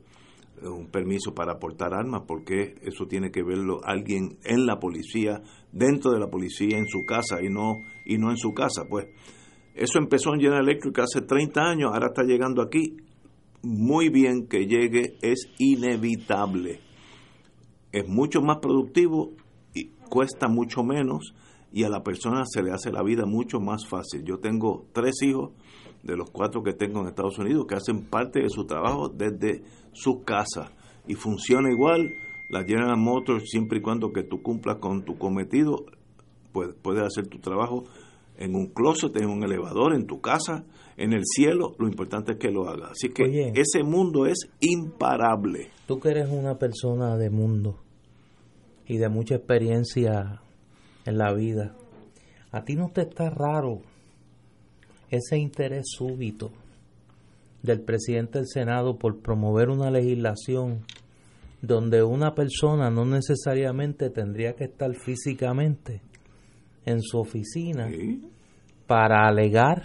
[0.62, 5.42] un permiso para aportar armas, porque eso tiene que verlo alguien en la policía,
[5.72, 8.82] dentro de la policía, en su casa y no, y no en su casa.
[8.88, 9.06] Pues
[9.74, 12.96] eso empezó en General Electric hace 30 años, ahora está llegando aquí.
[13.62, 16.80] Muy bien que llegue, es inevitable.
[17.92, 19.32] Es mucho más productivo
[19.74, 21.34] y cuesta mucho menos
[21.78, 24.24] y a la persona se le hace la vida mucho más fácil.
[24.24, 25.52] Yo tengo tres hijos
[26.02, 29.62] de los cuatro que tengo en Estados Unidos que hacen parte de su trabajo desde
[29.92, 30.72] su casa
[31.06, 32.10] y funciona igual
[32.50, 35.84] la General Motors siempre y cuando que tú cumplas con tu cometido
[36.50, 37.84] puedes, puedes hacer tu trabajo
[38.38, 40.64] en un closet, en un elevador, en tu casa,
[40.96, 42.90] en el cielo, lo importante es que lo hagas.
[42.90, 45.70] Así que ese mundo es imparable.
[45.86, 47.78] Tú que eres una persona de mundo
[48.84, 50.42] y de mucha experiencia
[51.08, 51.74] en la vida,
[52.52, 53.80] a ti no te está raro
[55.10, 56.50] ese interés súbito
[57.62, 60.84] del presidente del Senado por promover una legislación
[61.62, 66.02] donde una persona no necesariamente tendría que estar físicamente
[66.84, 67.88] en su oficina
[68.86, 69.82] para alegar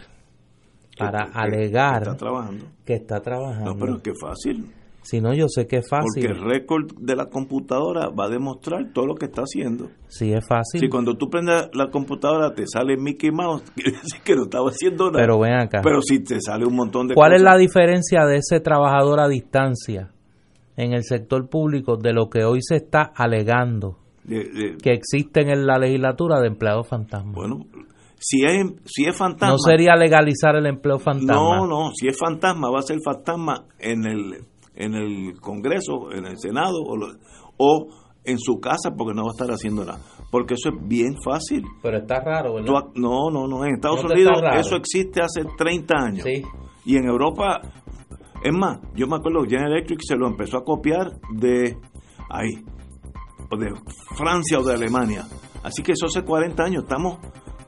[0.97, 2.65] para alegar que está trabajando.
[2.85, 3.73] Que está trabajando.
[3.73, 4.71] No, pero qué fácil.
[5.03, 6.27] Si no, yo sé que es fácil.
[6.27, 9.89] Porque el récord de la computadora va a demostrar todo lo que está haciendo.
[10.07, 10.79] Sí, es fácil.
[10.79, 14.69] Si cuando tú prendes la computadora te sale Mickey Mouse, quiere decir que no estaba
[14.69, 15.19] haciendo nada.
[15.19, 15.81] Pero ven acá.
[15.83, 19.27] Pero si te sale un montón de ¿Cuál es la diferencia de ese trabajador a
[19.27, 20.11] distancia
[20.77, 25.77] en el sector público de lo que hoy se está alegando que existen en la
[25.77, 27.35] legislatura de empleados fantasmas?
[27.35, 27.65] Bueno,
[28.17, 29.49] si es, si es fantasma...
[29.49, 31.35] No sería legalizar el empleo fantasma.
[31.35, 36.25] No, no, si es fantasma va a ser fantasma en el en el Congreso, en
[36.25, 36.79] el Senado
[37.57, 37.87] o,
[38.25, 39.99] en su casa porque no va a estar haciendo nada.
[40.31, 41.63] Porque eso es bien fácil.
[41.81, 42.73] Pero está raro, ¿verdad?
[42.95, 43.65] no, no, no.
[43.65, 46.23] En Estados ¿No te Unidos eso existe hace 30 años.
[46.23, 46.41] Sí.
[46.85, 47.61] Y en Europa,
[48.43, 51.77] es más, yo me acuerdo que General Electric se lo empezó a copiar de
[52.29, 52.63] ahí,
[53.49, 53.73] o de
[54.15, 55.25] Francia o de Alemania.
[55.63, 57.19] Así que eso hace 40 años, estamos,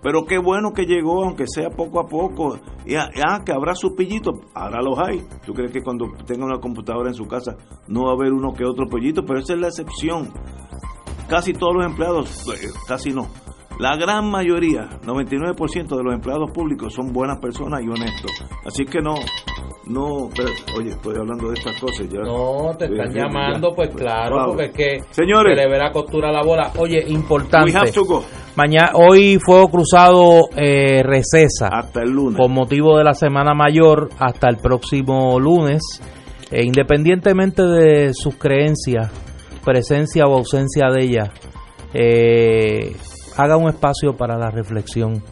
[0.05, 2.59] pero qué bueno que llegó, aunque sea poco a poco.
[2.85, 5.23] Y ah, ah, que habrá sus pillitos, ahora los hay.
[5.43, 7.57] ¿Tú crees que cuando tenga una computadora en su casa
[7.87, 9.25] no va a haber uno que otro pollito?
[9.25, 10.31] Pero esa es la excepción.
[11.27, 13.27] Casi todos los empleados, eh, casi no.
[13.79, 18.31] La gran mayoría, 99% de los empleados públicos son buenas personas y honestos.
[18.65, 19.15] Así que no,
[19.87, 22.19] no, espérate, oye, estoy hablando de estas cosas ya.
[22.21, 23.75] No, te están Ya, llamando, ya.
[23.75, 25.57] pues claro, porque es que Señores.
[25.57, 26.71] se le verá costura a la bola.
[26.77, 27.71] Oye, importante.
[27.71, 28.23] We have to go.
[28.55, 32.39] Mañana, hoy Fuego Cruzado eh, recesa Hasta el lunes.
[32.39, 35.81] con motivo de la Semana Mayor hasta el próximo lunes.
[36.49, 39.11] E independientemente de sus creencias,
[39.65, 41.29] presencia o ausencia de ellas,
[41.93, 42.95] eh,
[43.37, 45.23] haga un espacio para la reflexión.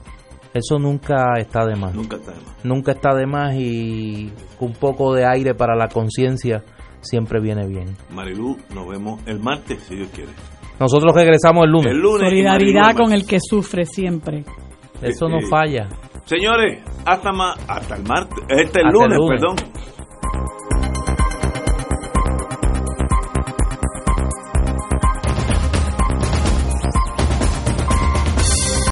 [0.53, 1.95] Eso nunca está de más.
[1.95, 2.55] Nunca está de más.
[2.65, 6.63] Nunca está de más y un poco de aire para la conciencia
[7.01, 7.95] siempre viene bien.
[8.11, 10.31] Marilú, nos vemos el martes, si Dios quiere.
[10.80, 11.88] Nosotros regresamos el lunes.
[11.88, 12.21] El lunes.
[12.23, 14.43] y Solidaridad con el que sufre siempre.
[15.01, 15.88] Eso no falla.
[16.25, 19.19] Señores, hasta, ma- hasta el martes, este Hasta el lunes.
[19.27, 19.55] perdón.